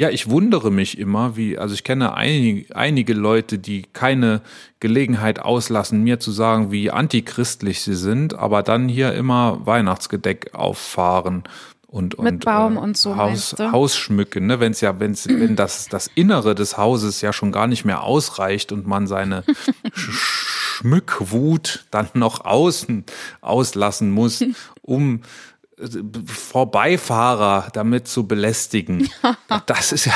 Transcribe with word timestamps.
Ja, 0.00 0.08
ich 0.08 0.30
wundere 0.30 0.70
mich 0.70 0.96
immer, 0.96 1.36
wie, 1.36 1.58
also 1.58 1.74
ich 1.74 1.84
kenne 1.84 2.14
einige, 2.14 2.74
einige 2.74 3.12
Leute, 3.12 3.58
die 3.58 3.82
keine 3.92 4.40
Gelegenheit 4.80 5.40
auslassen, 5.40 6.02
mir 6.02 6.18
zu 6.18 6.32
sagen, 6.32 6.72
wie 6.72 6.90
antichristlich 6.90 7.82
sie 7.82 7.94
sind, 7.94 8.32
aber 8.32 8.62
dann 8.62 8.88
hier 8.88 9.12
immer 9.12 9.60
Weihnachtsgedeck 9.66 10.54
auffahren 10.54 11.44
und, 11.86 12.14
und 12.14 12.24
Mit 12.24 12.44
Baum 12.46 12.76
äh, 12.76 12.80
und 12.80 12.96
so 12.96 13.18
Haus, 13.18 13.54
Haus 13.58 13.94
schmücken, 13.94 14.46
ne? 14.46 14.58
Wenn's 14.58 14.80
ja, 14.80 14.98
wenn's, 15.00 15.28
wenn 15.28 15.54
das, 15.54 15.88
das 15.88 16.08
Innere 16.14 16.54
des 16.54 16.78
Hauses 16.78 17.20
ja 17.20 17.34
schon 17.34 17.52
gar 17.52 17.66
nicht 17.66 17.84
mehr 17.84 18.02
ausreicht 18.02 18.72
und 18.72 18.86
man 18.86 19.06
seine 19.06 19.44
Schmückwut 19.92 21.84
dann 21.90 22.08
noch 22.14 22.46
außen 22.46 23.04
auslassen 23.42 24.10
muss, 24.12 24.42
um 24.80 25.20
Vorbeifahrer 26.26 27.68
damit 27.72 28.08
zu 28.08 28.26
belästigen. 28.26 29.08
Das 29.66 29.92
ist 29.92 30.06
ja, 30.06 30.14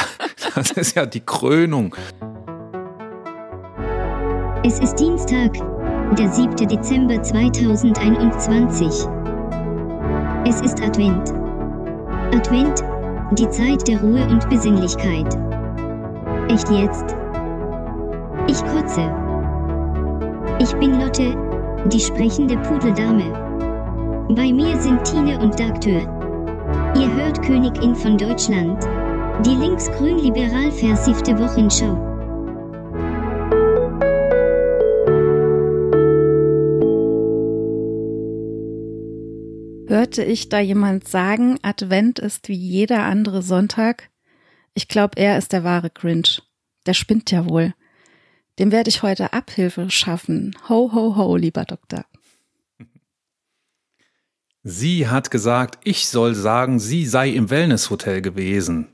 das 0.54 0.70
ist 0.72 0.96
ja 0.96 1.06
die 1.06 1.20
Krönung. 1.20 1.94
Es 4.64 4.79
ist 4.79 4.94
Dienstag, 4.96 5.53
der 6.16 6.32
7. 6.32 6.56
Dezember 6.68 7.22
2021. 7.22 8.86
Es 10.46 10.61
ist 10.61 10.80
Advent. 10.82 11.32
Advent, 12.34 12.82
die 13.32 13.48
Zeit 13.50 13.86
der 13.89 14.00
Ruhe 14.00 14.26
und 14.26 14.48
Besinnlichkeit. 14.48 15.34
Echt 16.48 16.70
jetzt? 16.70 17.14
Ich 18.46 18.64
kotze. 18.64 19.12
Ich 20.58 20.72
bin 20.76 21.00
Lotte, 21.00 21.36
die 21.92 22.00
sprechende 22.00 22.56
Pudeldame. 22.58 23.43
Bei 24.30 24.50
mir 24.50 24.80
sind 24.80 25.04
Tine 25.04 25.38
und 25.38 25.60
Dagtür. 25.60 26.00
Ihr 26.96 27.14
hört 27.14 27.42
Königin 27.42 27.94
von 27.94 28.16
Deutschland. 28.16 28.82
Die 29.44 29.54
linksgrün-liberal 29.54 30.72
versiffte 30.72 31.38
Wochenschau. 31.38 31.94
Hörte 39.89 40.25
ich 40.25 40.48
da 40.48 40.59
jemand 40.59 41.06
sagen, 41.06 41.59
Advent 41.61 42.19
ist 42.19 42.48
wie 42.48 42.55
jeder 42.55 43.03
andere 43.03 43.42
Sonntag? 43.42 44.09
Ich 44.72 44.88
glaube, 44.88 45.19
er 45.19 45.36
ist 45.36 45.53
der 45.53 45.64
wahre 45.64 45.91
Grinch. 45.91 46.42
Der 46.86 46.94
spinnt 46.94 47.31
ja 47.31 47.47
wohl. 47.47 47.75
Dem 48.59 48.72
werde 48.72 48.88
ich 48.88 49.03
heute 49.03 49.34
Abhilfe 49.34 49.91
schaffen. 49.91 50.56
Ho, 50.70 50.91
ho, 50.94 51.14
ho, 51.14 51.36
lieber 51.36 51.66
Doktor. 51.66 52.06
Sie 54.67 55.09
hat 55.09 55.31
gesagt, 55.31 55.79
ich 55.84 56.09
soll 56.09 56.34
sagen, 56.34 56.79
sie 56.79 57.05
sei 57.05 57.29
im 57.29 57.51
Wellnesshotel 57.51 58.23
gewesen. 58.23 58.89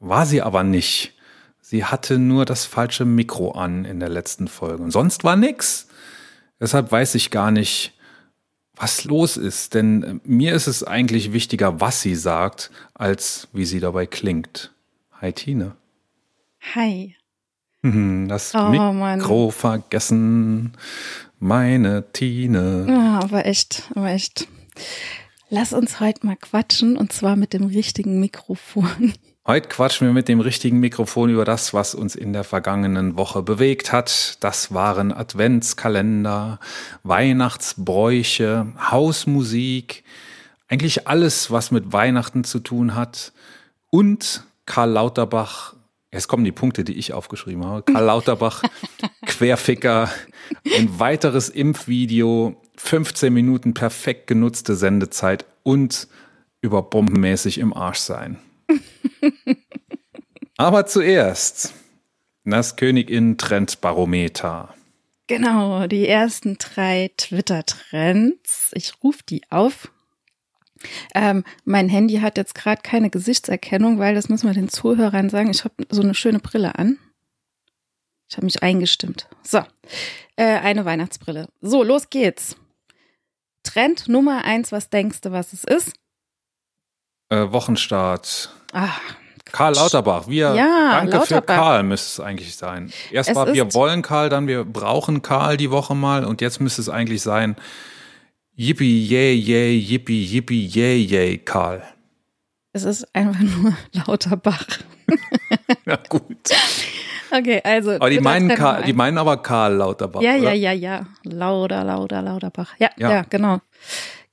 War 0.00 0.24
sie 0.24 0.40
aber 0.40 0.62
nicht. 0.62 1.12
Sie 1.60 1.84
hatte 1.84 2.18
nur 2.18 2.46
das 2.46 2.64
falsche 2.64 3.04
Mikro 3.04 3.52
an 3.52 3.84
in 3.84 4.00
der 4.00 4.08
letzten 4.08 4.48
Folge. 4.48 4.82
Und 4.82 4.92
sonst 4.92 5.22
war 5.22 5.36
nix. 5.36 5.88
Deshalb 6.58 6.90
weiß 6.90 7.16
ich 7.16 7.30
gar 7.30 7.50
nicht, 7.50 7.92
was 8.76 9.04
los 9.04 9.36
ist. 9.36 9.74
Denn 9.74 10.22
mir 10.24 10.54
ist 10.54 10.68
es 10.68 10.82
eigentlich 10.82 11.34
wichtiger, 11.34 11.82
was 11.82 12.00
sie 12.00 12.14
sagt, 12.14 12.70
als 12.94 13.48
wie 13.52 13.66
sie 13.66 13.80
dabei 13.80 14.06
klingt. 14.06 14.72
Hi, 15.20 15.34
Tine. 15.34 15.76
Hi. 16.74 17.14
Hm, 17.82 18.28
das 18.28 18.54
oh, 18.54 18.70
Mikro 18.70 18.92
Mann. 18.94 19.50
vergessen. 19.52 20.72
Meine 21.38 22.10
Tine. 22.12 22.86
Ja, 22.88 23.20
aber 23.22 23.44
echt, 23.44 23.90
aber 23.94 24.08
echt. 24.08 24.48
Lass 25.50 25.72
uns 25.72 26.00
heute 26.00 26.26
mal 26.26 26.36
quatschen 26.36 26.96
und 26.96 27.12
zwar 27.12 27.36
mit 27.36 27.52
dem 27.52 27.64
richtigen 27.64 28.18
Mikrofon. 28.20 29.12
Heute 29.46 29.68
quatschen 29.68 30.06
wir 30.06 30.14
mit 30.14 30.28
dem 30.28 30.40
richtigen 30.40 30.80
Mikrofon 30.80 31.28
über 31.28 31.44
das, 31.44 31.74
was 31.74 31.94
uns 31.94 32.14
in 32.14 32.32
der 32.32 32.44
vergangenen 32.44 33.18
Woche 33.18 33.42
bewegt 33.42 33.92
hat. 33.92 34.42
Das 34.42 34.72
waren 34.72 35.12
Adventskalender, 35.12 36.58
Weihnachtsbräuche, 37.02 38.72
Hausmusik, 38.90 40.02
eigentlich 40.68 41.06
alles, 41.06 41.50
was 41.50 41.70
mit 41.70 41.92
Weihnachten 41.92 42.44
zu 42.44 42.58
tun 42.58 42.94
hat. 42.94 43.34
Und 43.90 44.44
Karl 44.64 44.92
Lauterbach, 44.92 45.74
jetzt 46.10 46.26
kommen 46.26 46.44
die 46.44 46.52
Punkte, 46.52 46.82
die 46.82 46.94
ich 46.94 47.12
aufgeschrieben 47.12 47.66
habe. 47.66 47.82
Karl 47.82 48.04
Lauterbach, 48.04 48.62
Querficker, 49.26 50.08
ein 50.74 50.98
weiteres 50.98 51.50
Impfvideo, 51.50 52.56
15 52.76 53.32
Minuten 53.32 53.74
perfekt 53.74 54.26
genutzte 54.26 54.76
Sendezeit 54.76 55.46
und 55.62 56.08
über 56.60 56.82
bombenmäßig 56.82 57.58
im 57.58 57.74
Arsch 57.74 57.98
sein. 57.98 58.38
Aber 60.56 60.86
zuerst 60.86 61.74
das 62.44 62.76
Königin-Trendbarometer. 62.76 64.74
Genau, 65.26 65.86
die 65.86 66.06
ersten 66.06 66.58
drei 66.58 67.10
Twitter-Trends. 67.16 68.72
Ich 68.74 68.92
rufe 69.02 69.22
die 69.28 69.42
auf. 69.50 69.90
Ähm, 71.14 71.44
mein 71.64 71.88
Handy 71.88 72.16
hat 72.16 72.36
jetzt 72.36 72.54
gerade 72.54 72.82
keine 72.82 73.08
Gesichtserkennung, 73.08 73.98
weil 73.98 74.14
das 74.14 74.28
muss 74.28 74.42
man 74.42 74.52
den 74.52 74.68
Zuhörern 74.68 75.30
sagen. 75.30 75.50
Ich 75.50 75.64
habe 75.64 75.86
so 75.88 76.02
eine 76.02 76.14
schöne 76.14 76.40
Brille 76.40 76.78
an. 76.78 76.98
Ich 78.28 78.36
habe 78.36 78.44
mich 78.44 78.62
eingestimmt. 78.62 79.28
So, 79.42 79.62
äh, 80.36 80.44
eine 80.44 80.84
Weihnachtsbrille. 80.84 81.48
So, 81.62 81.82
los 81.82 82.10
geht's. 82.10 82.56
Trend 83.64 84.08
Nummer 84.08 84.44
eins, 84.44 84.70
was 84.70 84.90
denkst 84.90 85.20
du, 85.22 85.32
was 85.32 85.52
es 85.52 85.64
ist? 85.64 85.92
Äh, 87.30 87.50
Wochenstart. 87.50 88.54
Ach, 88.72 89.00
Karl 89.54 89.74
Lauterbach. 89.74 90.26
Wir, 90.26 90.54
ja, 90.54 90.92
danke 90.92 91.16
Lauterbach. 91.16 91.54
für 91.54 91.60
Karl 91.60 91.82
müsste 91.84 92.22
es 92.22 92.26
eigentlich 92.26 92.56
sein. 92.56 92.92
Erst 93.10 93.30
es 93.30 93.36
war, 93.36 93.52
wir 93.52 93.72
wollen 93.72 94.02
Karl, 94.02 94.28
dann 94.28 94.48
wir 94.48 94.64
brauchen 94.64 95.22
Karl 95.22 95.56
die 95.56 95.70
Woche 95.70 95.94
mal 95.94 96.24
und 96.24 96.40
jetzt 96.40 96.60
müsste 96.60 96.80
es 96.82 96.88
eigentlich 96.88 97.22
sein, 97.22 97.56
yippie, 98.56 99.06
yay, 99.06 99.34
yay, 99.34 99.76
yippie, 99.78 100.24
yippie, 100.24 100.66
yay, 100.66 100.96
yay, 101.00 101.38
Karl. 101.38 101.82
Es 102.72 102.82
ist 102.82 103.14
einfach 103.14 103.40
nur 103.40 103.76
Lauterbach. 103.92 104.66
ja, 105.86 105.98
gut. 106.08 106.36
Okay, 107.36 107.60
also. 107.64 107.92
Aber 107.92 108.10
die 108.10 108.20
meinen, 108.20 108.48
Karl, 108.48 108.84
die 108.84 108.92
meinen 108.92 109.18
aber 109.18 109.38
Karl 109.38 109.74
Lauterbach. 109.74 110.22
Ja, 110.22 110.36
oder? 110.36 110.52
ja, 110.52 110.72
ja, 110.72 110.72
ja. 110.72 111.06
Lauter, 111.24 111.82
Lauter, 111.82 112.22
Lauterbach. 112.22 112.74
Ja, 112.78 112.90
ja, 112.96 113.10
ja, 113.10 113.22
genau. 113.28 113.60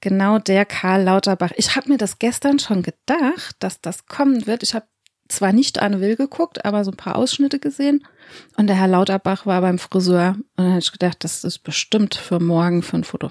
Genau 0.01 0.37
der 0.37 0.65
Karl 0.65 1.03
Lauterbach. 1.03 1.51
Ich 1.55 1.75
habe 1.75 1.89
mir 1.89 1.97
das 1.97 2.19
gestern 2.19 2.59
schon 2.59 2.83
gedacht, 2.83 3.55
dass 3.59 3.81
das 3.81 4.05
kommen 4.05 4.45
wird. 4.45 4.61
Ich 4.61 4.75
habe 4.75 4.85
zwar 5.29 5.51
nicht 5.51 5.81
Anne 5.81 5.99
Will 5.99 6.15
geguckt, 6.15 6.63
aber 6.65 6.83
so 6.83 6.91
ein 6.91 6.97
paar 6.97 7.15
Ausschnitte 7.15 7.59
gesehen. 7.59 8.05
Und 8.57 8.67
der 8.67 8.75
Herr 8.75 8.87
Lauterbach 8.87 9.45
war 9.45 9.61
beim 9.61 9.79
Friseur. 9.79 10.35
Und 10.57 10.65
dann 10.65 10.69
habe 10.69 10.79
ich 10.79 10.91
gedacht, 10.91 11.23
das 11.23 11.43
ist 11.43 11.59
bestimmt 11.59 12.15
für 12.15 12.39
morgen 12.39 12.83
für 12.83 12.97
ein 12.97 13.03
Foto. 13.03 13.29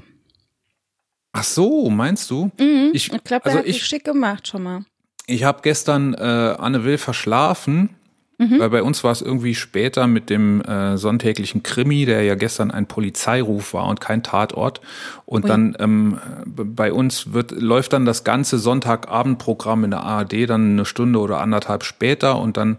Ach 1.32 1.44
so, 1.44 1.91
meinst 1.91 2.28
du? 2.31 2.50
Mhm, 2.58 2.91
ich 2.92 3.08
glaube, 3.08 3.44
er 3.44 3.47
also 3.47 3.58
hat 3.58 3.66
sich 3.66 3.84
schick 3.84 4.04
gemacht 4.04 4.48
schon 4.48 4.64
mal. 4.64 4.84
Ich 5.26 5.44
habe 5.44 5.60
gestern 5.62 6.14
äh, 6.14 6.56
Anne 6.58 6.82
Will 6.84 6.98
verschlafen 6.98 7.97
Mhm. 8.40 8.58
Weil 8.58 8.70
bei 8.70 8.82
uns 8.82 9.04
war 9.04 9.12
es 9.12 9.20
irgendwie 9.20 9.54
später 9.54 10.06
mit 10.06 10.30
dem 10.30 10.62
äh, 10.62 10.96
sonntäglichen 10.96 11.62
Krimi, 11.62 12.06
der 12.06 12.22
ja 12.22 12.36
gestern 12.36 12.70
ein 12.70 12.86
Polizeiruf 12.86 13.74
war 13.74 13.86
und 13.86 14.00
kein 14.00 14.22
Tatort. 14.22 14.80
Und 15.26 15.44
Ui. 15.44 15.48
dann 15.48 15.76
ähm, 15.78 16.18
bei 16.46 16.90
uns 16.90 17.34
wird, 17.34 17.50
läuft 17.50 17.92
dann 17.92 18.06
das 18.06 18.24
ganze 18.24 18.58
Sonntagabendprogramm 18.58 19.84
in 19.84 19.90
der 19.90 20.04
ARD 20.04 20.48
dann 20.48 20.72
eine 20.72 20.86
Stunde 20.86 21.18
oder 21.18 21.38
anderthalb 21.42 21.84
später 21.84 22.38
und 22.38 22.56
dann 22.56 22.78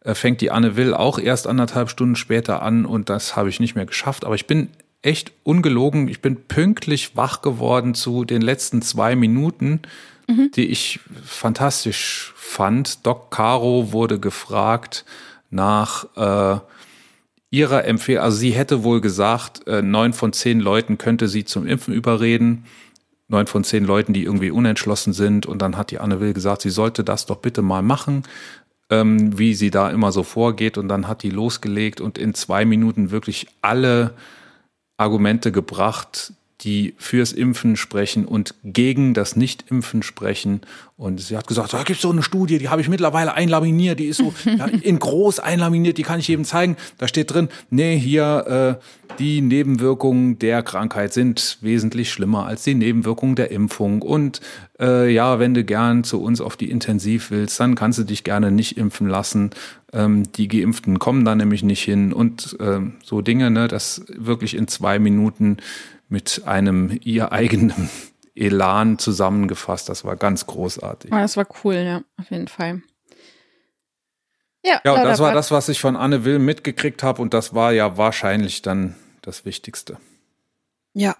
äh, 0.00 0.16
fängt 0.16 0.40
die 0.40 0.50
Anne 0.50 0.74
Will 0.74 0.92
auch 0.92 1.20
erst 1.20 1.46
anderthalb 1.46 1.88
Stunden 1.88 2.16
später 2.16 2.60
an 2.62 2.84
und 2.84 3.08
das 3.08 3.36
habe 3.36 3.48
ich 3.48 3.60
nicht 3.60 3.76
mehr 3.76 3.86
geschafft. 3.86 4.24
Aber 4.24 4.34
ich 4.34 4.48
bin 4.48 4.70
echt 5.02 5.30
ungelogen, 5.44 6.08
ich 6.08 6.20
bin 6.20 6.34
pünktlich 6.48 7.16
wach 7.16 7.42
geworden 7.42 7.94
zu 7.94 8.24
den 8.24 8.42
letzten 8.42 8.82
zwei 8.82 9.14
Minuten 9.14 9.82
mhm. 10.26 10.50
die 10.54 10.66
ich 10.66 11.00
fantastisch 11.24 12.32
fand. 12.36 13.06
Doc 13.06 13.30
Caro 13.30 13.92
wurde 13.92 14.18
gefragt 14.18 15.04
nach 15.50 16.06
äh, 16.16 16.60
ihrer 17.50 17.84
Empfehlung, 17.84 18.24
also 18.24 18.36
sie 18.36 18.50
hätte 18.50 18.84
wohl 18.84 19.00
gesagt, 19.00 19.66
äh, 19.66 19.82
neun 19.82 20.12
von 20.12 20.32
zehn 20.32 20.60
Leuten 20.60 20.98
könnte 20.98 21.28
sie 21.28 21.44
zum 21.44 21.66
Impfen 21.66 21.94
überreden. 21.94 22.64
Neun 23.28 23.48
von 23.48 23.64
zehn 23.64 23.84
Leuten, 23.84 24.12
die 24.12 24.22
irgendwie 24.22 24.52
unentschlossen 24.52 25.12
sind. 25.12 25.46
Und 25.46 25.60
dann 25.60 25.76
hat 25.76 25.90
die 25.90 25.98
Anne 25.98 26.20
Will 26.20 26.32
gesagt, 26.32 26.62
sie 26.62 26.70
sollte 26.70 27.02
das 27.02 27.26
doch 27.26 27.38
bitte 27.38 27.60
mal 27.60 27.82
machen, 27.82 28.22
ähm, 28.88 29.36
wie 29.36 29.54
sie 29.54 29.72
da 29.72 29.90
immer 29.90 30.12
so 30.12 30.22
vorgeht. 30.22 30.78
Und 30.78 30.88
dann 30.88 31.08
hat 31.08 31.24
die 31.24 31.30
losgelegt 31.30 32.00
und 32.00 32.18
in 32.18 32.34
zwei 32.34 32.64
Minuten 32.64 33.10
wirklich 33.10 33.48
alle 33.62 34.14
Argumente 34.96 35.50
gebracht, 35.50 36.32
die 36.62 36.94
fürs 36.96 37.32
Impfen 37.32 37.76
sprechen 37.76 38.24
und 38.24 38.54
gegen 38.64 39.12
das 39.12 39.36
Nicht-Impfen 39.36 40.02
sprechen. 40.02 40.62
Und 40.96 41.20
sie 41.20 41.36
hat 41.36 41.46
gesagt, 41.46 41.74
da 41.74 41.82
gibt 41.82 41.96
es 41.96 42.02
so 42.02 42.10
eine 42.10 42.22
Studie, 42.22 42.58
die 42.58 42.70
habe 42.70 42.80
ich 42.80 42.88
mittlerweile 42.88 43.34
einlaminiert, 43.34 44.00
die 44.00 44.06
ist 44.06 44.16
so 44.16 44.32
ja, 44.44 44.64
in 44.66 44.98
groß 44.98 45.38
einlaminiert, 45.38 45.98
die 45.98 46.02
kann 46.02 46.18
ich 46.18 46.28
jedem 46.28 46.46
zeigen. 46.46 46.76
Da 46.96 47.08
steht 47.08 47.34
drin, 47.34 47.48
nee, 47.68 47.98
hier 47.98 48.78
äh, 48.80 49.14
die 49.18 49.42
Nebenwirkungen 49.42 50.38
der 50.38 50.62
Krankheit 50.62 51.12
sind 51.12 51.58
wesentlich 51.60 52.10
schlimmer 52.10 52.46
als 52.46 52.64
die 52.64 52.74
Nebenwirkungen 52.74 53.36
der 53.36 53.50
Impfung. 53.50 54.00
Und 54.00 54.40
äh, 54.80 55.12
ja, 55.12 55.38
wenn 55.38 55.52
du 55.52 55.62
gern 55.62 56.04
zu 56.04 56.22
uns 56.22 56.40
auf 56.40 56.56
die 56.56 56.70
Intensiv 56.70 57.30
willst, 57.30 57.60
dann 57.60 57.74
kannst 57.74 57.98
du 57.98 58.04
dich 58.04 58.24
gerne 58.24 58.50
nicht 58.50 58.78
impfen 58.78 59.08
lassen. 59.08 59.50
Ähm, 59.92 60.30
die 60.32 60.48
Geimpften 60.48 60.98
kommen 60.98 61.26
da 61.26 61.34
nämlich 61.34 61.62
nicht 61.62 61.82
hin 61.82 62.14
und 62.14 62.56
äh, 62.60 62.80
so 63.04 63.20
Dinge, 63.20 63.50
ne, 63.50 63.68
das 63.68 64.04
wirklich 64.08 64.56
in 64.56 64.68
zwei 64.68 64.98
Minuten 64.98 65.58
mit 66.08 66.42
einem 66.46 66.98
ihr 67.02 67.32
eigenen 67.32 67.90
Elan 68.34 68.98
zusammengefasst. 68.98 69.88
Das 69.88 70.04
war 70.04 70.16
ganz 70.16 70.46
großartig. 70.46 71.10
Ja, 71.10 71.20
das 71.22 71.36
war 71.36 71.46
cool, 71.64 71.74
ja, 71.76 72.02
auf 72.18 72.30
jeden 72.30 72.48
Fall. 72.48 72.82
Ja, 74.64 74.80
ja 74.84 75.04
das 75.04 75.20
war 75.20 75.32
das, 75.32 75.50
was 75.50 75.68
ich 75.68 75.80
von 75.80 75.96
Anne 75.96 76.24
Will 76.24 76.38
mitgekriegt 76.38 77.02
habe 77.02 77.22
und 77.22 77.32
das 77.32 77.54
war 77.54 77.72
ja 77.72 77.96
wahrscheinlich 77.96 78.62
dann 78.62 78.96
das 79.22 79.44
Wichtigste. 79.44 79.98
Ja. 80.92 81.16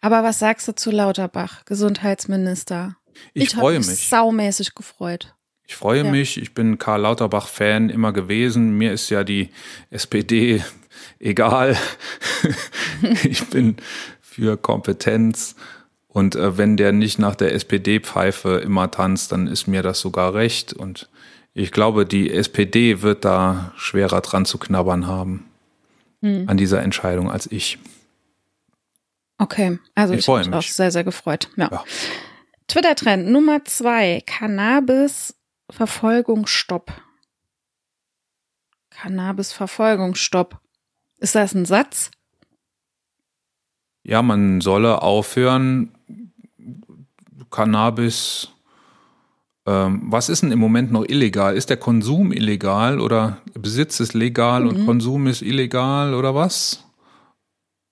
Aber 0.00 0.22
was 0.22 0.38
sagst 0.38 0.68
du 0.68 0.74
zu 0.74 0.90
Lauterbach, 0.90 1.64
Gesundheitsminister? 1.64 2.96
Ich, 3.32 3.44
ich 3.44 3.54
freue 3.54 3.78
mich. 3.78 3.88
mich. 3.88 4.08
saumäßig 4.08 4.74
gefreut. 4.74 5.34
Ich 5.66 5.76
freue 5.76 6.04
ja. 6.04 6.10
mich. 6.10 6.40
Ich 6.40 6.54
bin 6.54 6.78
Karl 6.78 7.02
Lauterbach-Fan 7.02 7.90
immer 7.90 8.12
gewesen. 8.12 8.76
Mir 8.76 8.92
ist 8.92 9.10
ja 9.10 9.24
die 9.24 9.50
SPD 9.90 10.62
egal. 11.18 11.76
ich 13.24 13.48
bin 13.48 13.76
für 14.20 14.56
Kompetenz. 14.56 15.56
Und 16.08 16.36
äh, 16.36 16.56
wenn 16.56 16.76
der 16.76 16.92
nicht 16.92 17.18
nach 17.18 17.34
der 17.34 17.52
SPD-Pfeife 17.54 18.58
immer 18.58 18.90
tanzt, 18.90 19.32
dann 19.32 19.46
ist 19.46 19.66
mir 19.66 19.82
das 19.82 20.00
sogar 20.00 20.34
recht. 20.34 20.72
Und 20.72 21.08
ich 21.54 21.72
glaube, 21.72 22.06
die 22.06 22.32
SPD 22.32 23.02
wird 23.02 23.24
da 23.24 23.72
schwerer 23.76 24.20
dran 24.20 24.44
zu 24.44 24.58
knabbern 24.58 25.06
haben 25.06 25.48
hm. 26.20 26.48
an 26.48 26.56
dieser 26.56 26.82
Entscheidung 26.82 27.30
als 27.30 27.50
ich. 27.50 27.78
Okay, 29.38 29.78
also 29.94 30.14
ich, 30.14 30.20
ich 30.20 30.26
bin 30.26 30.54
auch 30.54 30.62
sehr, 30.62 30.90
sehr 30.90 31.04
gefreut. 31.04 31.50
Ja. 31.56 31.68
ja. 31.70 31.84
Twitter-Trend 32.68 33.28
Nummer 33.28 33.62
zwei: 33.64 34.22
Cannabis-Verfolgungsstopp. 34.26 36.92
Cannabis-Verfolgungsstopp. 38.90 40.60
Ist 41.24 41.34
das 41.34 41.54
ein 41.54 41.64
Satz? 41.64 42.10
Ja, 44.02 44.20
man 44.20 44.60
solle 44.60 45.00
aufhören, 45.00 45.94
Cannabis. 47.50 48.50
Ähm, 49.64 50.02
was 50.10 50.28
ist 50.28 50.42
denn 50.42 50.52
im 50.52 50.58
Moment 50.58 50.92
noch 50.92 51.06
illegal? 51.08 51.56
Ist 51.56 51.70
der 51.70 51.78
Konsum 51.78 52.30
illegal 52.30 53.00
oder 53.00 53.38
Besitz 53.54 54.00
ist 54.00 54.12
legal 54.12 54.64
mhm. 54.64 54.68
und 54.68 54.84
Konsum 54.84 55.26
ist 55.26 55.40
illegal 55.40 56.12
oder 56.12 56.34
was? 56.34 56.84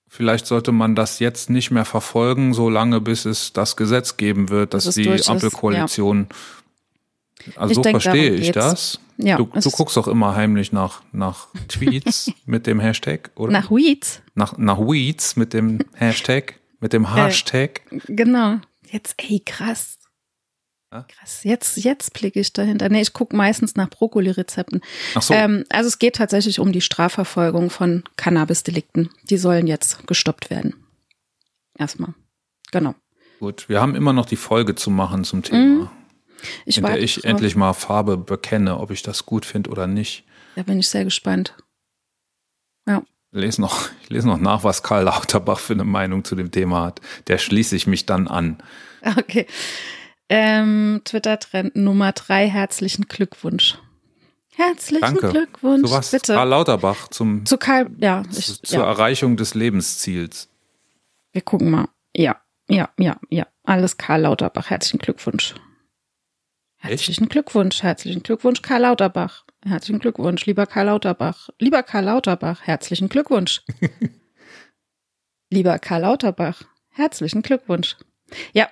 Vielleicht 0.07 0.45
sollte 0.45 0.71
man 0.71 0.93
das 0.93 1.17
jetzt 1.17 1.49
nicht 1.49 1.71
mehr 1.71 1.85
verfolgen, 1.85 2.53
solange 2.53 3.01
bis 3.01 3.25
es 3.25 3.51
das 3.51 3.75
Gesetz 3.75 4.15
geben 4.15 4.49
wird, 4.49 4.75
dass 4.75 4.87
die 4.91 5.09
Ampelkoalition 5.25 6.27
ja. 6.29 7.53
Also 7.55 7.71
ich 7.71 7.75
so 7.77 7.81
denk, 7.81 7.99
verstehe 7.99 8.35
ich 8.35 8.51
das. 8.51 8.99
Ja, 9.17 9.37
du, 9.37 9.45
du 9.45 9.69
guckst 9.71 9.95
doch 9.97 10.07
immer 10.07 10.35
heimlich 10.35 10.71
nach, 10.71 11.03
nach 11.11 11.47
Tweets 11.67 12.31
mit 12.45 12.67
dem 12.67 12.79
Hashtag, 12.79 13.31
oder? 13.35 13.51
Nach 13.51 13.69
Weeds? 13.69 14.21
Nach, 14.35 14.57
nach 14.57 14.79
Weeds 14.79 15.35
mit 15.35 15.53
dem 15.53 15.79
Hashtag, 15.93 16.59
mit 16.79 16.93
dem 16.93 17.13
Hashtag. 17.15 17.81
Äh, 17.91 17.99
genau. 18.07 18.57
Jetzt, 18.89 19.15
ey, 19.17 19.39
krass. 19.39 19.99
Krass, 21.07 21.43
jetzt, 21.43 21.77
jetzt 21.77 22.13
blicke 22.13 22.39
ich 22.39 22.53
dahinter. 22.53 22.87
Nee, 22.87 23.01
ich 23.01 23.13
gucke 23.13 23.35
meistens 23.35 23.75
nach 23.75 23.89
Brokkoli-Rezepten. 23.89 24.81
Ach 25.15 25.23
so. 25.23 25.33
Ähm, 25.33 25.63
also 25.69 25.87
es 25.87 25.97
geht 25.97 26.17
tatsächlich 26.17 26.59
um 26.59 26.71
die 26.71 26.81
Strafverfolgung 26.81 27.71
von 27.71 28.03
Cannabis-Delikten. 28.15 29.09
Die 29.23 29.37
sollen 29.37 29.65
jetzt 29.65 30.05
gestoppt 30.05 30.51
werden. 30.51 30.75
Erstmal. 31.77 32.13
Genau. 32.71 32.93
Gut, 33.39 33.67
wir 33.69 33.81
haben 33.81 33.95
immer 33.95 34.13
noch 34.13 34.27
die 34.27 34.35
Folge 34.35 34.75
zu 34.75 34.91
machen 34.91 35.23
zum 35.23 35.41
Thema. 35.41 35.83
Mhm. 35.85 35.89
Ich 36.65 36.77
in 36.77 36.85
der 36.85 36.99
ich 36.99 37.15
drauf. 37.15 37.23
endlich 37.25 37.55
mal 37.55 37.73
Farbe 37.73 38.17
bekenne, 38.17 38.77
ob 38.79 38.91
ich 38.91 39.01
das 39.01 39.25
gut 39.25 39.45
finde 39.45 39.69
oder 39.69 39.87
nicht. 39.87 40.25
Da 40.55 40.63
bin 40.63 40.79
ich 40.79 40.89
sehr 40.89 41.03
gespannt. 41.03 41.55
Ja. 42.87 43.03
Ich 43.31 43.39
lese 43.39 43.61
noch, 43.61 43.89
ich 44.03 44.09
lese 44.09 44.27
noch 44.27 44.39
nach, 44.39 44.63
was 44.63 44.83
Karl 44.83 45.03
Lauterbach 45.03 45.59
für 45.59 45.73
eine 45.73 45.83
Meinung 45.83 46.23
zu 46.23 46.35
dem 46.35 46.51
Thema 46.51 46.85
hat. 46.85 47.01
Der 47.27 47.37
schließe 47.37 47.75
ich 47.75 47.87
mich 47.87 48.05
dann 48.05 48.27
an. 48.27 48.57
Okay. 49.17 49.47
Ähm, 50.29 51.01
Twitter-Trend 51.03 51.75
Nummer 51.75 52.13
drei. 52.13 52.49
Herzlichen 52.49 53.09
Glückwunsch. 53.09 53.77
Herzlichen 54.55 55.01
Danke. 55.01 55.29
Glückwunsch. 55.29 55.89
Zu 55.89 55.93
was? 55.93 56.11
Bitte. 56.11 56.35
Karl 56.35 56.47
Lauterbach 56.47 57.09
zum, 57.09 57.45
zu 57.45 57.57
Karl, 57.57 57.89
ja, 57.97 58.23
ich, 58.31 58.61
zur 58.61 58.79
ja. 58.79 58.85
Erreichung 58.85 59.35
des 59.35 59.55
Lebensziels. 59.55 60.47
Wir 61.33 61.41
gucken 61.41 61.71
mal. 61.71 61.89
Ja, 62.15 62.39
ja, 62.69 62.89
ja, 62.97 63.19
ja. 63.29 63.47
Alles 63.63 63.97
Karl 63.97 64.21
Lauterbach. 64.21 64.69
Herzlichen 64.69 64.99
Glückwunsch. 64.99 65.55
Herzlichen? 66.83 67.29
Glückwunsch, 67.29 67.81
herzlichen 67.81 68.23
Glückwunsch, 68.23 68.61
Karl 68.61 68.81
Lauterbach. 68.81 69.45
Herzlichen 69.65 69.99
Glückwunsch, 69.99 70.45
lieber 70.45 70.65
Karl 70.65 70.87
Lauterbach. 70.87 71.49
Lieber 71.57 71.81
Karl 71.81 72.03
Lauterbach, 72.03 72.61
herzlichen 72.63 73.07
Glückwunsch. 73.07 73.61
lieber 75.49 75.79
Karl 75.79 76.01
Lauterbach, 76.01 76.63
herzlichen 76.89 77.41
Glückwunsch. 77.41 77.95
Ja. 78.51 78.67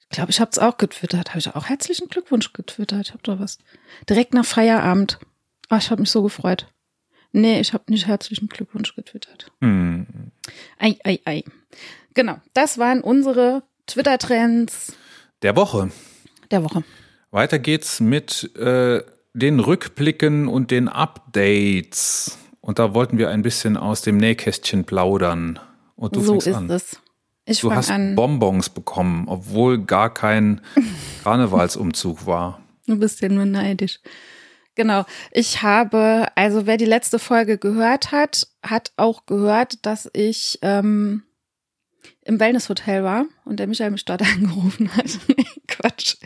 Ich 0.00 0.08
glaube, 0.08 0.30
ich 0.30 0.40
habe 0.40 0.50
es 0.50 0.58
auch 0.58 0.78
getwittert. 0.78 1.30
Habe 1.30 1.40
ich 1.40 1.54
auch 1.54 1.68
herzlichen 1.68 2.08
Glückwunsch 2.08 2.54
getwittert. 2.54 3.08
Ich 3.08 3.12
habe 3.12 3.22
doch 3.22 3.38
was. 3.38 3.58
Direkt 4.08 4.32
nach 4.32 4.46
Feierabend. 4.46 5.18
Oh, 5.70 5.76
ich 5.76 5.90
habe 5.90 6.00
mich 6.00 6.10
so 6.10 6.22
gefreut. 6.22 6.68
Nee, 7.32 7.60
ich 7.60 7.74
habe 7.74 7.84
nicht 7.88 8.06
herzlichen 8.06 8.48
Glückwunsch 8.48 8.94
getwittert. 8.94 9.52
Hm. 9.60 10.06
Ei, 10.78 10.98
ei, 11.04 11.20
ei. 11.26 11.44
Genau, 12.14 12.36
das 12.54 12.78
waren 12.78 13.02
unsere 13.02 13.62
Twitter-Trends. 13.86 14.94
Der 15.42 15.56
Woche 15.56 15.90
der 16.52 16.64
Woche. 16.64 16.84
Weiter 17.30 17.58
geht's 17.58 18.00
mit 18.00 18.54
äh, 18.56 19.02
den 19.34 19.60
Rückblicken 19.60 20.48
und 20.48 20.70
den 20.70 20.88
Updates. 20.88 22.38
Und 22.60 22.78
da 22.78 22.94
wollten 22.94 23.18
wir 23.18 23.30
ein 23.30 23.42
bisschen 23.42 23.76
aus 23.76 24.02
dem 24.02 24.18
Nähkästchen 24.18 24.84
plaudern. 24.84 25.58
Und 25.96 26.16
du 26.16 26.20
so 26.20 26.32
fängst 26.32 26.46
ist 26.46 26.54
an. 26.54 26.70
es. 26.70 26.96
Ich 27.44 27.60
du 27.60 27.72
hast 27.72 27.90
an. 27.90 28.14
Bonbons 28.14 28.70
bekommen, 28.70 29.26
obwohl 29.26 29.78
gar 29.84 30.12
kein 30.12 30.60
Karnevalsumzug 31.24 32.26
war. 32.26 32.60
Du 32.86 32.98
bist 32.98 33.20
ja 33.20 33.28
nur 33.28 33.46
neidisch. 33.46 34.00
Genau. 34.74 35.04
Ich 35.32 35.62
habe, 35.62 36.28
also 36.34 36.66
wer 36.66 36.76
die 36.76 36.84
letzte 36.84 37.18
Folge 37.18 37.58
gehört 37.58 38.12
hat, 38.12 38.46
hat 38.62 38.92
auch 38.96 39.26
gehört, 39.26 39.84
dass 39.84 40.08
ich 40.12 40.58
ähm, 40.62 41.24
im 42.24 42.38
Wellnesshotel 42.38 43.02
war 43.02 43.26
und 43.44 43.58
der 43.58 43.66
Michael 43.66 43.90
mich 43.90 44.04
dort 44.04 44.22
angerufen 44.34 44.94
hat. 44.96 45.18
Quatsch. 45.66 46.16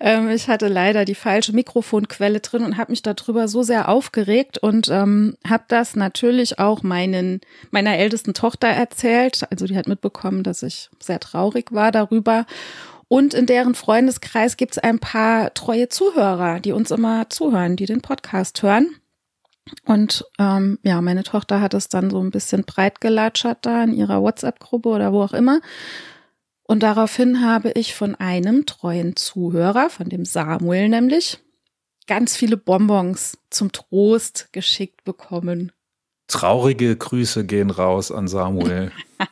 Ähm, 0.00 0.30
ich 0.30 0.48
hatte 0.48 0.68
leider 0.68 1.04
die 1.04 1.14
falsche 1.14 1.52
Mikrofonquelle 1.52 2.40
drin 2.40 2.64
und 2.64 2.76
habe 2.76 2.92
mich 2.92 3.02
darüber 3.02 3.48
so 3.48 3.62
sehr 3.62 3.88
aufgeregt 3.88 4.58
und 4.58 4.88
ähm, 4.88 5.36
habe 5.48 5.64
das 5.68 5.96
natürlich 5.96 6.58
auch 6.58 6.82
meinen 6.82 7.40
meiner 7.70 7.96
ältesten 7.96 8.34
Tochter 8.34 8.68
erzählt. 8.68 9.42
Also 9.50 9.66
die 9.66 9.76
hat 9.76 9.88
mitbekommen, 9.88 10.42
dass 10.42 10.62
ich 10.62 10.90
sehr 11.00 11.20
traurig 11.20 11.72
war 11.72 11.92
darüber. 11.92 12.46
Und 13.08 13.34
in 13.34 13.44
deren 13.44 13.74
Freundeskreis 13.74 14.56
gibt 14.56 14.72
es 14.72 14.78
ein 14.78 14.98
paar 14.98 15.52
treue 15.52 15.90
Zuhörer, 15.90 16.60
die 16.60 16.72
uns 16.72 16.90
immer 16.90 17.28
zuhören, 17.28 17.76
die 17.76 17.84
den 17.84 18.00
Podcast 18.00 18.62
hören. 18.62 18.96
Und 19.84 20.24
ähm, 20.38 20.78
ja, 20.82 21.00
meine 21.00 21.22
Tochter 21.22 21.60
hat 21.60 21.74
es 21.74 21.88
dann 21.88 22.10
so 22.10 22.20
ein 22.20 22.30
bisschen 22.30 22.64
breit 22.64 23.00
gelatschert 23.00 23.58
da 23.62 23.84
in 23.84 23.94
ihrer 23.94 24.22
WhatsApp-Gruppe 24.22 24.88
oder 24.88 25.12
wo 25.12 25.22
auch 25.22 25.32
immer. 25.32 25.60
Und 26.64 26.82
daraufhin 26.82 27.44
habe 27.44 27.72
ich 27.72 27.94
von 27.94 28.14
einem 28.14 28.66
treuen 28.66 29.16
Zuhörer, 29.16 29.90
von 29.90 30.08
dem 30.08 30.24
Samuel 30.24 30.88
nämlich, 30.88 31.38
ganz 32.06 32.36
viele 32.36 32.56
Bonbons 32.56 33.38
zum 33.50 33.72
Trost 33.72 34.52
geschickt 34.52 35.04
bekommen. 35.04 35.72
Traurige 36.28 36.96
Grüße 36.96 37.44
gehen 37.44 37.70
raus 37.70 38.10
an 38.10 38.28
Samuel. 38.28 38.92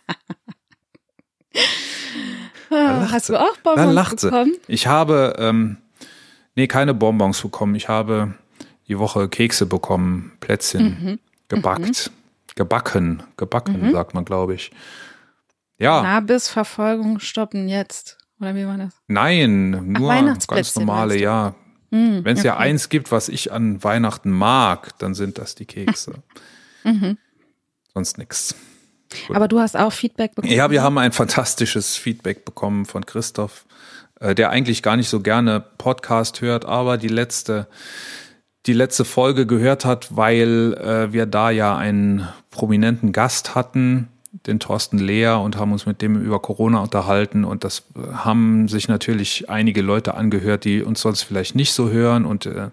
Hast 2.70 3.28
du 3.28 3.36
auch 3.36 3.56
Bonbons 3.58 4.22
bekommen? 4.22 4.54
Ich 4.68 4.86
habe, 4.86 5.34
ähm, 5.38 5.78
nee, 6.54 6.68
keine 6.68 6.94
Bonbons 6.94 7.40
bekommen. 7.40 7.74
Ich 7.74 7.88
habe 7.88 8.34
die 8.90 8.98
Woche 8.98 9.28
Kekse 9.28 9.66
bekommen, 9.66 10.32
Plätzchen 10.40 10.84
mhm. 10.84 11.18
gebackt, 11.48 12.10
mhm. 12.10 12.54
gebacken, 12.56 13.22
gebacken, 13.36 13.86
mhm. 13.86 13.92
sagt 13.92 14.14
man, 14.14 14.24
glaube 14.24 14.54
ich. 14.54 14.72
Ja. 15.78 16.02
Nabisverfolgung 16.02 17.20
stoppen 17.20 17.68
jetzt. 17.68 18.18
Oder 18.40 18.56
wie 18.56 18.66
war 18.66 18.76
das? 18.76 18.92
Nein, 19.06 19.92
nur 19.92 20.12
Ach, 20.12 20.46
ganz 20.48 20.74
normale, 20.74 21.16
ja. 21.16 21.54
Mhm, 21.90 22.24
Wenn 22.24 22.34
es 22.34 22.40
okay. 22.40 22.48
ja 22.48 22.56
eins 22.56 22.88
gibt, 22.88 23.12
was 23.12 23.28
ich 23.28 23.52
an 23.52 23.82
Weihnachten 23.84 24.30
mag, 24.30 24.98
dann 24.98 25.14
sind 25.14 25.38
das 25.38 25.54
die 25.54 25.66
Kekse. 25.66 26.14
mhm. 26.84 27.16
Sonst 27.94 28.18
nichts. 28.18 28.56
Aber 29.32 29.46
du 29.46 29.60
hast 29.60 29.76
auch 29.76 29.92
Feedback 29.92 30.34
bekommen. 30.34 30.52
Ja, 30.52 30.70
wir 30.70 30.82
haben 30.82 30.98
ein 30.98 31.12
fantastisches 31.12 31.96
Feedback 31.96 32.44
bekommen 32.44 32.86
von 32.86 33.06
Christoph, 33.06 33.66
äh, 34.18 34.34
der 34.34 34.50
eigentlich 34.50 34.82
gar 34.82 34.96
nicht 34.96 35.08
so 35.08 35.20
gerne 35.20 35.60
Podcast 35.60 36.40
hört, 36.40 36.64
aber 36.64 36.98
die 36.98 37.08
letzte, 37.08 37.68
die 38.66 38.72
letzte 38.72 39.04
Folge 39.04 39.46
gehört 39.46 39.84
hat, 39.84 40.16
weil 40.16 40.74
äh, 40.74 41.12
wir 41.12 41.26
da 41.26 41.50
ja 41.50 41.76
einen 41.76 42.28
prominenten 42.50 43.12
Gast 43.12 43.54
hatten, 43.54 44.08
den 44.46 44.60
Thorsten 44.60 44.98
Lehr 44.98 45.40
und 45.40 45.56
haben 45.56 45.72
uns 45.72 45.86
mit 45.86 46.02
dem 46.02 46.20
über 46.20 46.40
Corona 46.40 46.80
unterhalten. 46.80 47.44
Und 47.44 47.64
das 47.64 47.84
haben 48.12 48.68
sich 48.68 48.86
natürlich 48.88 49.48
einige 49.50 49.82
Leute 49.82 50.14
angehört, 50.14 50.64
die 50.64 50.82
uns 50.82 51.00
sonst 51.00 51.22
vielleicht 51.22 51.54
nicht 51.54 51.72
so 51.72 51.90
hören. 51.90 52.24
Und 52.24 52.46
äh, 52.46 52.68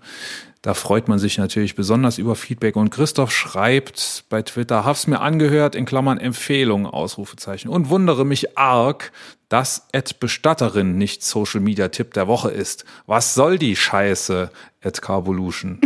da 0.61 0.73
freut 0.73 1.07
man 1.07 1.19
sich 1.19 1.37
natürlich 1.37 1.75
besonders 1.75 2.17
über 2.17 2.35
Feedback. 2.35 2.75
Und 2.75 2.89
Christoph 2.89 3.31
schreibt 3.31 4.25
bei 4.29 4.41
Twitter, 4.41 4.85
hab's 4.85 5.07
mir 5.07 5.19
angehört, 5.19 5.75
in 5.75 5.85
Klammern 5.85 6.17
Empfehlung, 6.17 6.85
Ausrufezeichen. 6.85 7.69
Und 7.69 7.89
wundere 7.89 8.25
mich 8.25 8.57
arg, 8.57 9.11
dass 9.49 9.87
Ed 9.91 10.19
Bestatterin 10.19 10.97
nicht 10.97 11.23
Social 11.23 11.61
Media 11.61 11.87
Tipp 11.89 12.13
der 12.13 12.27
Woche 12.27 12.49
ist. 12.49 12.85
Was 13.05 13.33
soll 13.33 13.57
die 13.57 13.75
Scheiße, 13.75 14.51
Ed 14.81 15.01
Carvolution? 15.01 15.79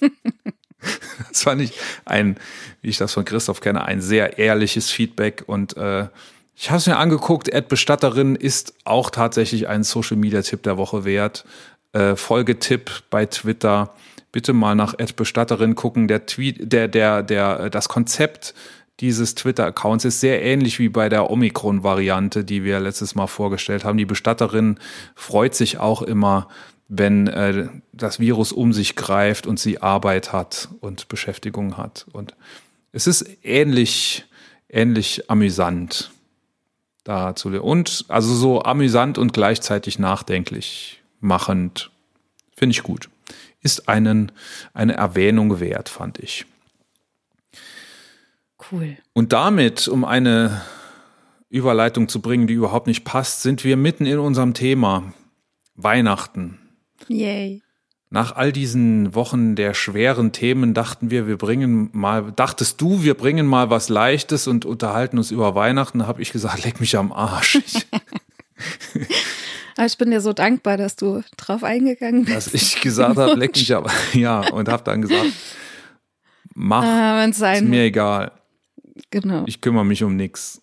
das 1.28 1.42
fand 1.42 1.60
ich 1.62 1.72
ein, 2.04 2.36
wie 2.80 2.88
ich 2.88 2.98
das 2.98 3.12
von 3.12 3.24
Christoph 3.24 3.60
kenne, 3.60 3.84
ein 3.84 4.00
sehr 4.00 4.38
ehrliches 4.38 4.90
Feedback 4.90 5.44
und 5.46 5.76
äh, 5.76 6.08
ich 6.58 6.70
habe 6.70 6.78
es 6.78 6.86
mir 6.86 6.96
angeguckt, 6.96 7.50
Ed 7.50 7.68
Bestatterin 7.68 8.34
ist 8.34 8.72
auch 8.84 9.10
tatsächlich 9.10 9.68
ein 9.68 9.84
Social 9.84 10.16
Media 10.16 10.40
Tipp 10.40 10.62
der 10.62 10.78
Woche 10.78 11.04
wert. 11.04 11.44
Äh, 11.96 12.14
Folgetipp 12.14 12.90
bei 13.08 13.24
Twitter 13.24 13.94
bitte 14.30 14.52
mal 14.52 14.74
nach 14.74 14.94
Bestatterin 15.16 15.74
gucken. 15.76 16.08
Der 16.08 16.26
Tweet, 16.26 16.70
der, 16.70 16.88
der, 16.88 17.22
der, 17.22 17.70
das 17.70 17.88
Konzept 17.88 18.54
dieses 19.00 19.34
Twitter-Accounts 19.34 20.04
ist 20.04 20.20
sehr 20.20 20.42
ähnlich 20.42 20.78
wie 20.78 20.90
bei 20.90 21.08
der 21.08 21.30
Omikron-Variante, 21.30 22.44
die 22.44 22.64
wir 22.64 22.80
letztes 22.80 23.14
Mal 23.14 23.28
vorgestellt 23.28 23.84
haben. 23.84 23.96
Die 23.96 24.04
Bestatterin 24.04 24.78
freut 25.14 25.54
sich 25.54 25.78
auch 25.78 26.02
immer, 26.02 26.48
wenn 26.88 27.28
äh, 27.28 27.68
das 27.94 28.20
Virus 28.20 28.52
um 28.52 28.74
sich 28.74 28.94
greift 28.94 29.46
und 29.46 29.58
sie 29.58 29.80
Arbeit 29.80 30.34
hat 30.34 30.68
und 30.80 31.08
Beschäftigung 31.08 31.78
hat. 31.78 32.04
Und 32.12 32.34
es 32.92 33.06
ist 33.06 33.26
ähnlich, 33.42 34.26
ähnlich 34.68 35.30
amüsant 35.30 36.10
dazu. 37.04 37.48
Und 37.48 38.04
also 38.08 38.34
so 38.34 38.62
amüsant 38.62 39.16
und 39.16 39.32
gleichzeitig 39.32 39.98
nachdenklich 39.98 41.00
machend. 41.26 41.90
Finde 42.56 42.72
ich 42.72 42.82
gut 42.82 43.10
ist 43.66 43.88
einen, 43.88 44.32
eine 44.72 44.94
Erwähnung 44.94 45.60
wert, 45.60 45.90
fand 45.90 46.18
ich. 46.20 46.46
Cool. 48.70 48.96
Und 49.12 49.32
damit, 49.32 49.86
um 49.88 50.04
eine 50.04 50.62
Überleitung 51.50 52.08
zu 52.08 52.22
bringen, 52.22 52.46
die 52.46 52.54
überhaupt 52.54 52.86
nicht 52.86 53.04
passt, 53.04 53.42
sind 53.42 53.64
wir 53.64 53.76
mitten 53.76 54.06
in 54.06 54.18
unserem 54.18 54.54
Thema 54.54 55.12
Weihnachten. 55.74 56.58
Yay. 57.08 57.62
Nach 58.08 58.36
all 58.36 58.52
diesen 58.52 59.14
Wochen 59.16 59.56
der 59.56 59.74
schweren 59.74 60.30
Themen 60.30 60.72
dachten 60.72 61.10
wir, 61.10 61.26
wir 61.26 61.36
bringen 61.36 61.90
mal, 61.92 62.32
dachtest 62.32 62.80
du, 62.80 63.02
wir 63.02 63.14
bringen 63.14 63.46
mal 63.46 63.68
was 63.68 63.88
Leichtes 63.88 64.46
und 64.46 64.64
unterhalten 64.64 65.18
uns 65.18 65.32
über 65.32 65.56
Weihnachten. 65.56 65.98
Da 65.98 66.06
habe 66.06 66.22
ich 66.22 66.30
gesagt, 66.30 66.64
leck 66.64 66.80
mich 66.80 66.96
am 66.96 67.12
Arsch. 67.12 67.58
Aber 69.76 69.86
ich 69.86 69.98
bin 69.98 70.10
dir 70.10 70.20
so 70.20 70.32
dankbar, 70.32 70.76
dass 70.76 70.96
du 70.96 71.22
drauf 71.36 71.62
eingegangen 71.62 72.24
bist. 72.24 72.36
Dass 72.36 72.54
ich 72.54 72.80
gesagt 72.80 73.16
habe, 73.16 73.34
leck 73.34 73.54
mich 73.54 73.74
aber, 73.74 73.90
ja, 74.12 74.40
und 74.52 74.68
habe 74.68 74.82
dann 74.84 75.02
gesagt, 75.02 75.32
mach, 76.54 76.82
ah, 76.82 77.24
ist 77.24 77.62
mir 77.62 77.84
egal. 77.84 78.32
Genau. 79.10 79.44
Ich 79.46 79.60
kümmere 79.60 79.84
mich 79.84 80.02
um 80.02 80.16
nichts. 80.16 80.62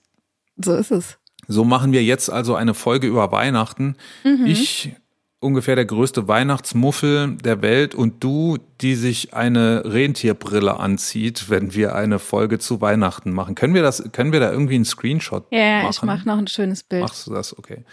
So 0.57 0.75
ist 0.75 0.91
es. 0.91 1.17
So 1.47 1.63
machen 1.63 1.91
wir 1.91 2.03
jetzt 2.03 2.29
also 2.29 2.55
eine 2.55 2.73
Folge 2.73 3.07
über 3.07 3.31
Weihnachten. 3.31 3.95
Mhm. 4.23 4.45
Ich 4.45 4.95
ungefähr 5.43 5.75
der 5.75 5.85
größte 5.85 6.27
Weihnachtsmuffel 6.27 7.35
der 7.37 7.61
Welt 7.61 7.93
und 7.93 8.23
du, 8.23 8.57
die 8.81 8.95
sich 8.95 9.33
eine 9.33 9.83
Rentierbrille 9.85 10.79
anzieht, 10.79 11.49
wenn 11.49 11.73
wir 11.73 11.95
eine 11.95 12.19
Folge 12.19 12.59
zu 12.59 12.81
Weihnachten 12.81 13.31
machen. 13.31 13.55
Können 13.55 13.73
wir 13.73 13.83
das, 13.83 14.03
können 14.11 14.31
wir 14.31 14.39
da 14.39 14.51
irgendwie 14.51 14.75
einen 14.75 14.85
Screenshot 14.85 15.45
ja, 15.51 15.59
machen? 15.59 15.83
Ja, 15.83 15.89
ich 15.89 16.01
mache 16.03 16.27
noch 16.27 16.37
ein 16.37 16.47
schönes 16.47 16.83
Bild. 16.83 17.03
Machst 17.03 17.27
du 17.27 17.33
das? 17.33 17.57
Okay. 17.57 17.83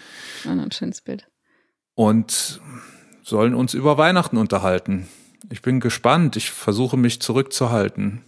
Noch 0.45 0.53
ein 0.53 0.73
schönes 0.73 1.01
Bild. 1.01 1.27
Und 1.95 2.61
sollen 3.23 3.55
uns 3.55 3.75
über 3.75 3.99
Weihnachten 3.99 4.37
unterhalten. 4.37 5.09
Ich 5.51 5.63
bin 5.63 5.81
gespannt. 5.81 6.37
Ich 6.37 6.51
versuche 6.51 6.97
mich 6.97 7.21
zurückzuhalten. 7.21 8.23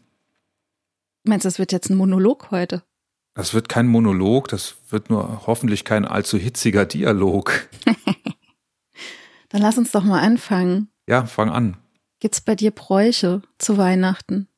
Meinst 1.24 1.44
du, 1.44 1.48
das 1.48 1.58
wird 1.58 1.72
jetzt 1.72 1.90
ein 1.90 1.96
Monolog 1.96 2.50
heute? 2.50 2.82
Das 3.34 3.54
wird 3.54 3.68
kein 3.68 3.86
Monolog, 3.86 4.48
das 4.48 4.74
wird 4.90 5.08
nur 5.08 5.46
hoffentlich 5.46 5.84
kein 5.84 6.04
allzu 6.04 6.36
hitziger 6.36 6.84
Dialog. 6.84 7.66
Dann 9.52 9.60
lass 9.60 9.78
uns 9.78 9.92
doch 9.92 10.02
mal 10.02 10.20
anfangen. 10.20 10.88
Ja, 11.06 11.26
fang 11.26 11.50
an. 11.50 11.76
Gibt's 12.20 12.40
bei 12.40 12.54
dir 12.54 12.70
Bräuche 12.70 13.42
zu 13.58 13.76
Weihnachten? 13.76 14.48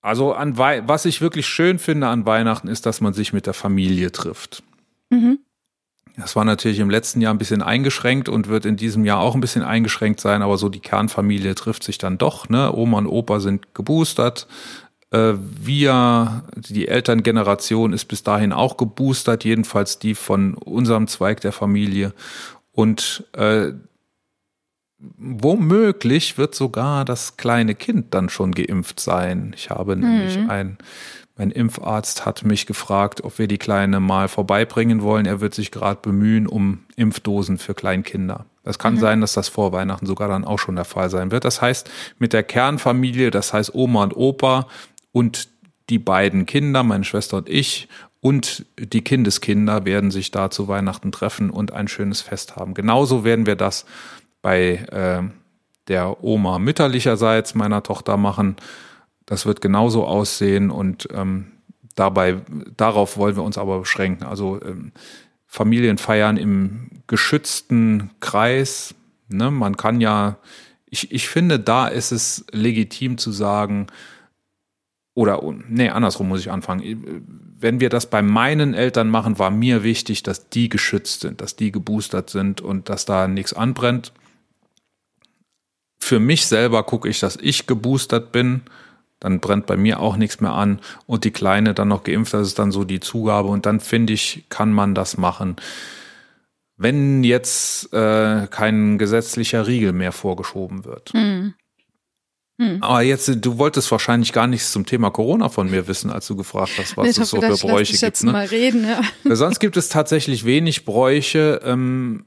Also 0.00 0.32
an 0.32 0.58
Wei 0.58 0.82
was 0.88 1.04
ich 1.04 1.20
wirklich 1.20 1.46
schön 1.46 1.78
finde 1.78 2.08
an 2.08 2.26
Weihnachten 2.26 2.66
ist, 2.66 2.84
dass 2.86 3.00
man 3.00 3.12
sich 3.12 3.32
mit 3.32 3.46
der 3.46 3.54
Familie 3.54 4.10
trifft. 4.10 4.64
Mhm. 5.10 5.38
Das 6.16 6.34
war 6.34 6.44
natürlich 6.44 6.80
im 6.80 6.90
letzten 6.90 7.20
Jahr 7.20 7.32
ein 7.32 7.38
bisschen 7.38 7.62
eingeschränkt 7.62 8.28
und 8.28 8.48
wird 8.48 8.66
in 8.66 8.76
diesem 8.76 9.04
Jahr 9.04 9.20
auch 9.20 9.34
ein 9.34 9.40
bisschen 9.40 9.62
eingeschränkt 9.62 10.20
sein, 10.20 10.42
aber 10.42 10.58
so 10.58 10.68
die 10.68 10.80
Kernfamilie 10.80 11.54
trifft 11.54 11.84
sich 11.84 11.98
dann 11.98 12.18
doch. 12.18 12.48
Ne? 12.48 12.74
Oma 12.74 12.98
und 12.98 13.06
Opa 13.06 13.40
sind 13.40 13.74
geboostert. 13.74 14.46
Äh, 15.10 15.34
wir, 15.36 16.42
die 16.56 16.88
Elterngeneration 16.88 17.92
ist 17.92 18.06
bis 18.06 18.22
dahin 18.22 18.52
auch 18.52 18.76
geboostert, 18.76 19.44
jedenfalls 19.44 19.98
die 19.98 20.14
von 20.14 20.54
unserem 20.54 21.06
Zweig 21.06 21.40
der 21.40 21.52
Familie. 21.52 22.12
Und 22.72 23.24
äh, 23.34 23.72
womöglich 24.98 26.38
wird 26.38 26.54
sogar 26.54 27.04
das 27.04 27.36
kleine 27.36 27.74
Kind 27.74 28.14
dann 28.14 28.28
schon 28.28 28.52
geimpft 28.52 29.00
sein. 29.00 29.52
Ich 29.56 29.70
habe 29.70 29.96
mhm. 29.96 30.02
nämlich 30.02 30.38
ein, 30.48 30.78
mein 31.36 31.50
Impfarzt 31.50 32.24
hat 32.24 32.44
mich 32.44 32.66
gefragt, 32.66 33.24
ob 33.24 33.38
wir 33.38 33.48
die 33.48 33.58
Kleine 33.58 34.00
mal 34.00 34.28
vorbeibringen 34.28 35.02
wollen. 35.02 35.26
Er 35.26 35.40
wird 35.40 35.54
sich 35.54 35.70
gerade 35.70 36.00
bemühen 36.00 36.46
um 36.46 36.84
Impfdosen 36.96 37.58
für 37.58 37.74
Kleinkinder. 37.74 38.46
Es 38.64 38.78
kann 38.78 38.94
mhm. 38.94 39.00
sein, 39.00 39.20
dass 39.20 39.32
das 39.32 39.48
vor 39.48 39.72
Weihnachten 39.72 40.06
sogar 40.06 40.28
dann 40.28 40.44
auch 40.44 40.58
schon 40.58 40.76
der 40.76 40.84
Fall 40.84 41.10
sein 41.10 41.30
wird. 41.30 41.44
Das 41.44 41.60
heißt, 41.60 41.90
mit 42.18 42.32
der 42.32 42.44
Kernfamilie, 42.44 43.30
das 43.30 43.52
heißt 43.52 43.74
Oma 43.74 44.04
und 44.04 44.16
Opa 44.16 44.68
und 45.10 45.48
die 45.90 45.98
beiden 45.98 46.46
Kinder, 46.46 46.82
meine 46.82 47.04
Schwester 47.04 47.38
und 47.38 47.48
ich 47.48 47.88
und 48.22 48.66
die 48.78 49.02
Kindeskinder 49.02 49.84
werden 49.84 50.12
sich 50.12 50.30
da 50.30 50.48
zu 50.48 50.68
Weihnachten 50.68 51.10
treffen 51.10 51.50
und 51.50 51.72
ein 51.72 51.88
schönes 51.88 52.20
Fest 52.20 52.54
haben. 52.54 52.72
Genauso 52.72 53.24
werden 53.24 53.46
wir 53.46 53.56
das 53.56 53.84
bei 54.42 54.74
äh, 54.92 55.24
der 55.88 56.22
Oma 56.22 56.60
mütterlicherseits 56.60 57.56
meiner 57.56 57.82
Tochter 57.82 58.16
machen. 58.16 58.54
Das 59.26 59.44
wird 59.44 59.60
genauso 59.60 60.06
aussehen 60.06 60.70
und 60.70 61.08
ähm, 61.12 61.48
dabei, 61.96 62.42
darauf 62.76 63.16
wollen 63.16 63.34
wir 63.34 63.42
uns 63.42 63.58
aber 63.58 63.80
beschränken. 63.80 64.22
Also 64.22 64.60
ähm, 64.62 64.92
Familienfeiern 65.48 66.36
im 66.36 66.90
geschützten 67.08 68.10
Kreis. 68.20 68.94
Ne? 69.26 69.50
Man 69.50 69.76
kann 69.76 70.00
ja, 70.00 70.36
ich, 70.86 71.10
ich 71.10 71.28
finde, 71.28 71.58
da 71.58 71.88
ist 71.88 72.12
es 72.12 72.46
legitim 72.52 73.18
zu 73.18 73.32
sagen, 73.32 73.88
oder 75.14 75.42
nee, 75.68 75.90
andersrum 75.90 76.28
muss 76.28 76.40
ich 76.40 76.50
anfangen. 76.50 77.24
Wenn 77.58 77.80
wir 77.80 77.90
das 77.90 78.06
bei 78.06 78.22
meinen 78.22 78.74
Eltern 78.74 79.10
machen, 79.10 79.38
war 79.38 79.50
mir 79.50 79.82
wichtig, 79.82 80.22
dass 80.22 80.48
die 80.48 80.68
geschützt 80.68 81.20
sind, 81.20 81.40
dass 81.40 81.54
die 81.54 81.70
geboostert 81.70 82.30
sind 82.30 82.60
und 82.60 82.88
dass 82.88 83.04
da 83.04 83.28
nichts 83.28 83.52
anbrennt. 83.52 84.12
Für 86.00 86.18
mich 86.18 86.46
selber 86.46 86.82
gucke 86.82 87.08
ich, 87.08 87.20
dass 87.20 87.36
ich 87.36 87.66
geboostert 87.66 88.32
bin, 88.32 88.62
dann 89.20 89.38
brennt 89.38 89.66
bei 89.66 89.76
mir 89.76 90.00
auch 90.00 90.16
nichts 90.16 90.40
mehr 90.40 90.52
an 90.52 90.80
und 91.06 91.24
die 91.24 91.30
Kleine 91.30 91.74
dann 91.74 91.88
noch 91.88 92.02
geimpft, 92.02 92.34
das 92.34 92.48
ist 92.48 92.58
dann 92.58 92.72
so 92.72 92.82
die 92.82 92.98
Zugabe 92.98 93.48
und 93.48 93.66
dann 93.66 93.78
finde 93.78 94.14
ich, 94.14 94.46
kann 94.48 94.72
man 94.72 94.94
das 94.94 95.16
machen. 95.16 95.56
Wenn 96.76 97.22
jetzt 97.22 97.92
äh, 97.92 98.48
kein 98.48 98.98
gesetzlicher 98.98 99.68
Riegel 99.68 99.92
mehr 99.92 100.10
vorgeschoben 100.10 100.84
wird. 100.84 101.14
Mhm. 101.14 101.54
Hm. 102.60 102.82
Aber 102.82 103.02
jetzt, 103.02 103.30
du 103.40 103.58
wolltest 103.58 103.90
wahrscheinlich 103.90 104.32
gar 104.32 104.46
nichts 104.46 104.72
zum 104.72 104.84
Thema 104.84 105.10
Corona 105.10 105.48
von 105.48 105.70
mir 105.70 105.88
wissen, 105.88 106.10
als 106.10 106.26
du 106.26 106.36
gefragt 106.36 106.72
hast, 106.78 106.96
was 106.96 107.16
es 107.16 107.30
so 107.30 107.40
für 107.40 107.56
Bräuche 107.56 107.92
gibt. 107.92 108.02
Jetzt 108.02 108.24
ne? 108.24 108.32
mal 108.32 108.46
reden, 108.46 108.86
ja. 108.86 109.02
Sonst 109.34 109.58
gibt 109.58 109.76
es 109.76 109.88
tatsächlich 109.88 110.44
wenig 110.44 110.84
Bräuche. 110.84 111.60
Ähm, 111.64 112.26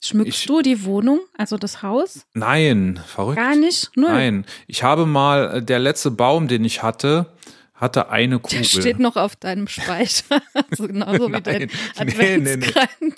Schmückst 0.00 0.40
ich, 0.42 0.46
du 0.46 0.62
die 0.62 0.84
Wohnung, 0.84 1.20
also 1.36 1.56
das 1.56 1.82
Haus? 1.82 2.24
Nein, 2.32 3.00
verrückt. 3.04 3.36
Gar 3.36 3.56
nicht? 3.56 3.90
Null. 3.96 4.10
Nein. 4.10 4.46
Ich 4.68 4.84
habe 4.84 5.06
mal, 5.06 5.56
äh, 5.56 5.62
der 5.62 5.80
letzte 5.80 6.12
Baum, 6.12 6.46
den 6.46 6.64
ich 6.64 6.84
hatte, 6.84 7.26
hatte 7.74 8.10
eine 8.10 8.38
Kugel. 8.38 8.58
Der 8.58 8.64
steht 8.64 9.00
noch 9.00 9.16
auf 9.16 9.34
deinem 9.34 9.66
Speicher. 9.66 10.40
also 10.70 10.86
genauso 10.86 11.28
wie 11.32 11.40
dein 11.42 11.70
Adventskranz. 11.96 12.16
Nee, 12.16 12.38
nee, 12.38 12.56
nee. 12.56 13.12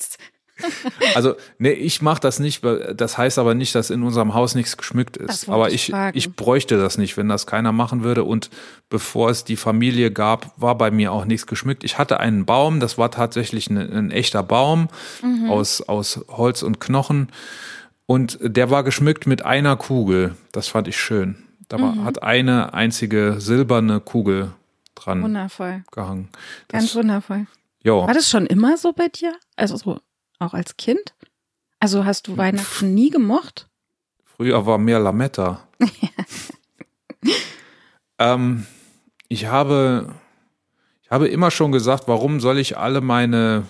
Also, 1.14 1.34
nee, 1.58 1.70
ich 1.72 2.02
mache 2.02 2.20
das 2.20 2.38
nicht. 2.38 2.62
Das 2.94 3.18
heißt 3.18 3.38
aber 3.38 3.54
nicht, 3.54 3.74
dass 3.74 3.90
in 3.90 4.02
unserem 4.02 4.34
Haus 4.34 4.54
nichts 4.54 4.76
geschmückt 4.76 5.16
ist. 5.16 5.48
Aber 5.48 5.68
ich 5.68 5.74
ich, 5.74 5.86
fragen. 5.90 6.16
ich 6.16 6.34
bräuchte 6.34 6.78
das 6.78 6.98
nicht, 6.98 7.16
wenn 7.16 7.28
das 7.28 7.46
keiner 7.46 7.72
machen 7.72 8.02
würde. 8.04 8.24
Und 8.24 8.50
bevor 8.88 9.30
es 9.30 9.44
die 9.44 9.56
Familie 9.56 10.10
gab, 10.10 10.52
war 10.60 10.76
bei 10.76 10.90
mir 10.90 11.12
auch 11.12 11.24
nichts 11.24 11.46
geschmückt. 11.46 11.84
Ich 11.84 11.98
hatte 11.98 12.20
einen 12.20 12.44
Baum, 12.46 12.80
das 12.80 12.98
war 12.98 13.10
tatsächlich 13.10 13.68
ein, 13.70 13.76
ein 13.78 14.10
echter 14.10 14.42
Baum 14.42 14.88
Mhm. 15.22 15.50
aus, 15.50 15.80
aus 15.82 16.20
Holz 16.28 16.62
und 16.62 16.80
Knochen. 16.80 17.28
Und 18.06 18.38
der 18.42 18.70
war 18.70 18.82
geschmückt 18.84 19.26
mit 19.26 19.44
einer 19.44 19.76
Kugel. 19.76 20.34
Das 20.52 20.68
fand 20.68 20.88
ich 20.88 20.98
schön. 20.98 21.36
Da 21.68 21.80
war, 21.80 21.92
Mhm. 21.94 22.04
hat 22.04 22.22
eine 22.22 22.74
einzige 22.74 23.36
silberne 23.40 24.00
Kugel 24.00 24.52
dran 24.96 25.22
Wundervoll. 25.22 25.84
gehangen. 25.92 26.28
Ganz 26.68 26.86
Das, 26.86 26.94
wundervoll. 26.96 27.46
ja. 27.84 27.92
War 27.92 28.12
das 28.12 28.28
schon 28.28 28.46
immer 28.46 28.76
so 28.76 28.92
bei 28.92 29.08
dir? 29.08 29.32
Also 29.56 29.76
so 29.76 30.00
auch 30.40 30.54
als 30.54 30.76
Kind? 30.76 31.14
Also 31.78 32.04
hast 32.04 32.28
du 32.28 32.36
Weihnachten 32.36 32.94
nie 32.94 33.10
gemocht? 33.10 33.68
Früher 34.24 34.66
war 34.66 34.78
mehr 34.78 35.00
Lametta. 35.00 35.68
ähm, 38.18 38.66
ich 39.28 39.46
habe, 39.46 40.14
ich 41.02 41.10
habe 41.10 41.28
immer 41.28 41.50
schon 41.50 41.72
gesagt, 41.72 42.04
warum 42.06 42.40
soll 42.40 42.58
ich 42.58 42.76
alle 42.76 43.00
meine 43.00 43.66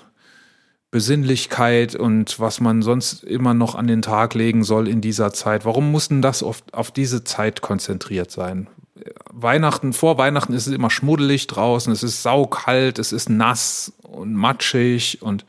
Besinnlichkeit 0.90 1.94
und 1.94 2.40
was 2.40 2.60
man 2.60 2.82
sonst 2.82 3.22
immer 3.22 3.54
noch 3.54 3.76
an 3.76 3.86
den 3.86 4.02
Tag 4.02 4.34
legen 4.34 4.64
soll 4.64 4.88
in 4.88 5.00
dieser 5.00 5.32
Zeit, 5.32 5.64
warum 5.64 5.92
muss 5.92 6.08
denn 6.08 6.20
das 6.20 6.42
auf, 6.42 6.64
auf 6.72 6.90
diese 6.90 7.22
Zeit 7.22 7.62
konzentriert 7.62 8.32
sein? 8.32 8.68
Weihnachten, 9.32 9.92
vor 9.92 10.18
Weihnachten 10.18 10.52
ist 10.52 10.66
es 10.66 10.74
immer 10.74 10.90
schmuddelig 10.90 11.46
draußen, 11.46 11.92
es 11.92 12.02
ist 12.02 12.22
saukalt, 12.22 12.98
es 12.98 13.12
ist 13.12 13.30
nass 13.30 13.92
und 14.02 14.34
matschig 14.34 15.22
und 15.22 15.46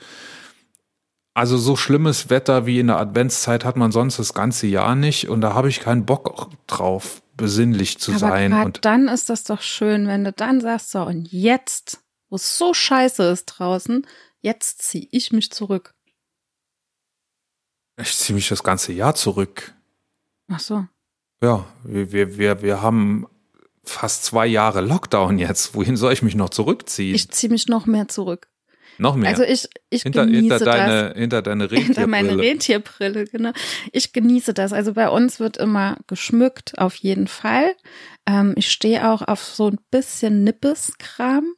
also 1.33 1.57
so 1.57 1.75
schlimmes 1.75 2.29
Wetter 2.29 2.65
wie 2.65 2.79
in 2.79 2.87
der 2.87 2.97
Adventszeit 2.97 3.63
hat 3.63 3.77
man 3.77 3.91
sonst 3.91 4.19
das 4.19 4.33
ganze 4.33 4.67
Jahr 4.67 4.95
nicht 4.95 5.29
und 5.29 5.41
da 5.41 5.53
habe 5.53 5.69
ich 5.69 5.79
keinen 5.79 6.05
Bock 6.05 6.49
drauf, 6.67 7.21
besinnlich 7.37 7.99
zu 7.99 8.11
Aber 8.11 8.19
sein. 8.19 8.53
Und 8.53 8.83
dann 8.83 9.07
ist 9.07 9.29
das 9.29 9.43
doch 9.43 9.61
schön, 9.61 10.07
wenn 10.07 10.23
du 10.23 10.33
dann 10.33 10.59
sagst, 10.59 10.91
so 10.91 11.03
und 11.03 11.31
jetzt, 11.31 11.99
wo 12.29 12.35
es 12.35 12.57
so 12.57 12.73
scheiße 12.73 13.23
ist 13.23 13.45
draußen, 13.45 14.05
jetzt 14.41 14.81
ziehe 14.81 15.07
ich 15.11 15.31
mich 15.31 15.51
zurück. 15.51 15.93
ich 17.97 18.17
ziehe 18.17 18.35
mich 18.35 18.49
das 18.49 18.63
ganze 18.63 18.91
Jahr 18.91 19.15
zurück. 19.15 19.73
Ach 20.49 20.59
so. 20.59 20.85
Ja, 21.41 21.65
wir, 21.83 22.11
wir, 22.11 22.37
wir, 22.37 22.61
wir 22.61 22.81
haben 22.81 23.25
fast 23.83 24.25
zwei 24.25 24.45
Jahre 24.47 24.81
Lockdown 24.81 25.39
jetzt. 25.39 25.73
Wohin 25.75 25.97
soll 25.97 26.13
ich 26.13 26.21
mich 26.21 26.35
noch 26.35 26.49
zurückziehen? 26.49 27.15
Ich 27.15 27.29
ziehe 27.29 27.49
mich 27.49 27.67
noch 27.67 27.85
mehr 27.85 28.07
zurück. 28.07 28.50
Noch 29.01 29.15
mehr. 29.15 29.29
Also 29.29 29.43
ich, 29.43 29.67
ich 29.89 30.03
hinter, 30.03 30.25
genieße 30.25 30.41
hinter, 30.41 30.59
das. 30.59 30.65
deine, 30.65 31.13
hinter 31.15 31.41
deine 31.41 31.67
Hinter 31.69 32.07
meine 32.07 32.37
Rentierbrille. 32.37 33.15
Rentierbrille, 33.15 33.25
genau. 33.25 33.51
Ich 33.91 34.13
genieße 34.13 34.53
das. 34.53 34.73
Also 34.73 34.93
bei 34.93 35.09
uns 35.09 35.39
wird 35.39 35.57
immer 35.57 35.97
geschmückt, 36.07 36.77
auf 36.77 36.95
jeden 36.95 37.27
Fall. 37.27 37.75
Ähm, 38.27 38.53
ich 38.55 38.69
stehe 38.69 39.09
auch 39.09 39.23
auf 39.23 39.43
so 39.43 39.69
ein 39.69 39.79
bisschen 39.89 40.43
Nippes-Kram, 40.43 41.53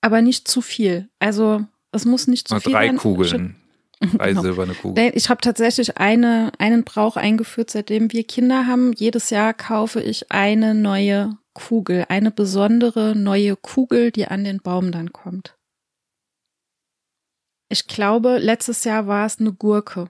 aber 0.00 0.22
nicht 0.22 0.46
zu 0.46 0.60
viel. 0.62 1.08
Also 1.18 1.64
es 1.90 2.04
muss 2.04 2.28
nicht 2.28 2.46
zu 2.46 2.54
Mal 2.54 2.60
viel 2.60 2.72
drei 2.72 2.86
sein. 2.86 2.96
Kugeln. 2.96 3.56
Drei 4.00 4.28
Genau. 4.28 4.42
silberne 4.42 4.74
Kugeln. 4.74 5.12
Ich 5.14 5.28
habe 5.30 5.40
tatsächlich 5.40 5.96
eine, 5.96 6.52
einen 6.58 6.84
Brauch 6.84 7.16
eingeführt, 7.16 7.70
seitdem 7.70 8.12
wir 8.12 8.24
Kinder 8.24 8.66
haben. 8.66 8.92
Jedes 8.92 9.30
Jahr 9.30 9.52
kaufe 9.52 10.00
ich 10.00 10.30
eine 10.30 10.74
neue 10.74 11.38
Kugel, 11.54 12.04
eine 12.08 12.30
besondere 12.30 13.16
neue 13.16 13.56
Kugel, 13.56 14.12
die 14.12 14.26
an 14.28 14.44
den 14.44 14.58
Baum 14.58 14.92
dann 14.92 15.12
kommt. 15.12 15.55
Ich 17.68 17.86
glaube, 17.86 18.38
letztes 18.38 18.84
Jahr 18.84 19.06
war 19.06 19.26
es 19.26 19.40
eine 19.40 19.52
Gurke. 19.52 20.08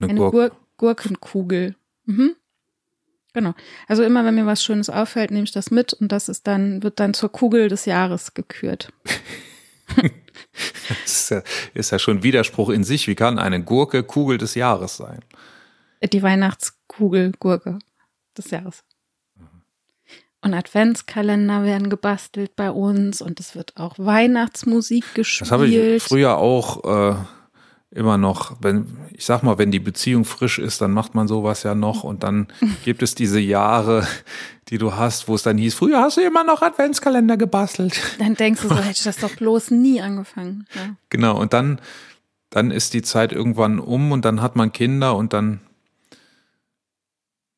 Eine 0.00 0.10
Eine 0.10 0.20
Gurke. 0.20 0.50
Gur 0.50 0.50
Gurkenkugel. 0.76 1.76
Mhm. 2.04 2.36
Genau. 3.32 3.54
Also 3.88 4.02
immer, 4.02 4.24
wenn 4.24 4.34
mir 4.34 4.46
was 4.46 4.62
Schönes 4.62 4.90
auffällt, 4.90 5.30
nehme 5.30 5.44
ich 5.44 5.52
das 5.52 5.70
mit 5.70 5.92
und 5.92 6.12
das 6.12 6.28
ist 6.28 6.46
dann, 6.46 6.82
wird 6.82 7.00
dann 7.00 7.14
zur 7.14 7.32
Kugel 7.32 7.68
des 7.68 7.84
Jahres 7.84 8.34
gekürt. 8.34 8.92
Das 10.88 10.98
ist 11.06 11.30
ja, 11.30 11.42
ist 11.72 11.90
ja 11.90 11.98
schon 11.98 12.22
Widerspruch 12.22 12.68
in 12.68 12.84
sich. 12.84 13.08
Wie 13.08 13.14
kann 13.14 13.38
eine 13.38 13.62
Gurke 13.62 14.02
Kugel 14.02 14.38
des 14.38 14.54
Jahres 14.54 14.96
sein? 14.96 15.20
Die 16.12 16.22
Weihnachtskugel 16.22 17.32
Gurke 17.38 17.78
des 18.36 18.50
Jahres. 18.50 18.84
Und 20.44 20.52
Adventskalender 20.52 21.64
werden 21.64 21.88
gebastelt 21.88 22.54
bei 22.54 22.70
uns 22.70 23.22
und 23.22 23.40
es 23.40 23.56
wird 23.56 23.72
auch 23.76 23.94
Weihnachtsmusik 23.96 25.14
gespielt. 25.14 25.40
Das 25.40 25.52
habe 25.52 25.66
ich 25.66 26.02
früher 26.02 26.36
auch 26.36 27.12
äh, 27.12 27.14
immer 27.94 28.18
noch, 28.18 28.56
wenn, 28.60 28.86
ich 29.12 29.24
sag 29.24 29.42
mal, 29.42 29.56
wenn 29.56 29.70
die 29.70 29.78
Beziehung 29.78 30.24
frisch 30.24 30.58
ist, 30.58 30.80
dann 30.80 30.90
macht 30.90 31.14
man 31.14 31.28
sowas 31.28 31.62
ja 31.62 31.74
noch 31.74 32.04
und 32.04 32.24
dann 32.24 32.48
gibt 32.84 33.02
es 33.02 33.14
diese 33.14 33.40
Jahre, 33.40 34.06
die 34.68 34.78
du 34.78 34.94
hast, 34.94 35.28
wo 35.28 35.34
es 35.34 35.44
dann 35.44 35.56
hieß, 35.56 35.74
früher 35.74 36.00
hast 36.00 36.16
du 36.16 36.20
immer 36.20 36.44
noch 36.44 36.60
Adventskalender 36.60 37.36
gebastelt. 37.36 37.98
Dann 38.18 38.34
denkst 38.34 38.62
du 38.62 38.68
so, 38.68 38.76
hätte 38.76 38.90
ich 38.90 39.02
das 39.04 39.18
doch 39.18 39.34
bloß 39.34 39.70
nie 39.70 40.02
angefangen. 40.02 40.66
Ja. 40.74 40.96
Genau, 41.08 41.40
und 41.40 41.52
dann, 41.52 41.80
dann 42.50 42.70
ist 42.70 42.94
die 42.94 43.02
Zeit 43.02 43.32
irgendwann 43.32 43.78
um 43.78 44.12
und 44.12 44.24
dann 44.24 44.42
hat 44.42 44.56
man 44.56 44.72
Kinder 44.72 45.16
und 45.16 45.32
dann, 45.32 45.60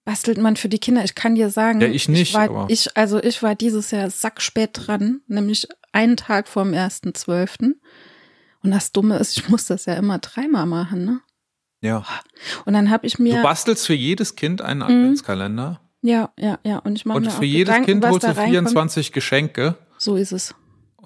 Bastelt 0.06 0.38
man 0.38 0.54
für 0.56 0.68
die 0.68 0.78
Kinder? 0.78 1.02
Ich 1.04 1.16
kann 1.16 1.34
dir 1.34 1.50
sagen, 1.50 1.80
Ja, 1.80 1.88
ich 1.88 2.08
nicht, 2.08 2.30
Ich 2.30 2.34
war, 2.34 2.70
ich, 2.70 2.96
also 2.96 3.20
ich 3.20 3.42
war 3.42 3.56
dieses 3.56 3.90
Jahr 3.90 4.08
sackspät 4.08 4.70
dran, 4.72 5.20
nämlich 5.26 5.68
einen 5.92 6.16
Tag 6.16 6.46
vor 6.46 6.62
dem 6.62 6.72
1.12. 6.72 7.74
Und 8.62 8.70
das 8.70 8.92
Dumme 8.92 9.18
ist, 9.18 9.36
ich 9.36 9.48
muss 9.48 9.66
das 9.66 9.84
ja 9.86 9.94
immer 9.94 10.18
dreimal 10.18 10.64
machen, 10.64 11.04
ne? 11.04 11.20
ja. 11.82 12.04
Und 12.64 12.72
dann 12.72 12.88
habe 12.88 13.06
ich 13.06 13.14
Du 13.14 13.24
mir, 13.24 13.42
bastelst 13.42 13.84
für 13.84 13.94
jedes 13.94 14.36
Kind 14.36 14.62
einen 14.62 14.82
Adventskalender 14.82 15.80
ja, 16.02 16.30
ja, 16.38 16.60
ja, 16.62 16.78
und 16.78 16.94
ich 16.94 17.04
mache 17.04 17.18
und 17.18 17.24
mir 17.24 17.30
für 17.32 17.44
jedes 17.44 17.74
Gedanken, 17.74 18.00
Kind 18.00 18.06
holst 18.06 18.22
du 18.22 18.28
reinkommt. 18.28 18.50
24 18.50 19.10
Geschenke 19.10 19.74
So 19.98 20.14
ist 20.14 20.30
es. 20.30 20.54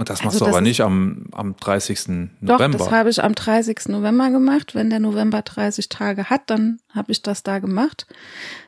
Und 0.01 0.09
das 0.09 0.21
Also 0.21 0.25
machst 0.29 0.41
du 0.41 0.45
das 0.47 0.55
aber 0.55 0.63
nicht 0.63 0.81
am, 0.81 1.27
am 1.33 1.57
30. 1.57 2.05
Doch, 2.41 2.59
November. 2.59 2.79
das 2.79 2.91
habe 2.91 3.11
ich 3.11 3.23
am 3.23 3.35
30. 3.35 3.89
November 3.89 4.31
gemacht. 4.31 4.75
Wenn 4.75 4.89
der 4.89 4.99
November 4.99 5.43
30 5.43 5.91
Tage 5.91 6.31
hat, 6.31 6.49
dann 6.49 6.81
habe 6.95 7.13
ich 7.13 7.21
das 7.21 7.43
da 7.43 7.59
gemacht. 7.59 8.07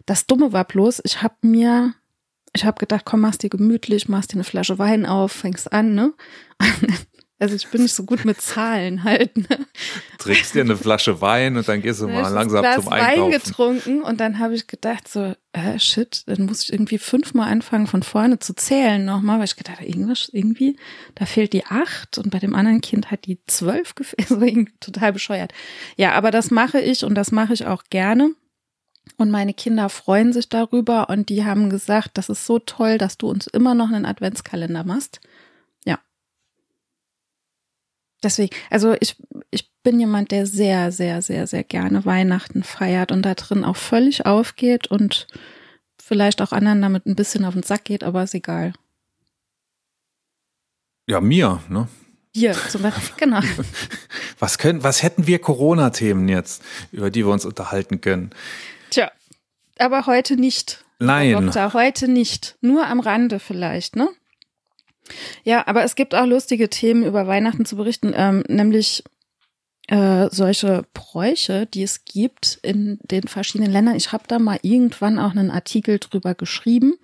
Das 0.05 0.27
Dumme 0.27 0.53
war 0.53 0.66
bloß, 0.66 1.01
ich 1.05 1.23
habe 1.23 1.37
mir, 1.40 1.95
ich 2.53 2.66
habe 2.66 2.79
gedacht, 2.79 3.07
komm, 3.07 3.21
machst 3.21 3.42
dir 3.42 3.49
gemütlich, 3.49 4.11
machst 4.11 4.33
dir 4.33 4.37
eine 4.37 4.45
Flasche 4.45 4.79
Wein 4.79 5.07
auf, 5.07 5.33
fängst 5.33 5.73
an, 5.73 5.95
ne? 5.95 6.12
Also 7.42 7.57
ich 7.57 7.66
bin 7.66 7.83
nicht 7.83 7.92
so 7.92 8.05
gut 8.05 8.24
mit 8.24 8.40
Zahlen 8.40 9.02
halt, 9.02 9.37
ne? 9.37 9.66
trinkst 10.18 10.55
dir 10.55 10.61
eine 10.61 10.76
Flasche 10.76 11.20
Wein 11.20 11.57
und 11.57 11.66
dann 11.66 11.83
gehst 11.83 12.00
du 12.00 12.07
mal 12.07 12.33
langsam 12.33 12.62
das 12.62 12.76
zum 12.76 12.85
Glas 12.85 12.92
Wein 12.92 13.05
Einkaufen. 13.05 13.33
getrunken 13.33 14.02
und 14.02 14.20
dann 14.20 14.38
habe 14.38 14.55
ich 14.55 14.68
gedacht 14.68 15.09
so, 15.09 15.35
äh, 15.52 15.76
shit, 15.76 16.22
dann 16.26 16.46
muss 16.46 16.62
ich 16.62 16.72
irgendwie 16.72 16.98
fünfmal 16.98 17.50
anfangen 17.50 17.88
von 17.88 18.05
vorne 18.05 18.38
zu 18.38 18.55
zählen 18.55 19.05
nochmal, 19.05 19.38
weil 19.38 19.46
ich 19.46 19.57
gedacht 19.57 19.78
habe, 19.78 19.88
irgendwas, 19.88 20.28
irgendwie, 20.33 20.76
da 21.16 21.26
fehlt 21.26 21.52
die 21.52 21.66
acht 21.66 22.16
und 22.16 22.31
bei 22.31 22.38
dem 22.38 22.55
anderen 22.55 22.81
Kind 22.81 23.11
hat 23.11 23.26
die 23.26 23.40
zwölf 23.48 23.94
gefehlt, 23.96 24.28
so 24.28 24.40
irgendwie 24.40 24.74
total 24.78 25.12
bescheuert. 25.12 25.52
Ja, 25.96 26.12
aber 26.12 26.31
das 26.31 26.52
mache 26.52 26.81
ich 26.81 27.05
und 27.05 27.16
das 27.16 27.33
mache 27.33 27.55
ich 27.55 27.66
auch 27.66 27.83
gerne. 27.90 28.31
Und 29.16 29.33
meine 29.33 29.52
Kinder 29.52 29.88
freuen 29.88 30.33
sich 30.33 30.48
darüber 30.48 31.09
und 31.09 31.28
die 31.28 31.44
haben 31.44 31.70
gesagt, 31.70 32.12
das 32.14 32.28
ist 32.28 32.46
so 32.46 32.61
toll, 32.61 32.98
dass 32.98 33.18
du 33.18 33.28
uns 33.28 33.48
immer 33.48 33.74
noch 33.74 33.88
einen 33.88 34.07
Adventskalender 34.07 34.85
machst. 34.85 35.20
Deswegen, 38.22 38.54
also 38.70 38.94
ich, 39.00 39.16
ich 39.50 39.70
bin 39.82 39.98
jemand, 39.98 40.30
der 40.30 40.46
sehr, 40.46 40.92
sehr, 40.92 41.22
sehr, 41.22 41.46
sehr 41.46 41.64
gerne 41.64 42.04
Weihnachten 42.04 42.62
feiert 42.62 43.12
und 43.12 43.22
da 43.22 43.35
drin 43.35 43.64
auch 43.64 43.76
völlig 43.76 44.26
aufgeht 44.26 44.87
und 44.87 45.26
vielleicht 46.00 46.40
auch 46.40 46.52
anderen 46.52 46.82
damit 46.82 47.06
ein 47.06 47.16
bisschen 47.16 47.44
auf 47.44 47.54
den 47.54 47.62
Sack 47.62 47.85
geht, 47.85 48.04
aber 48.04 48.22
ist 48.22 48.35
egal. 48.35 48.72
Ja, 51.08 51.20
mir, 51.20 51.61
ne? 51.68 51.88
Hier 52.35 52.54
zum 52.68 52.82
Beispiel, 52.82 53.11
genau. 53.18 53.40
Was 54.38 54.58
können, 54.58 54.82
was 54.82 55.02
hätten 55.02 55.26
wir 55.26 55.38
Corona-Themen 55.38 56.28
jetzt, 56.28 56.62
über 56.92 57.11
die 57.11 57.26
wir 57.26 57.32
uns 57.32 57.44
unterhalten 57.44 58.00
können? 58.00 58.30
Tja, 58.90 59.11
aber 59.78 60.06
heute 60.06 60.37
nicht. 60.37 60.85
Nein. 60.98 61.32
Doktor, 61.32 61.74
heute 61.74 62.08
nicht. 62.08 62.56
Nur 62.61 62.87
am 62.87 63.00
Rande 63.00 63.40
vielleicht, 63.40 63.96
ne? 63.96 64.08
Ja, 65.44 65.66
aber 65.66 65.85
es 65.85 65.94
gibt 65.94 66.14
auch 66.14 66.27
lustige 66.27 66.68
Themen 66.70 67.05
über 67.05 67.27
Weihnachten 67.27 67.64
zu 67.64 67.77
berichten, 67.77 68.12
ähm, 68.14 68.44
nämlich 68.48 69.03
äh, 69.88 70.29
solche 70.31 70.85
Bräuche, 70.94 71.66
die 71.66 71.83
es 71.83 72.05
gibt 72.05 72.59
in 72.62 72.98
den 73.03 73.25
verschiedenen 73.29 73.72
Ländern. 73.72 73.96
Ich 73.96 74.12
habe 74.12 74.25
da 74.29 74.38
mal 74.38 74.59
irgendwann 74.62 75.18
auch 75.18 75.33
einen 75.33 75.51
Artikel 75.51 75.98
drüber 75.98 76.35
geschrieben 76.35 76.94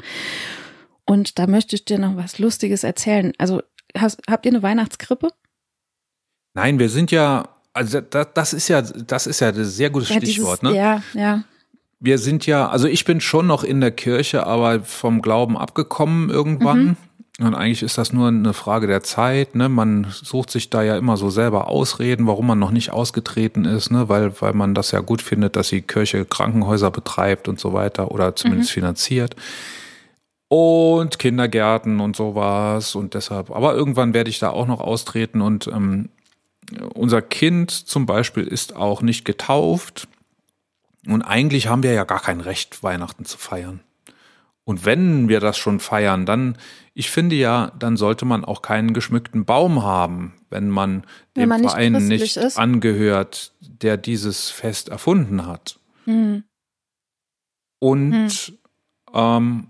und 1.05 1.39
da 1.39 1.47
möchte 1.47 1.75
ich 1.77 1.85
dir 1.85 1.99
noch 1.99 2.17
was 2.17 2.39
Lustiges 2.39 2.85
erzählen. 2.85 3.33
Also 3.39 3.63
hast, 3.97 4.21
habt 4.29 4.47
ihr 4.47 4.53
eine 4.53 4.63
Weihnachtskrippe? 4.63 5.31
Nein, 6.55 6.79
wir 6.79 6.89
sind 6.89 7.11
ja, 7.11 7.49
also 7.73 8.01
das, 8.01 8.29
das 8.35 8.53
ist 8.53 8.69
ja, 8.69 8.83
das 8.83 9.27
ist 9.27 9.41
ja 9.41 9.49
ein 9.49 9.65
sehr 9.65 9.91
gutes 9.91 10.09
Ja, 10.11 10.21
dieses- 10.21 10.35
Stichwort, 10.35 10.63
ne? 10.63 10.75
Ja, 10.77 11.03
ja. 11.15 11.45
Wir 12.01 12.19
sind 12.19 12.47
ja, 12.47 12.69
also 12.69 12.87
ich 12.87 13.05
bin 13.05 13.21
schon 13.21 13.49
noch 13.49 13.65
in 13.65 13.81
der 13.81 13.91
Kirche, 13.91 14.47
aber 14.47 14.85
vom 14.85 15.21
Glauben 15.21 15.57
abgekommen 15.59 16.31
irgendwann. 16.31 16.85
Mhm. 16.85 16.97
Und 17.41 17.55
eigentlich 17.55 17.85
ist 17.85 17.99
das 17.99 18.13
nur 18.13 18.29
eine 18.29 18.53
Frage 18.53 18.89
der 18.89 19.05
Zeit. 19.05 19.55
Ne? 19.55 19.69
Man 19.69 20.09
sucht 20.11 20.51
sich 20.51 20.71
da 20.71 20.83
ja 20.83 20.99
immer 20.99 21.17
so 21.17 21.31
selber 21.31 21.69
Ausreden, 21.69 22.27
warum 22.27 22.49
man 22.49 22.59
noch 22.59 22.73
nicht 22.73 22.93
ausgetreten 22.93 23.65
ist, 23.65 23.93
ne? 23.93 24.09
weil, 24.09 24.41
weil 24.41 24.55
man 24.55 24.75
das 24.75 24.91
ja 24.91 24.99
gut 24.99 25.23
findet, 25.23 25.55
dass 25.55 25.69
die 25.69 25.83
Kirche 25.83 26.25
Krankenhäuser 26.25 26.91
betreibt 26.91 27.47
und 27.47 27.61
so 27.61 27.73
weiter 27.73 28.11
oder 28.11 28.35
zumindest 28.35 28.71
mhm. 28.71 28.75
finanziert. 28.75 29.37
Und 30.49 31.21
Kindergärten 31.21 32.01
und 32.01 32.17
sowas. 32.17 32.97
Und 32.97 33.15
deshalb, 33.15 33.53
aber 33.53 33.73
irgendwann 33.73 34.15
werde 34.15 34.31
ich 34.31 34.41
da 34.41 34.51
auch 34.51 34.67
noch 34.67 34.81
austreten. 34.81 35.41
Und 35.41 35.69
ähm, 35.69 36.09
unser 36.95 37.23
Kind 37.23 37.71
zum 37.71 38.05
Beispiel 38.05 38.49
ist 38.49 38.75
auch 38.75 39.01
nicht 39.01 39.25
getauft. 39.25 40.09
Und 41.07 41.23
eigentlich 41.23 41.69
haben 41.69 41.85
wir 41.85 41.93
ja 41.93 42.03
gar 42.03 42.21
kein 42.21 42.41
Recht, 42.41 42.83
Weihnachten 42.83 43.25
zu 43.25 43.39
feiern. 43.39 43.81
Und 44.69 44.85
wenn 44.85 45.31
wir 45.31 45.41
das 45.41 45.57
schon 45.57 45.81
feiern, 45.81 46.27
dann, 46.27 46.59
ich 46.99 47.13
finde 47.13 47.37
ja, 47.37 47.71
dann 47.79 47.97
sollte 47.97 48.25
man 48.25 48.45
auch 48.45 48.61
keinen 48.61 48.93
geschmückten 48.93 49.45
Baum 49.45 49.85
haben, 49.85 50.35
wenn 50.51 50.69
man 50.69 51.05
wenn 51.33 51.43
dem 51.43 51.49
man 51.51 51.61
nicht 51.61 51.71
Verein 51.71 51.93
nicht 51.93 52.37
ist. 52.37 52.59
angehört, 52.59 53.53
der 53.61 53.97
dieses 53.97 54.51
Fest 54.51 54.89
erfunden 54.89 55.47
hat. 55.47 55.79
Hm. 56.07 56.43
Und 57.79 58.31
hm. 58.33 58.59
Ähm, 59.15 59.69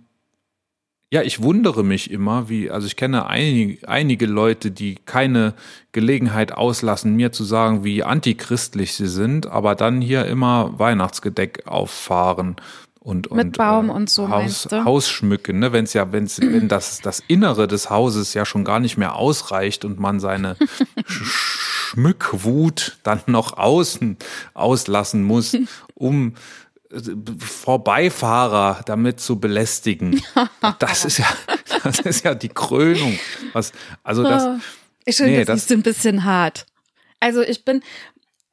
ja, 1.10 1.20
ich 1.20 1.42
wundere 1.42 1.84
mich 1.84 2.10
immer, 2.10 2.48
wie, 2.48 2.70
also 2.70 2.86
ich 2.86 2.96
kenne 2.96 3.26
einige, 3.26 3.86
einige 3.86 4.24
Leute, 4.24 4.70
die 4.70 4.94
keine 4.94 5.52
Gelegenheit 5.92 6.52
auslassen, 6.52 7.14
mir 7.14 7.32
zu 7.32 7.44
sagen, 7.44 7.84
wie 7.84 8.04
antichristlich 8.04 8.94
sie 8.94 9.08
sind, 9.08 9.46
aber 9.46 9.74
dann 9.74 10.00
hier 10.00 10.24
immer 10.24 10.78
Weihnachtsgedeck 10.78 11.66
auffahren 11.66 12.56
und, 13.08 13.30
mit 13.32 13.56
Baum 13.56 13.88
äh, 13.88 13.92
und 13.92 14.10
so 14.10 14.28
Haus, 14.28 14.68
Haus 14.70 15.08
schmücken, 15.08 15.60
ne? 15.60 15.72
Wenn's 15.72 15.94
ja, 15.94 16.12
wenn's, 16.12 16.38
wenn 16.42 16.68
das 16.68 17.00
das 17.00 17.22
Innere 17.26 17.66
des 17.66 17.88
Hauses 17.88 18.34
ja 18.34 18.44
schon 18.44 18.64
gar 18.64 18.80
nicht 18.80 18.98
mehr 18.98 19.14
ausreicht 19.14 19.86
und 19.86 19.98
man 19.98 20.20
seine 20.20 20.56
Schmückwut 21.06 22.98
dann 23.04 23.22
noch 23.26 23.56
außen 23.56 24.18
auslassen 24.52 25.22
muss, 25.24 25.56
um 25.94 26.34
Vorbeifahrer 27.38 28.82
damit 28.84 29.20
zu 29.20 29.40
belästigen. 29.40 30.22
Das 30.78 31.04
ist 31.04 31.18
ja, 31.18 31.26
das 31.82 32.00
ist 32.00 32.24
ja 32.24 32.34
die 32.34 32.48
Krönung. 32.48 33.18
Was, 33.52 33.72
also 34.02 34.22
das. 34.22 34.44
Oh, 34.44 34.56
ich 35.04 35.16
finde, 35.16 35.32
nee, 35.32 35.44
das 35.44 35.62
ist 35.62 35.72
ein 35.72 35.82
bisschen 35.82 36.24
hart. 36.24 36.66
Also 37.20 37.40
ich 37.40 37.64
bin, 37.64 37.82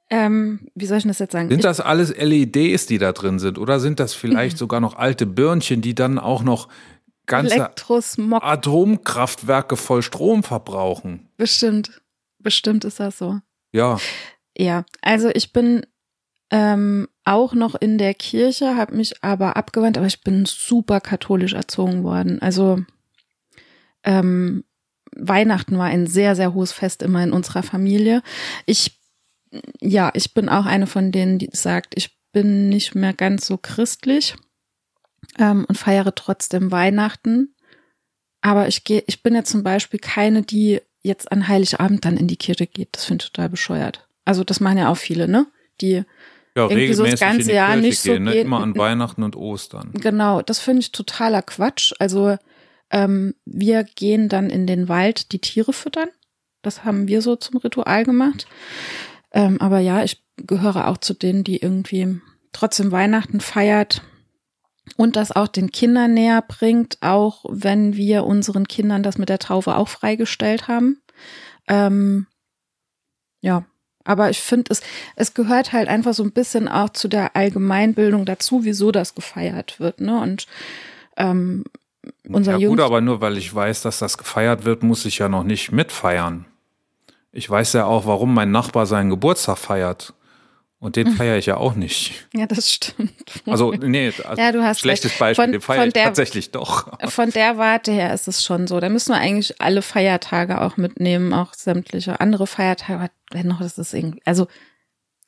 ähm, 0.10 0.68
wie 0.76 0.86
soll 0.86 1.00
ich 1.00 1.06
das 1.06 1.20
jetzt 1.20 1.32
sagen? 1.32 1.50
Sind 1.50 1.64
das 1.64 1.80
alles 1.80 2.16
LEDs, 2.16 2.86
die 2.86 2.98
da 2.98 3.12
drin 3.12 3.40
sind? 3.40 3.58
Oder 3.58 3.80
sind 3.80 4.00
das 4.00 4.14
vielleicht 4.14 4.58
sogar 4.58 4.80
noch 4.80 4.96
alte 4.98 5.26
Birnchen, 5.26 5.82
die 5.82 5.96
dann 5.96 6.20
auch 6.20 6.44
noch 6.44 6.68
ganze 7.26 7.72
Atomkraftwerke 8.32 9.78
voll 9.78 10.02
Strom 10.02 10.44
verbrauchen? 10.44 11.30
Bestimmt. 11.38 12.02
Bestimmt 12.40 12.86
ist 12.86 13.00
das 13.00 13.18
so. 13.18 13.40
Ja. 13.72 13.98
Ja, 14.58 14.86
also 15.02 15.30
ich 15.34 15.52
bin 15.52 15.86
ähm, 16.52 17.08
auch 17.26 17.54
noch 17.54 17.76
in 17.76 17.98
der 17.98 18.14
Kirche, 18.14 18.78
habe 18.78 18.96
mich 18.96 19.24
aber 19.24 19.58
abgewandt, 19.58 19.98
aber 19.98 20.08
ich 20.08 20.22
bin 20.22 20.46
super 20.46 21.02
katholisch 21.02 21.54
erzogen 21.54 22.04
worden. 22.04 22.42
Also 22.42 22.80
ähm, 24.04 24.64
Weihnachten 25.16 25.78
war 25.78 25.86
ein 25.86 26.08
sehr, 26.08 26.36
sehr 26.36 26.54
hohes 26.54 26.72
Fest 26.72 27.02
immer 27.02 27.24
in 27.24 27.34
unserer 27.34 27.64
Familie. 27.64 28.22
Ich, 28.66 29.00
ja, 29.82 30.12
ich 30.14 30.34
bin 30.34 30.50
auch 30.50 30.66
eine 30.66 30.88
von 30.88 31.12
denen, 31.12 31.40
die 31.40 31.50
sagt, 31.52 31.94
ich 31.96 32.18
bin 32.32 32.70
nicht 32.70 32.96
mehr 32.96 33.14
ganz 33.14 33.48
so 33.48 33.58
christlich 33.58 34.36
ähm, 35.40 35.66
und 35.68 35.78
feiere 35.78 36.14
trotzdem 36.16 36.72
Weihnachten. 36.72 37.56
Aber 38.42 38.68
ich 38.68 38.84
gehe, 38.84 39.04
ich 39.08 39.24
bin 39.24 39.34
ja 39.36 39.44
zum 39.44 39.64
Beispiel 39.64 40.00
keine, 40.00 40.44
die 40.44 40.82
jetzt 41.02 41.32
an 41.32 41.48
Heiligabend 41.48 42.06
dann 42.06 42.18
in 42.18 42.28
die 42.28 42.38
Kirche 42.38 42.68
geht. 42.68 42.90
Das 42.92 43.06
finde 43.06 43.24
ich 43.24 43.32
total 43.32 43.50
bescheuert. 43.50 44.08
Also 44.26 44.44
das 44.44 44.60
machen 44.60 44.78
ja 44.78 44.90
auch 44.90 44.98
viele, 44.98 45.28
ne? 45.28 45.48
Die 45.82 46.04
ja, 46.58 46.70
irgendwie 46.70 46.94
so 46.94 47.06
das 47.06 47.20
ganze 47.20 47.52
Jahr 47.52 47.76
nicht 47.76 48.00
so 48.00 48.14
gehen, 48.14 48.24
ne? 48.24 48.36
immer 48.36 48.62
an 48.62 48.78
Weihnachten 48.78 49.24
und 49.24 49.36
Ostern. 49.36 49.92
Genau, 49.94 50.42
das 50.42 50.60
finde 50.60 50.82
ich 50.82 50.92
totaler 50.92 51.42
Quatsch. 51.42 51.94
Also 52.00 52.38
ähm, 52.92 53.36
wir 53.46 53.84
gehen 53.84 54.30
dann 54.30 54.50
in 54.50 54.68
den 54.68 54.88
Wald 54.88 55.32
die 55.32 55.40
Tiere 55.40 55.74
füttern. 55.74 56.10
Das 56.62 56.84
haben 56.84 57.08
wir 57.08 57.22
so 57.22 57.36
zum 57.36 57.58
Ritual 57.58 58.06
gemacht. 58.06 58.48
Ähm, 59.36 59.60
aber 59.60 59.80
ja, 59.80 60.04
ich 60.04 60.24
gehöre 60.38 60.88
auch 60.88 60.98
zu 60.98 61.14
denen, 61.14 61.44
die 61.44 61.58
irgendwie 61.58 62.22
trotzdem 62.54 62.92
Weihnachten 62.92 63.42
feiert 63.42 64.02
und 64.96 65.18
das 65.18 65.34
auch 65.34 65.50
den 65.50 65.72
Kindern 65.72 66.14
näher 66.14 66.42
bringt, 66.42 66.98
auch 67.02 67.44
wenn 67.50 67.96
wir 67.96 68.24
unseren 68.24 68.68
Kindern 68.68 69.04
das 69.04 69.18
mit 69.18 69.28
der 69.28 69.40
Taufe 69.40 69.76
auch 69.76 69.90
freigestellt 69.90 70.70
haben. 70.70 71.02
Ähm, 71.68 72.28
ja, 73.42 73.66
aber 74.06 74.30
ich 74.30 74.40
finde, 74.40 74.72
es, 74.72 74.82
es 75.18 75.34
gehört 75.34 75.74
halt 75.74 75.90
einfach 75.90 76.14
so 76.14 76.24
ein 76.24 76.32
bisschen 76.32 76.70
auch 76.70 76.92
zu 76.92 77.10
der 77.10 77.36
Allgemeinbildung 77.36 78.26
dazu, 78.26 78.64
wieso 78.64 78.92
das 78.92 79.16
gefeiert 79.16 79.82
wird. 79.82 80.00
Ne? 80.00 80.22
Und 80.22 80.48
ähm, 81.18 81.66
unser 82.24 82.58
Ja 82.58 82.70
gut, 82.70 82.80
aber 82.80 83.02
nur 83.02 83.20
weil 83.20 83.38
ich 83.38 83.54
weiß, 83.54 83.82
dass 83.82 84.00
das 84.00 84.18
gefeiert 84.18 84.64
wird, 84.64 84.84
muss 84.84 85.04
ich 85.06 85.18
ja 85.18 85.28
noch 85.28 85.44
nicht 85.44 85.74
mitfeiern. 85.74 86.46
Ich 87.36 87.50
weiß 87.50 87.74
ja 87.74 87.86
auch, 87.86 88.06
warum 88.06 88.34
mein 88.34 88.52
Nachbar 88.52 88.86
seinen 88.86 89.10
Geburtstag 89.10 89.58
feiert. 89.58 90.14
Und 90.80 90.96
den 90.96 91.12
feiere 91.12 91.38
ich 91.38 91.48
ja 91.48 91.58
auch 91.58 91.76
nicht. 91.76 92.28
Ja, 92.34 92.46
das 92.46 92.72
stimmt. 92.72 93.12
Also, 93.46 93.72
nee, 93.72 94.14
also 94.24 94.42
ja, 94.42 94.52
du 94.54 94.64
hast 94.64 94.80
schlechtes 94.80 95.12
recht. 95.12 95.20
Beispiel, 95.20 95.46
von, 95.46 95.52
den 95.52 95.62
feiere 95.62 95.88
ich 95.88 95.94
der, 95.94 96.04
tatsächlich 96.06 96.52
doch. 96.52 96.98
Von 97.10 97.32
der 97.32 97.58
Warte 97.58 97.92
her 97.92 98.14
ist 98.14 98.30
es 98.30 98.42
schon 98.42 98.68
so. 98.68 98.80
Da 98.80 98.88
müssen 98.88 99.14
wir 99.14 99.20
eigentlich 99.20 99.60
alle 99.60 99.82
Feiertage 99.82 100.62
auch 100.62 100.78
mitnehmen, 100.78 101.34
auch 101.34 101.54
sämtliche 101.54 102.22
andere 102.22 102.48
Feiertage. 102.48 103.10
Wenn 103.32 103.48
noch, 103.48 103.60
das 103.60 103.78
ist 103.78 103.94
irgendwie, 103.94 104.22
also, 104.26 104.48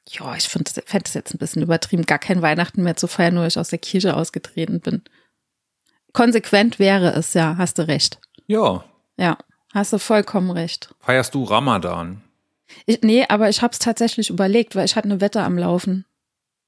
ja, 0.07 0.33
ich 0.35 0.47
finde 0.47 0.71
fänd 0.85 1.09
es 1.09 1.13
jetzt 1.13 1.33
ein 1.33 1.39
bisschen 1.39 1.61
übertrieben, 1.61 2.05
gar 2.05 2.19
kein 2.19 2.41
Weihnachten 2.41 2.83
mehr 2.83 2.95
zu 2.95 3.07
feiern, 3.07 3.33
nur 3.33 3.41
weil 3.41 3.49
ich 3.49 3.59
aus 3.59 3.69
der 3.69 3.79
Kirche 3.79 4.15
ausgetreten 4.15 4.79
bin. 4.79 5.01
Konsequent 6.13 6.79
wäre 6.79 7.13
es, 7.13 7.33
ja, 7.33 7.55
hast 7.57 7.79
du 7.79 7.87
recht. 7.87 8.19
Ja. 8.45 8.85
Ja, 9.17 9.37
hast 9.73 9.93
du 9.93 9.99
vollkommen 9.99 10.51
recht. 10.51 10.93
Feierst 10.99 11.35
du 11.35 11.43
Ramadan? 11.43 12.21
Ich, 12.85 13.01
nee, 13.01 13.25
aber 13.27 13.49
ich 13.49 13.61
habe 13.61 13.71
es 13.71 13.79
tatsächlich 13.79 14.29
überlegt, 14.29 14.75
weil 14.75 14.85
ich 14.85 14.95
hatte 14.95 15.09
eine 15.09 15.21
Wette 15.21 15.41
am 15.41 15.57
Laufen. 15.57 16.05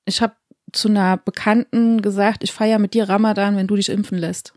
Ich 0.06 0.22
habe 0.22 0.36
zu 0.72 0.88
einer 0.88 1.18
Bekannten 1.18 2.02
gesagt, 2.02 2.44
ich 2.44 2.52
feiere 2.52 2.80
mit 2.80 2.94
dir 2.94 3.10
Ramadan, 3.10 3.56
wenn 3.56 3.68
du 3.68 3.76
dich 3.76 3.90
impfen 3.90 4.18
lässt. 4.18 4.54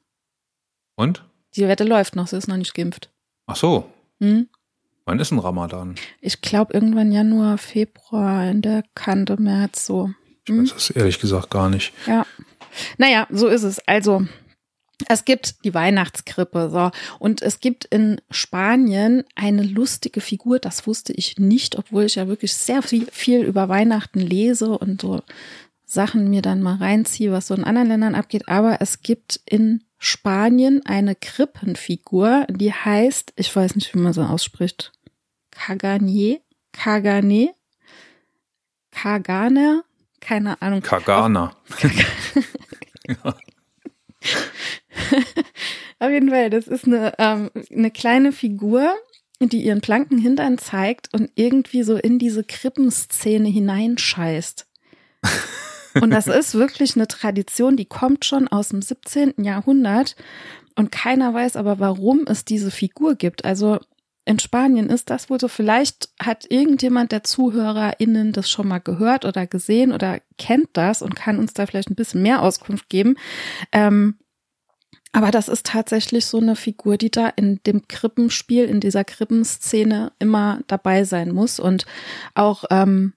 Und? 0.94 1.24
Die 1.56 1.66
Wette 1.68 1.84
läuft 1.84 2.16
noch, 2.16 2.26
sie 2.26 2.36
ist 2.36 2.48
noch 2.48 2.56
nicht 2.56 2.74
geimpft. 2.74 3.10
Ach 3.46 3.56
so. 3.56 3.90
Hm? 4.20 4.48
Wann 5.04 5.18
ist 5.18 5.32
ein 5.32 5.38
Ramadan? 5.38 5.96
Ich 6.20 6.40
glaube 6.40 6.74
irgendwann 6.74 7.10
Januar, 7.10 7.58
Februar 7.58 8.48
in 8.48 8.62
der 8.62 8.84
Kante, 8.94 9.40
März 9.40 9.86
so. 9.86 10.10
Hm? 10.46 10.64
Ich 10.64 10.72
weiß 10.72 10.74
das 10.74 10.90
ehrlich 10.90 11.18
gesagt 11.18 11.50
gar 11.50 11.68
nicht. 11.68 11.92
Ja. 12.06 12.24
Naja, 12.98 13.26
so 13.30 13.48
ist 13.48 13.64
es. 13.64 13.80
Also, 13.86 14.26
es 15.08 15.24
gibt 15.24 15.64
die 15.64 15.74
Weihnachtskrippe, 15.74 16.70
so. 16.70 16.90
Und 17.18 17.42
es 17.42 17.60
gibt 17.60 17.84
in 17.86 18.20
Spanien 18.30 19.24
eine 19.34 19.62
lustige 19.62 20.20
Figur, 20.20 20.58
das 20.58 20.86
wusste 20.86 21.12
ich 21.12 21.38
nicht, 21.38 21.76
obwohl 21.76 22.04
ich 22.04 22.16
ja 22.16 22.28
wirklich 22.28 22.54
sehr 22.54 22.82
viel, 22.82 23.06
viel 23.10 23.42
über 23.42 23.68
Weihnachten 23.68 24.20
lese 24.20 24.70
und 24.70 25.02
so 25.02 25.22
Sachen 25.84 26.30
mir 26.30 26.40
dann 26.40 26.62
mal 26.62 26.76
reinziehe, 26.76 27.32
was 27.32 27.48
so 27.48 27.54
in 27.54 27.64
anderen 27.64 27.88
Ländern 27.88 28.14
abgeht. 28.14 28.48
Aber 28.48 28.80
es 28.80 29.02
gibt 29.02 29.40
in 29.44 29.84
Spanien 29.98 30.84
eine 30.86 31.14
Krippenfigur, 31.14 32.46
die 32.48 32.72
heißt, 32.72 33.34
ich 33.36 33.54
weiß 33.54 33.74
nicht, 33.74 33.94
wie 33.94 33.98
man 33.98 34.12
so 34.12 34.22
ausspricht, 34.22 34.92
Kagane, 35.50 36.40
Kagane, 36.72 37.54
Kagane, 38.90 39.84
keine 40.20 40.60
Ahnung. 40.62 40.80
Kagana. 40.80 41.54
Auf 45.98 46.10
jeden 46.10 46.30
Fall, 46.30 46.50
das 46.50 46.66
ist 46.66 46.86
eine, 46.86 47.14
ähm, 47.18 47.50
eine 47.70 47.90
kleine 47.90 48.32
Figur, 48.32 48.94
die 49.40 49.62
ihren 49.62 49.80
blanken 49.80 50.18
Hintern 50.18 50.58
zeigt 50.58 51.08
und 51.12 51.30
irgendwie 51.34 51.82
so 51.82 51.96
in 51.96 52.18
diese 52.18 52.44
Krippenszene 52.44 53.48
hineinscheißt. 53.48 54.66
Und 56.00 56.10
das 56.10 56.26
ist 56.26 56.54
wirklich 56.54 56.96
eine 56.96 57.06
Tradition, 57.06 57.76
die 57.76 57.84
kommt 57.84 58.24
schon 58.24 58.48
aus 58.48 58.70
dem 58.70 58.80
17. 58.80 59.34
Jahrhundert 59.44 60.16
und 60.74 60.90
keiner 60.90 61.34
weiß 61.34 61.56
aber, 61.56 61.80
warum 61.80 62.24
es 62.26 62.46
diese 62.46 62.70
Figur 62.70 63.14
gibt. 63.14 63.44
Also 63.44 63.78
in 64.24 64.38
Spanien 64.38 64.88
ist 64.88 65.10
das 65.10 65.28
wohl 65.28 65.40
so. 65.40 65.48
Vielleicht 65.48 66.08
hat 66.20 66.46
irgendjemand 66.48 67.12
der 67.12 67.24
ZuhörerInnen 67.24 68.32
das 68.32 68.48
schon 68.50 68.68
mal 68.68 68.78
gehört 68.78 69.24
oder 69.24 69.46
gesehen 69.46 69.92
oder 69.92 70.20
kennt 70.38 70.68
das 70.74 71.02
und 71.02 71.16
kann 71.16 71.38
uns 71.38 71.54
da 71.54 71.66
vielleicht 71.66 71.90
ein 71.90 71.96
bisschen 71.96 72.22
mehr 72.22 72.42
Auskunft 72.42 72.88
geben. 72.88 73.16
Ähm, 73.72 74.16
aber 75.12 75.30
das 75.30 75.48
ist 75.48 75.66
tatsächlich 75.66 76.24
so 76.26 76.38
eine 76.38 76.56
Figur, 76.56 76.96
die 76.96 77.10
da 77.10 77.28
in 77.28 77.60
dem 77.66 77.86
Krippenspiel, 77.86 78.64
in 78.64 78.80
dieser 78.80 79.04
Krippenszene 79.04 80.12
immer 80.18 80.60
dabei 80.66 81.04
sein 81.04 81.32
muss 81.32 81.60
und 81.60 81.84
auch 82.34 82.64
ähm, 82.70 83.12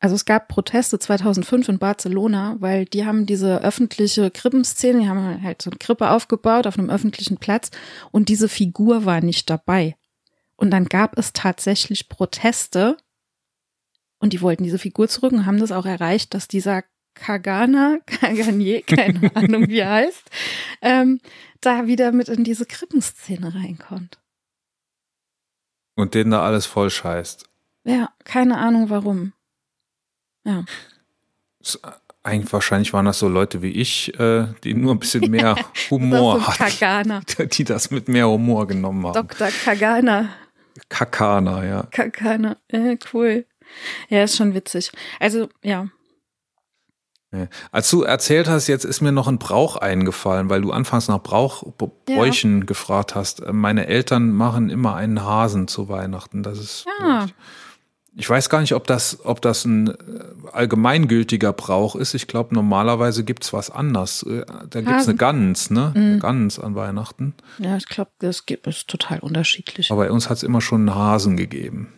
Also 0.00 0.14
es 0.14 0.24
gab 0.24 0.48
Proteste 0.48 0.98
2005 0.98 1.68
in 1.68 1.78
Barcelona, 1.78 2.56
weil 2.60 2.84
die 2.84 3.04
haben 3.04 3.26
diese 3.26 3.62
öffentliche 3.62 4.30
Krippenszene, 4.30 5.00
die 5.00 5.08
haben 5.08 5.42
halt 5.42 5.62
so 5.62 5.70
eine 5.70 5.78
Krippe 5.78 6.10
aufgebaut 6.10 6.66
auf 6.66 6.78
einem 6.78 6.90
öffentlichen 6.90 7.38
Platz 7.38 7.70
und 8.12 8.28
diese 8.28 8.48
Figur 8.48 9.04
war 9.04 9.20
nicht 9.20 9.48
dabei. 9.50 9.96
Und 10.56 10.70
dann 10.72 10.86
gab 10.86 11.16
es 11.18 11.32
tatsächlich 11.32 12.08
Proteste 12.08 12.96
und 14.18 14.32
die 14.32 14.40
wollten 14.40 14.64
diese 14.64 14.78
Figur 14.78 15.08
zurück 15.08 15.32
und 15.32 15.46
haben 15.46 15.60
das 15.60 15.72
auch 15.72 15.86
erreicht, 15.86 16.34
dass 16.34 16.48
dieser 16.48 16.82
Kagana, 17.18 17.98
Kaganye, 18.06 18.82
keine 18.86 19.34
Ahnung 19.34 19.68
wie 19.68 19.78
er 19.78 19.90
heißt, 19.90 20.30
ähm, 20.82 21.20
da 21.60 21.86
wieder 21.86 22.12
mit 22.12 22.28
in 22.28 22.44
diese 22.44 22.66
Krippenszene 22.66 23.54
reinkommt. 23.54 24.18
Und 25.96 26.14
denen 26.14 26.30
da 26.30 26.42
alles 26.42 26.66
voll 26.66 26.90
scheißt. 26.90 27.44
Ja, 27.84 28.10
keine 28.24 28.58
Ahnung 28.58 28.90
warum. 28.90 29.32
Ja. 30.44 30.64
Eigentlich 32.22 32.52
wahrscheinlich 32.52 32.92
waren 32.92 33.06
das 33.06 33.18
so 33.18 33.28
Leute 33.28 33.62
wie 33.62 33.72
ich, 33.72 34.18
äh, 34.20 34.46
die 34.62 34.74
nur 34.74 34.94
ein 34.94 34.98
bisschen 34.98 35.30
mehr 35.30 35.56
Humor 35.90 36.46
hatten. 36.46 36.78
Kagana. 36.78 37.20
Die 37.52 37.64
das 37.64 37.90
mit 37.90 38.08
mehr 38.08 38.28
Humor 38.28 38.66
genommen 38.66 39.06
haben. 39.06 39.14
Dr. 39.14 39.48
Kagana. 39.64 40.28
Kakana, 40.88 41.64
ja. 41.64 41.82
Kagana. 41.90 42.56
Ja, 42.70 42.94
cool. 43.12 43.46
Ja, 44.08 44.24
ist 44.24 44.36
schon 44.36 44.54
witzig. 44.54 44.92
Also, 45.18 45.48
ja. 45.62 45.88
Als 47.70 47.90
du 47.90 48.02
erzählt 48.04 48.48
hast, 48.48 48.68
jetzt 48.68 48.84
ist 48.84 49.02
mir 49.02 49.12
noch 49.12 49.28
ein 49.28 49.38
Brauch 49.38 49.76
eingefallen, 49.76 50.48
weil 50.48 50.62
du 50.62 50.72
anfangs 50.72 51.08
nach 51.08 51.22
Brauch, 51.22 51.62
Bräuchen 52.06 52.60
ja. 52.60 52.64
gefragt 52.64 53.14
hast. 53.14 53.42
Meine 53.52 53.86
Eltern 53.86 54.30
machen 54.30 54.70
immer 54.70 54.94
einen 54.94 55.22
Hasen 55.22 55.68
zu 55.68 55.88
Weihnachten. 55.90 56.42
Das 56.42 56.58
ist. 56.58 56.86
Ja. 57.00 57.26
Ich 58.16 58.28
weiß 58.28 58.48
gar 58.48 58.60
nicht, 58.62 58.72
ob 58.74 58.86
das, 58.86 59.18
ob 59.24 59.40
das 59.42 59.64
ein 59.64 59.88
äh, 59.88 59.94
allgemeingültiger 60.52 61.52
Brauch 61.52 61.94
ist. 61.94 62.14
Ich 62.14 62.26
glaube, 62.26 62.52
normalerweise 62.54 63.22
gibt's 63.22 63.52
was 63.52 63.70
anders. 63.70 64.24
Äh, 64.24 64.44
Da 64.70 64.80
gibt's 64.80 65.06
eine 65.06 65.16
Gans, 65.16 65.70
ne? 65.70 65.92
Mhm. 65.94 66.00
Eine 66.02 66.18
Gans 66.18 66.58
an 66.58 66.74
Weihnachten. 66.74 67.34
Ja, 67.58 67.76
ich 67.76 67.86
glaube, 67.86 68.10
das 68.18 68.46
gibt 68.46 68.66
es 68.66 68.86
total 68.86 69.20
unterschiedlich. 69.20 69.92
Aber 69.92 70.04
bei 70.04 70.10
uns 70.10 70.30
hat's 70.30 70.42
immer 70.42 70.60
schon 70.60 70.88
einen 70.88 70.94
Hasen 70.96 71.36
gegeben. 71.36 71.92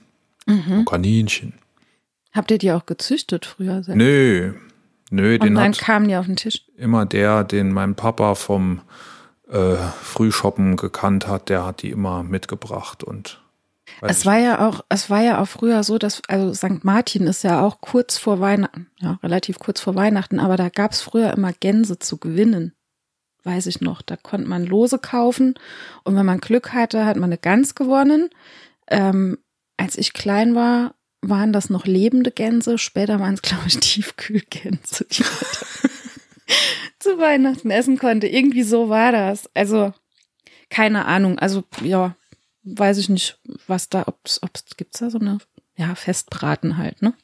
Mhm. 0.47 0.73
Ein 0.81 0.85
Kaninchen. 0.85 1.55
Habt 2.33 2.51
ihr 2.51 2.59
die 2.59 2.73
auch 2.73 2.85
gezüchtet 2.85 3.47
früher? 3.47 3.83
selbst? 3.83 3.97
Nö. 3.97 4.55
Nö, 5.11 5.35
Und 5.35 5.43
den 5.43 5.55
dann 5.57 5.69
hat 5.71 5.79
kamen 5.79 6.09
die 6.09 6.17
auf 6.17 6.27
den 6.27 6.37
Tisch. 6.37 6.65
immer 6.77 7.05
der, 7.05 7.45
den 7.45 7.73
mein 7.73 7.95
Papa 7.97 8.35
vom 8.35 8.81
äh, 9.49 9.77
Frühshoppen 10.03 10.77
gekannt 10.77 11.27
hat, 11.27 11.49
der 11.49 11.65
hat 11.67 11.83
die 11.83 11.91
immer 11.91 12.23
mitgebracht 12.23 13.03
und 13.03 13.43
Es 14.03 14.25
war 14.25 14.39
ja 14.39 14.67
auch, 14.67 14.85
es 14.89 15.11
war 15.11 15.21
ja 15.21 15.43
auch 15.43 15.49
früher 15.49 15.83
so, 15.83 15.99
dass, 15.99 16.23
also 16.29 16.55
St. 16.55 16.85
Martin 16.85 17.27
ist 17.27 17.43
ja 17.43 17.61
auch 17.61 17.81
kurz 17.81 18.17
vor 18.17 18.41
Weihnachten, 18.41 18.87
ja, 19.01 19.19
relativ 19.23 19.59
kurz 19.59 19.81
vor 19.81 19.97
Weihnachten, 19.97 20.39
aber 20.39 20.57
da 20.57 20.69
gab's 20.69 21.01
früher 21.03 21.33
immer 21.33 21.53
Gänse 21.53 21.99
zu 21.99 22.17
gewinnen. 22.19 22.73
Weiß 23.43 23.67
ich 23.67 23.81
noch. 23.81 24.03
Da 24.03 24.17
konnte 24.17 24.49
man 24.49 24.67
Lose 24.67 24.99
kaufen 24.99 25.55
und 26.05 26.15
wenn 26.15 26.27
man 26.27 26.41
Glück 26.41 26.73
hatte, 26.73 27.07
hat 27.07 27.17
man 27.17 27.31
eine 27.31 27.39
Gans 27.39 27.75
gewonnen. 27.75 28.29
Ähm, 28.87 29.39
als 29.79 29.97
ich 29.97 30.13
klein 30.13 30.55
war, 30.55 30.95
waren 31.23 31.53
das 31.53 31.71
noch 31.71 31.87
lebende 31.87 32.31
Gänse. 32.31 32.79
Später 32.79 33.21
waren 33.21 33.35
es, 33.35 33.43
glaube 33.43 33.65
ich, 33.67 33.77
Tiefkühlgänse, 33.81 35.07
die 35.11 35.23
man 35.23 35.91
zu 36.99 37.19
Weihnachten 37.19 37.71
essen 37.71 37.99
konnte. 37.99 38.27
Irgendwie 38.27 38.63
so 38.63 38.89
war 38.89 39.13
das. 39.13 39.49
Also, 39.55 39.93
keine 40.71 41.05
Ahnung. 41.07 41.39
Also, 41.39 41.65
ja, 41.83 42.15
weiß 42.63 42.99
ich 42.99 43.09
nicht, 43.09 43.39
was 43.67 43.89
da, 43.89 44.05
ob's, 44.07 44.41
ob's, 44.43 44.65
gibt's 44.77 45.01
da 45.01 45.11
so 45.11 45.19
eine, 45.19 45.39
ja, 45.77 45.95
Festbraten 45.95 46.77
halt, 46.77 47.03
ne? 47.03 47.15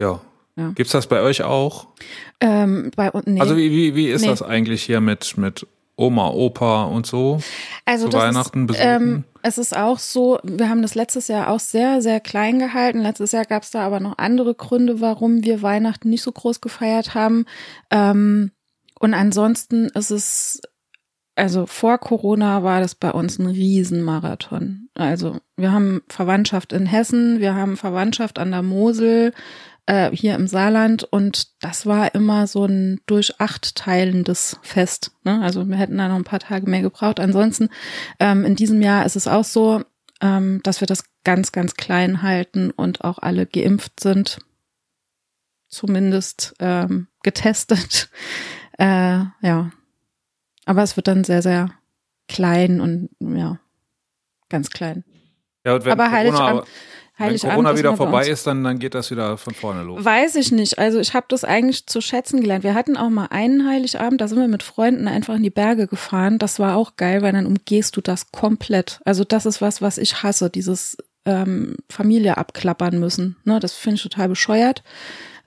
Ja. 0.00 0.20
Ja. 0.56 0.70
Gibt's 0.74 0.92
das 0.92 1.06
bei 1.06 1.20
euch 1.20 1.42
auch? 1.42 1.86
Ähm, 2.40 2.90
bei 2.96 3.10
uns, 3.12 3.26
nee. 3.26 3.40
Also 3.40 3.56
wie, 3.56 3.70
wie, 3.70 3.94
wie 3.94 4.08
ist 4.08 4.22
Nee. 4.22 4.28
das 4.28 4.42
eigentlich 4.42 4.82
hier 4.82 5.00
mit, 5.00 5.36
mit 5.36 5.64
Oma, 5.94 6.30
Opa 6.30 6.84
und 6.84 7.06
so? 7.06 7.40
Also 7.84 8.08
zu 8.08 8.16
Weihnachten 8.18 8.62
ist, 8.62 8.66
besuchen? 8.68 8.86
ähm, 8.88 9.24
es 9.48 9.58
ist 9.58 9.76
auch 9.76 9.98
so, 9.98 10.38
wir 10.44 10.68
haben 10.68 10.82
das 10.82 10.94
letztes 10.94 11.28
Jahr 11.28 11.50
auch 11.50 11.60
sehr, 11.60 12.02
sehr 12.02 12.20
klein 12.20 12.58
gehalten. 12.58 13.00
Letztes 13.00 13.32
Jahr 13.32 13.44
gab 13.44 13.62
es 13.62 13.70
da 13.70 13.84
aber 13.84 14.00
noch 14.00 14.18
andere 14.18 14.54
Gründe, 14.54 15.00
warum 15.00 15.42
wir 15.42 15.62
Weihnachten 15.62 16.10
nicht 16.10 16.22
so 16.22 16.30
groß 16.30 16.60
gefeiert 16.60 17.14
haben. 17.14 17.46
Ähm, 17.90 18.52
und 19.00 19.14
ansonsten 19.14 19.86
ist 19.86 20.10
es, 20.10 20.60
also 21.34 21.66
vor 21.66 21.98
Corona 21.98 22.62
war 22.62 22.80
das 22.80 22.94
bei 22.94 23.10
uns 23.10 23.38
ein 23.38 23.46
Riesenmarathon. 23.46 24.88
Also 24.94 25.38
wir 25.56 25.72
haben 25.72 26.02
Verwandtschaft 26.08 26.72
in 26.72 26.86
Hessen, 26.86 27.40
wir 27.40 27.54
haben 27.54 27.76
Verwandtschaft 27.76 28.38
an 28.38 28.50
der 28.50 28.62
Mosel, 28.62 29.32
äh, 29.88 30.14
hier 30.14 30.34
im 30.34 30.46
Saarland 30.46 31.02
und 31.02 31.62
das 31.62 31.86
war 31.86 32.14
immer 32.14 32.46
so 32.46 32.66
ein 32.66 33.00
durch 33.06 33.40
acht 33.40 33.74
teilendes 33.74 34.58
Fest. 34.62 35.12
Ne? 35.24 35.40
Also 35.40 35.66
wir 35.66 35.76
hätten 35.76 35.96
da 35.96 36.08
noch 36.08 36.16
ein 36.16 36.24
paar 36.24 36.40
Tage 36.40 36.68
mehr 36.68 36.82
gebraucht. 36.82 37.18
Ansonsten 37.18 37.70
ähm, 38.20 38.44
in 38.44 38.54
diesem 38.54 38.82
Jahr 38.82 39.06
ist 39.06 39.16
es 39.16 39.26
auch 39.26 39.44
so, 39.44 39.82
ähm, 40.20 40.60
dass 40.62 40.80
wir 40.80 40.86
das 40.86 41.04
ganz, 41.24 41.52
ganz 41.52 41.74
klein 41.74 42.20
halten 42.20 42.70
und 42.70 43.02
auch 43.02 43.18
alle 43.18 43.46
geimpft 43.46 44.00
sind, 44.00 44.40
zumindest 45.68 46.54
ähm, 46.58 47.08
getestet. 47.22 48.10
Äh, 48.78 49.24
ja, 49.40 49.70
aber 50.66 50.82
es 50.82 50.96
wird 50.96 51.08
dann 51.08 51.24
sehr, 51.24 51.40
sehr 51.40 51.70
klein 52.28 52.82
und 52.82 53.08
ja, 53.20 53.58
ganz 54.50 54.68
klein. 54.68 55.04
Ja, 55.64 55.76
und 55.76 55.86
wenn 55.86 55.92
aber 55.92 56.04
Corona, 56.04 56.18
Heiligabend, 56.18 56.68
wenn 57.18 57.26
Heiligabend 57.26 57.54
Corona 57.54 57.78
wieder 57.78 57.96
vorbei 57.96 58.28
ist, 58.28 58.46
dann, 58.46 58.62
dann 58.62 58.78
geht 58.78 58.94
das 58.94 59.10
wieder 59.10 59.36
von 59.38 59.54
vorne 59.54 59.82
los. 59.82 60.04
Weiß 60.04 60.36
ich 60.36 60.52
nicht. 60.52 60.78
Also 60.78 61.00
ich 61.00 61.14
habe 61.14 61.26
das 61.28 61.44
eigentlich 61.44 61.86
zu 61.86 62.00
schätzen 62.00 62.40
gelernt. 62.40 62.64
Wir 62.64 62.74
hatten 62.74 62.96
auch 62.96 63.10
mal 63.10 63.26
einen 63.30 63.68
Heiligabend, 63.68 64.20
da 64.20 64.28
sind 64.28 64.38
wir 64.38 64.48
mit 64.48 64.62
Freunden 64.62 65.08
einfach 65.08 65.34
in 65.34 65.42
die 65.42 65.50
Berge 65.50 65.86
gefahren. 65.86 66.38
Das 66.38 66.58
war 66.58 66.76
auch 66.76 66.96
geil, 66.96 67.22
weil 67.22 67.32
dann 67.32 67.46
umgehst 67.46 67.96
du 67.96 68.00
das 68.00 68.30
komplett. 68.30 69.00
Also 69.04 69.24
das 69.24 69.46
ist 69.46 69.60
was, 69.60 69.82
was 69.82 69.98
ich 69.98 70.22
hasse, 70.22 70.48
dieses 70.48 70.96
ähm, 71.24 71.76
Familie 71.90 72.36
abklappern 72.36 72.98
müssen. 72.98 73.36
Ne, 73.44 73.58
das 73.60 73.74
finde 73.74 73.96
ich 73.96 74.02
total 74.02 74.28
bescheuert. 74.28 74.82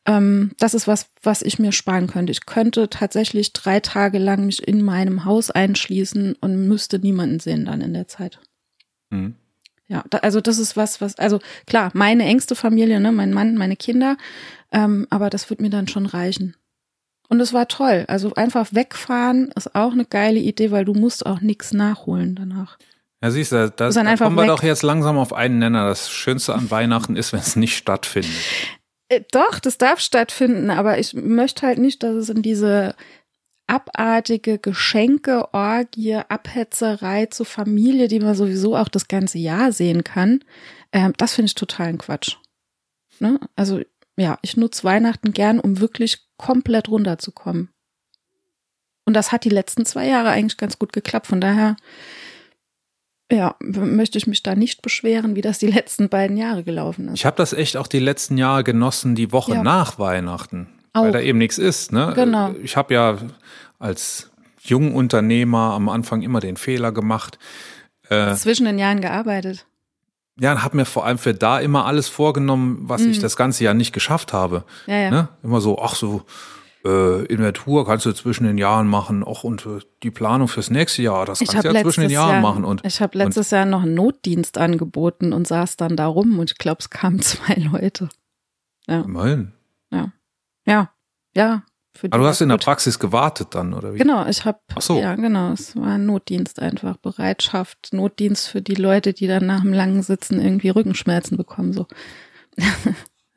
Ähm, 0.05 0.51
das 0.60 0.73
ist 0.73 0.88
was, 0.88 1.07
was 1.21 1.41
ich 1.41 1.60
mir 1.60 1.71
sparen 1.71 2.07
könnte. 2.07 2.31
Ich 2.31 2.45
könnte 2.45 2.89
tatsächlich 2.89 3.53
drei 3.53 3.79
Tage 3.79 4.17
lang 4.17 4.45
mich 4.45 4.67
in 4.67 4.81
meinem 4.81 5.25
Haus 5.25 5.51
einschließen 5.51 6.36
und 6.41 6.67
müsste 6.67 6.99
niemanden 6.99 7.39
sehen 7.39 7.65
dann 7.65 7.81
in 7.81 7.93
der 7.93 8.07
Zeit. 8.07 8.39
Hm. 9.12 9.36
Ja, 9.91 10.06
da, 10.10 10.19
also 10.19 10.39
das 10.39 10.58
ist 10.58 10.77
was, 10.77 11.01
was, 11.01 11.19
also 11.19 11.39
klar, 11.67 11.91
meine 11.93 12.23
engste 12.23 12.56
Familie, 12.56 13.01
ne, 13.01 13.12
mein 13.12 13.34
Mann, 13.34 13.56
meine 13.56 13.75
Kinder, 13.75 14.15
ähm, 14.71 15.06
aber 15.10 15.30
das 15.30 15.49
wird 15.49 15.60
mir 15.60 15.69
dann 15.69 15.89
schon 15.89 16.06
reichen. 16.06 16.56
Und 17.27 17.41
es 17.41 17.51
war 17.51 17.67
toll. 17.67 18.06
Also 18.08 18.34
einfach 18.36 18.69
wegfahren 18.71 19.51
ist 19.54 19.75
auch 19.75 19.91
eine 19.91 20.06
geile 20.06 20.39
Idee, 20.39 20.71
weil 20.71 20.86
du 20.86 20.93
musst 20.93 21.25
auch 21.25 21.41
nichts 21.41 21.73
nachholen 21.73 22.36
danach. 22.36 22.77
Ja, 23.21 23.32
siehst 23.32 23.51
du, 23.51 23.69
da, 23.69 23.89
da 23.89 24.01
einfach 24.01 24.27
kommen 24.27 24.38
wir 24.38 24.43
weg. 24.43 24.49
doch 24.49 24.63
jetzt 24.63 24.82
langsam 24.82 25.17
auf 25.17 25.34
einen 25.34 25.60
Nenner. 25.60 25.89
Das 25.89 26.10
Schönste 26.10 26.56
an 26.56 26.71
Weihnachten 26.71 27.17
ist, 27.17 27.34
wenn 27.34 27.41
es 27.41 27.58
nicht 27.58 27.75
stattfindet. 27.75 28.32
Äh, 29.10 29.21
doch, 29.34 29.60
das 29.60 29.77
darf 29.77 29.99
stattfinden, 29.99 30.69
aber 30.69 30.99
ich 30.99 31.13
möchte 31.13 31.67
halt 31.67 31.80
nicht, 31.80 32.01
dass 32.01 32.15
es 32.15 32.30
in 32.30 32.41
diese 32.41 32.95
abartige 33.71 34.60
Geschenke, 34.60 35.53
Orgie, 35.53 36.15
Abhetzerei 36.15 37.27
zur 37.27 37.45
Familie, 37.45 38.10
die 38.10 38.19
man 38.19 38.36
sowieso 38.36 38.75
auch 38.75 38.89
das 38.89 39.07
ganze 39.07 39.38
Jahr 39.38 39.71
sehen 39.71 40.03
kann, 40.03 40.43
ähm, 40.91 41.13
das 41.15 41.34
finde 41.36 41.47
ich 41.47 41.55
totalen 41.55 41.97
Quatsch. 41.97 42.36
Ne? 43.19 43.39
Also 43.55 43.79
ja, 44.17 44.38
ich 44.41 44.57
nutze 44.57 44.84
Weihnachten 44.84 45.31
gern, 45.31 45.60
um 45.60 45.79
wirklich 45.79 46.19
komplett 46.38 46.89
runterzukommen. 46.89 47.69
Und 49.05 49.13
das 49.13 49.31
hat 49.31 49.45
die 49.45 49.49
letzten 49.49 49.86
zwei 49.86 50.05
Jahre 50.07 50.29
eigentlich 50.29 50.57
ganz 50.57 50.77
gut 50.77 50.91
geklappt. 50.91 51.27
Von 51.27 51.39
daher, 51.39 51.77
ja, 53.31 53.55
möchte 53.62 54.17
ich 54.17 54.27
mich 54.27 54.43
da 54.43 54.53
nicht 54.53 54.81
beschweren, 54.81 55.36
wie 55.38 55.41
das 55.41 55.60
die 55.60 55.67
letzten 55.71 56.10
beiden 56.10 56.36
Jahre 56.36 56.63
gelaufen 56.63 57.07
ist. 57.07 57.13
Ich 57.15 57.25
habe 57.25 57.38
das 57.38 57.53
echt 57.53 57.77
auch 57.77 57.88
die 57.88 57.99
letzten 57.99 58.38
Jahre 58.38 58.65
genossen, 58.65 59.15
die 59.15 59.31
Woche 59.31 59.53
Ja. 59.53 59.63
nach 59.63 59.97
Weihnachten. 59.97 60.67
Auch. 60.93 61.03
Weil 61.03 61.13
da 61.13 61.21
eben 61.21 61.38
nichts 61.38 61.57
ist. 61.57 61.93
Ne? 61.93 62.12
Genau. 62.15 62.53
Ich 62.62 62.75
habe 62.75 62.93
ja 62.93 63.17
als 63.82 64.32
Jungunternehmer 64.60 65.74
am 65.74 65.89
Anfang 65.89 66.22
immer 66.22 66.39
den 66.39 66.58
Fehler 66.58 66.91
gemacht. 66.91 67.38
Äh, 68.10 68.34
Zwischen 68.36 68.65
den 68.65 68.80
Jahren 68.80 69.02
gearbeitet. 69.02 69.65
ja, 70.39 70.52
und 70.54 70.63
habe 70.63 70.78
mir 70.78 70.86
vor 70.86 71.06
allem 71.06 71.17
für 71.17 71.34
da 71.34 71.60
immer 71.60 71.86
alles 71.86 72.08
vorgenommen, 72.10 72.78
was 72.84 73.02
ich 73.02 73.17
Mhm. 73.17 73.22
das 73.22 73.36
ganze 73.36 73.63
Jahr 73.63 73.74
nicht 73.74 73.94
geschafft 73.94 74.34
habe. 74.34 74.63
Ja, 74.88 74.96
ja. 74.98 75.12
Ne? 75.12 75.28
Immer 75.44 75.62
so, 75.62 75.80
ach 75.80 75.96
so, 75.96 76.24
äh, 76.84 77.26
Inventur 77.26 77.86
kannst 77.86 78.06
du 78.08 78.12
zwischen 78.13 78.44
den 78.46 78.58
Jahren 78.58 78.88
machen, 78.88 79.24
ach 79.28 79.44
und 79.44 79.65
äh, 79.67 79.80
die 80.04 80.10
Planung 80.12 80.48
fürs 80.48 80.70
nächste 80.72 81.02
Jahr, 81.04 81.26
das 81.26 81.41
Ich 81.41 81.48
kannst 81.50 81.65
du 81.67 81.72
ja 81.74 81.82
zwischen 81.82 82.02
den 82.02 82.10
Jahren 82.10 82.32
Jahr, 82.34 82.41
machen. 82.41 82.65
Und 82.65 82.84
ich 82.86 83.02
habe 83.02 83.17
letztes 83.17 83.52
Jahr 83.52 83.65
noch 83.65 83.84
einen 83.84 83.94
Notdienst 83.94 84.58
angeboten 84.58 85.32
und 85.34 85.48
saß 85.48 85.78
dann 85.78 85.96
da 85.96 86.08
rum 86.08 86.39
und 86.39 86.52
ich 86.52 86.58
glaube, 86.58 86.80
es 86.80 86.89
kamen 86.89 87.20
zwei 87.22 87.54
Leute. 87.56 88.10
immerhin. 88.88 89.54
Ja, 90.65 90.91
ja. 91.36 91.63
Die 91.65 91.70
Aber 92.04 92.17
du 92.17 92.23
war's 92.23 92.36
hast 92.36 92.41
in 92.41 92.49
der. 92.49 92.58
Praxis 92.58 92.99
gewartet 92.99 93.49
dann, 93.51 93.73
oder 93.73 93.93
wie? 93.93 93.97
Genau, 93.97 94.25
ich 94.25 94.45
habe, 94.45 94.60
Ach 94.75 94.82
so. 94.82 94.99
ja 94.99 95.15
genau, 95.15 95.51
es 95.51 95.75
war 95.75 95.95
ein 95.95 96.06
Notdienst 96.06 96.60
einfach, 96.62 96.97
Bereitschaft, 96.97 97.89
Notdienst 97.91 98.47
für 98.47 98.62
die 98.62 98.75
Leute, 98.75 99.13
die 99.13 99.27
dann 99.27 99.45
nach 99.45 99.62
dem 99.62 99.73
langen 99.73 100.01
Sitzen 100.01 100.41
irgendwie 100.41 100.69
Rückenschmerzen 100.69 101.38
bekommen, 101.38 101.73
so. 101.73 101.88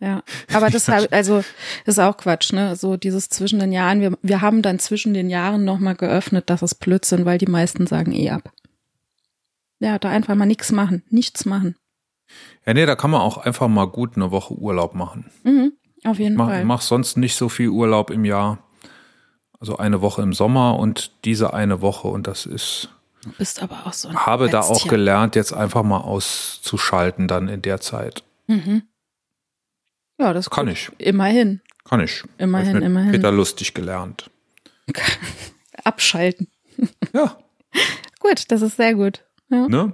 Ja, 0.01 0.23
aber 0.53 0.69
deshalb, 0.69 1.13
also 1.13 1.43
ist 1.87 1.99
auch 1.99 2.17
Quatsch, 2.19 2.53
ne? 2.53 2.77
So 2.77 2.97
dieses 2.99 3.31
zwischen 3.31 3.59
den 3.59 3.73
Jahren, 3.73 4.01
wir, 4.03 4.19
wir 4.21 4.43
haben 4.43 4.61
dann 4.61 4.79
zwischen 4.79 5.15
den 5.15 5.31
Jahren 5.31 5.65
nochmal 5.65 5.95
geöffnet, 5.95 6.51
das 6.51 6.63
ist 6.63 6.75
Blödsinn, 6.75 7.25
weil 7.25 7.39
die 7.39 7.47
meisten 7.47 7.87
sagen 7.87 8.13
eh 8.13 8.31
ab. 8.31 8.53
Ja, 9.79 9.99
da 9.99 10.11
einfach 10.11 10.35
mal 10.35 10.47
nichts 10.47 10.73
machen, 10.73 11.03
nichts 11.09 11.47
machen. 11.47 11.77
Ja, 12.67 12.75
nee, 12.75 12.87
da 12.87 12.97
kann 12.97 13.11
man 13.11 13.21
auch 13.21 13.39
einfach 13.39 13.69
mal 13.69 13.87
gut 13.87 14.17
eine 14.17 14.31
Woche 14.31 14.55
Urlaub 14.55 14.95
machen. 14.95 15.31
Mhm, 15.43 15.73
auf 16.05 16.19
jeden 16.19 16.37
mach, 16.37 16.49
Fall. 16.49 16.65
Mach 16.65 16.81
sonst 16.81 17.17
nicht 17.17 17.37
so 17.37 17.49
viel 17.49 17.69
Urlaub 17.69 18.11
im 18.11 18.25
Jahr. 18.25 18.59
Also 19.61 19.79
eine 19.79 20.03
Woche 20.03 20.23
im 20.23 20.33
Sommer 20.33 20.79
und 20.79 21.13
diese 21.25 21.55
eine 21.55 21.81
Woche 21.81 22.09
und 22.09 22.27
das 22.27 22.45
ist. 22.47 22.91
Du 23.23 23.31
bist 23.31 23.63
aber 23.63 23.87
auch 23.87 23.93
so 23.95 24.09
ein 24.09 24.17
Habe 24.17 24.51
da 24.51 24.61
auch 24.61 24.87
gelernt, 24.87 25.37
jetzt 25.37 25.53
einfach 25.55 25.83
mal 25.83 25.99
auszuschalten 25.99 27.27
dann 27.29 27.49
in 27.49 27.63
der 27.63 27.81
Zeit. 27.81 28.23
Mhm. 28.47 28.83
Ja, 30.19 30.35
das 30.35 30.51
Kann 30.51 30.67
gut. 30.67 30.75
ich. 30.75 30.91
Immerhin. 30.99 31.63
Kann 31.85 32.01
ich. 32.01 32.23
Immerhin, 32.37 32.79
ich 32.79 32.85
immerhin. 32.85 33.13
Peter 33.13 33.33
lustig 33.33 33.73
gelernt. 33.73 34.31
Abschalten. 35.85 36.49
Ja, 37.15 37.39
Gut, 38.21 38.51
das 38.51 38.63
ist 38.63 38.77
sehr 38.77 38.95
gut. 38.95 39.25
Ja, 39.51 39.69
ne? 39.69 39.93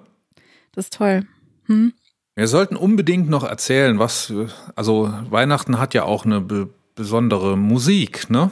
das 0.72 0.86
ist 0.86 0.94
toll. 0.94 1.26
Hm? 1.66 1.92
Wir 2.40 2.48
sollten 2.48 2.74
unbedingt 2.74 3.28
noch 3.28 3.44
erzählen, 3.44 3.98
was, 3.98 4.32
also 4.74 5.12
Weihnachten 5.28 5.78
hat 5.78 5.92
ja 5.92 6.04
auch 6.04 6.24
eine 6.24 6.40
be 6.40 6.70
besondere 6.94 7.58
Musik, 7.58 8.30
ne? 8.30 8.50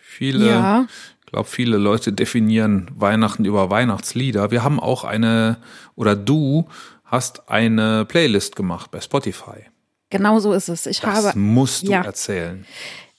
Viele, 0.00 0.48
Ja. 0.48 0.86
ich 1.20 1.26
glaube, 1.26 1.48
viele 1.48 1.76
Leute 1.78 2.12
definieren 2.12 2.90
Weihnachten 2.96 3.44
über 3.44 3.70
Weihnachtslieder. 3.70 4.50
Wir 4.50 4.64
haben 4.64 4.80
auch 4.80 5.04
eine, 5.04 5.58
oder 5.94 6.16
du 6.16 6.66
hast 7.04 7.48
eine 7.48 8.04
Playlist 8.06 8.56
gemacht 8.56 8.90
bei 8.90 9.00
Spotify. 9.00 9.66
Genau 10.10 10.40
so 10.40 10.52
ist 10.52 10.68
es. 10.68 10.86
Ich 10.86 10.98
Das 10.98 11.24
habe, 11.26 11.38
musst 11.38 11.86
du 11.86 11.92
ja. 11.92 12.02
erzählen. 12.02 12.66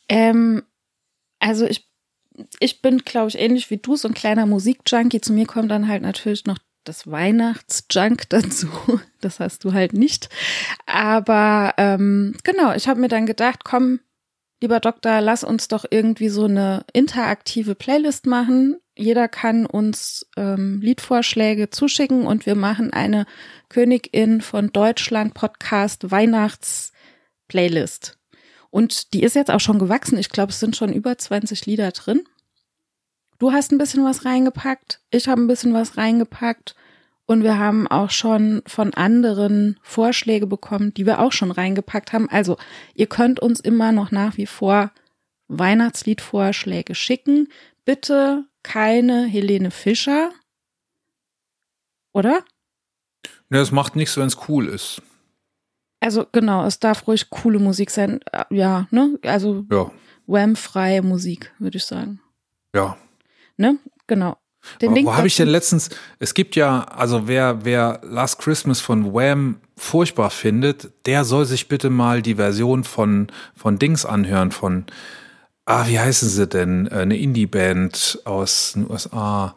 ähm, 0.10 0.64
also 1.40 1.66
ich, 1.66 1.88
ich 2.60 2.82
bin, 2.82 2.98
glaube 3.00 3.30
ich, 3.30 3.40
ähnlich 3.40 3.70
wie 3.70 3.78
du, 3.78 3.96
so 3.96 4.10
ein 4.10 4.14
kleiner 4.14 4.46
Musikjunkie. 4.46 5.22
Zu 5.22 5.32
mir 5.32 5.46
kommt 5.46 5.72
dann 5.72 5.88
halt 5.88 6.02
natürlich 6.02 6.44
noch 6.46 6.58
das 6.84 7.10
Weihnachtsjunk 7.10 8.24
dazu. 8.30 8.68
Das 9.22 9.40
hast 9.40 9.64
du 9.64 9.74
halt 9.74 9.94
nicht. 9.94 10.30
Aber 10.86 11.74
ähm, 11.78 12.36
genau, 12.44 12.74
ich 12.74 12.88
habe 12.88 13.00
mir 13.00 13.08
dann 13.08 13.26
gedacht, 13.26 13.64
komm, 13.64 14.00
lieber 14.62 14.80
Doktor, 14.80 15.22
lass 15.22 15.44
uns 15.44 15.68
doch 15.68 15.86
irgendwie 15.90 16.30
so 16.30 16.46
eine 16.46 16.86
interaktive 16.94 17.76
Playlist 17.76 18.26
machen. 18.26 18.80
Jeder 18.96 19.28
kann 19.28 19.66
uns 19.66 20.28
ähm, 20.38 20.80
Liedvorschläge 20.82 21.70
zuschicken 21.70 22.26
und 22.26 22.46
wir 22.46 22.56
machen 22.56 22.94
eine 22.94 23.26
Königin 23.70 24.42
von 24.42 24.72
Deutschland 24.72 25.34
Podcast 25.34 26.12
Weihnachts 26.12 26.92
Playlist. 27.48 28.18
Und 28.70 29.14
die 29.14 29.22
ist 29.22 29.36
jetzt 29.36 29.52
auch 29.52 29.60
schon 29.60 29.80
gewachsen. 29.80 30.18
Ich 30.18 30.30
glaube, 30.30 30.52
es 30.52 30.60
sind 30.60 30.76
schon 30.76 30.94
über 30.94 31.18
20 31.18 31.66
Lieder 31.66 31.92
drin. 31.92 32.24
Du 33.40 33.52
hast 33.52 33.72
ein 33.72 33.78
bisschen 33.78 34.04
was 34.06 34.26
reingepackt, 34.26 35.02
ich 35.12 35.28
habe 35.28 35.42
ein 35.42 35.48
bisschen 35.48 35.74
was 35.74 35.98
reingepackt 35.98 36.76
und 37.26 37.44
wir 37.44 37.58
haben 37.58 37.88
auch 37.88 38.10
schon 38.10 38.62
von 38.68 38.94
anderen 38.94 39.78
Vorschläge 39.82 40.48
bekommen, 40.48 40.94
die 40.94 41.06
wir 41.06 41.20
auch 41.20 41.32
schon 41.32 41.52
reingepackt 41.52 42.14
haben. 42.14 42.30
Also 42.30 42.58
ihr 42.94 43.08
könnt 43.08 43.40
uns 43.40 43.60
immer 43.60 43.92
noch 43.92 44.12
nach 44.12 44.38
wie 44.38 44.46
vor 44.46 44.92
Weihnachtsliedvorschläge 45.48 46.96
schicken. 46.96 47.48
Bitte 47.86 48.46
keine 48.62 49.26
Helene 49.26 49.72
Fischer. 49.72 50.32
Oder? 52.14 52.44
Ne, 53.50 53.60
es 53.60 53.72
macht 53.72 53.96
nichts, 53.96 54.16
wenn 54.18 54.28
es 54.28 54.38
cool 54.48 54.68
ist. 54.68 55.02
Also 56.00 56.26
genau, 56.32 56.66
es 56.66 56.80
darf 56.80 57.08
ruhig 57.08 57.30
coole 57.30 57.60
Musik 57.60 57.90
sein. 57.90 58.20
Ja, 58.50 58.88
ne? 58.92 59.18
Also 59.24 59.66
Ja, 59.72 59.92
Wham-freie 60.28 61.02
Musik, 61.02 61.54
würde 61.60 61.78
ich 61.78 61.86
sagen. 61.86 62.22
ja. 62.76 62.98
Ne? 63.64 63.78
Genau. 64.08 64.36
Den 64.82 64.90
Aber 64.90 64.96
Link 64.96 65.08
wo 65.08 65.16
habe 65.16 65.28
ich 65.28 65.38
denn 65.38 65.48
letztens, 65.48 65.90
es 66.20 66.34
gibt 66.34 66.58
ja, 66.58 66.84
also 66.84 67.30
wer, 67.30 67.64
wer 67.64 68.02
Last 68.04 68.40
Christmas 68.40 68.82
von 68.82 69.14
Wham 69.14 69.62
furchtbar 69.78 70.30
findet, 70.30 70.92
der 71.06 71.24
soll 71.24 71.46
sich 71.46 71.70
bitte 71.70 71.90
mal 71.90 72.22
die 72.22 72.36
Version 72.36 72.84
von, 72.84 73.28
von 73.56 73.80
Dings 73.80 74.06
anhören, 74.06 74.52
von, 74.52 74.86
ah, 75.66 75.88
wie 75.88 75.98
heißen 75.98 76.28
sie 76.28 76.46
denn? 76.46 76.88
Äh, 76.88 76.96
Eine 76.96 77.18
Indie-Band 77.18 78.20
aus 78.26 78.74
den 78.74 78.90
USA. 78.90 79.56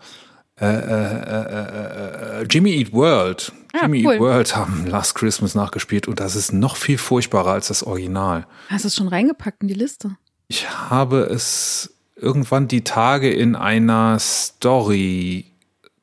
Äh, 0.59 0.67
äh, 0.67 0.71
äh, 0.71 2.41
äh, 2.41 2.43
äh, 2.43 2.47
Jimmy 2.49 2.77
Eat 2.77 2.93
World. 2.93 3.53
Ah, 3.73 3.81
Jimmy 3.83 4.07
cool. 4.07 4.15
Eat 4.15 4.21
World 4.21 4.57
haben 4.57 4.87
Last 4.87 5.17
Christmas 5.17 5.57
nachgespielt 5.57 6.07
und 6.07 6.21
das 6.21 6.37
ist 6.37 6.53
noch 6.53 6.77
viel 6.77 6.97
furchtbarer 6.97 7.51
als 7.51 7.69
das 7.69 7.83
Original. 7.83 8.47
Hast 8.69 8.85
du 8.85 8.89
es 8.89 8.95
schon 8.95 9.09
reingepackt 9.09 9.63
in 9.63 9.69
die 9.69 9.75
Liste? 9.75 10.17
Ich 10.49 10.71
habe 10.71 11.25
es 11.25 11.96
irgendwann 12.17 12.69
die 12.69 12.83
Tage 12.83 13.31
in 13.31 13.55
einer 13.55 14.19
Story 14.19 15.47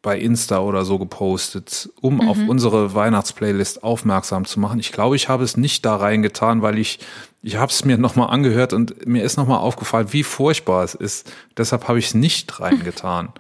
bei 0.02 0.20
Insta 0.20 0.60
oder 0.60 0.86
so 0.86 1.00
gepostet, 1.00 1.90
um 2.02 2.22
auf 2.28 2.38
unsere 2.48 2.94
Weihnachtsplaylist 2.94 3.84
aufmerksam 3.84 4.46
zu 4.46 4.60
machen. 4.60 4.80
Ich 4.80 4.92
glaube, 4.92 5.16
ich 5.16 5.30
habe 5.30 5.44
es 5.44 5.58
nicht 5.58 5.86
da 5.86 5.96
reingetan, 5.96 6.62
weil 6.62 6.78
ich 6.78 7.00
ich 7.42 7.58
habe 7.58 7.72
es 7.72 7.84
mir 7.84 7.98
nochmal 7.98 8.30
angehört 8.30 8.72
und 8.72 9.06
mir 9.06 9.24
ist 9.24 9.36
nochmal 9.36 9.60
aufgefallen, 9.60 10.14
wie 10.14 10.24
furchtbar 10.24 10.84
es 10.84 10.96
ist. 10.96 11.32
Deshalb 11.58 11.90
habe 11.90 12.00
ich 12.00 12.06
es 12.08 12.14
nicht 12.14 12.60
reingetan. 12.62 13.34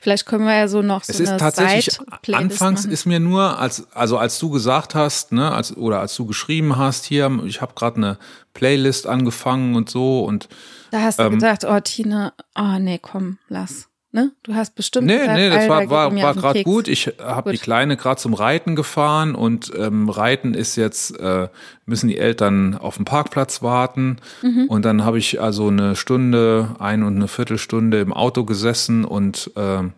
Vielleicht 0.00 0.26
können 0.26 0.44
wir 0.44 0.56
ja 0.56 0.68
so 0.68 0.82
noch 0.82 1.04
so 1.04 1.12
Es 1.12 1.20
ist 1.20 1.28
eine 1.28 1.38
tatsächlich, 1.38 1.98
anfangs 2.32 2.82
machen. 2.82 2.92
ist 2.92 3.06
mir 3.06 3.20
nur, 3.20 3.58
als, 3.58 3.86
also 3.92 4.18
als 4.18 4.38
du 4.38 4.50
gesagt 4.50 4.94
hast, 4.94 5.32
ne, 5.32 5.52
als, 5.52 5.76
oder 5.76 6.00
als 6.00 6.14
du 6.16 6.26
geschrieben 6.26 6.76
hast, 6.76 7.04
hier, 7.04 7.30
ich 7.44 7.60
habe 7.60 7.74
gerade 7.74 7.96
eine 7.96 8.18
Playlist 8.54 9.06
angefangen 9.06 9.74
und 9.74 9.90
so 9.90 10.24
und 10.24 10.48
Da 10.90 11.02
hast 11.02 11.18
du 11.18 11.24
ähm, 11.24 11.32
gedacht, 11.34 11.64
oh 11.64 11.80
Tina, 11.80 12.32
oh 12.56 12.78
nee, 12.78 12.98
komm, 13.00 13.38
lass. 13.48 13.88
Ne? 14.16 14.32
Du 14.44 14.54
hast 14.54 14.74
bestimmt 14.74 15.08
Nee, 15.08 15.18
gesagt, 15.18 15.34
nee, 15.36 15.50
das 15.50 15.58
Alter, 15.68 15.90
war, 15.90 16.10
war, 16.10 16.22
war 16.22 16.34
gerade 16.34 16.62
gut. 16.62 16.88
Ich 16.88 17.12
habe 17.22 17.52
die. 17.52 17.58
Kleine 17.58 17.98
gerade 17.98 18.18
zum 18.18 18.32
Reiten 18.32 18.74
gefahren 18.74 19.34
und 19.34 19.70
ähm, 19.76 20.08
Reiten 20.08 20.54
ist 20.54 20.76
jetzt, 20.76 21.20
äh, 21.20 21.48
müssen 21.84 22.08
die 22.08 22.16
Eltern 22.16 22.74
auf 22.76 22.96
dem 22.96 23.04
Parkplatz 23.04 23.60
warten. 23.60 24.16
Mhm. 24.40 24.68
Und 24.68 24.86
dann 24.86 25.04
habe 25.04 25.18
ich 25.18 25.38
also 25.42 25.68
eine 25.68 25.96
Stunde, 25.96 26.76
ein 26.78 27.02
und 27.02 27.16
eine 27.16 27.28
Viertelstunde 27.28 28.00
im 28.00 28.14
Auto 28.14 28.44
gesessen 28.44 29.04
und 29.04 29.50
ähm, 29.54 29.92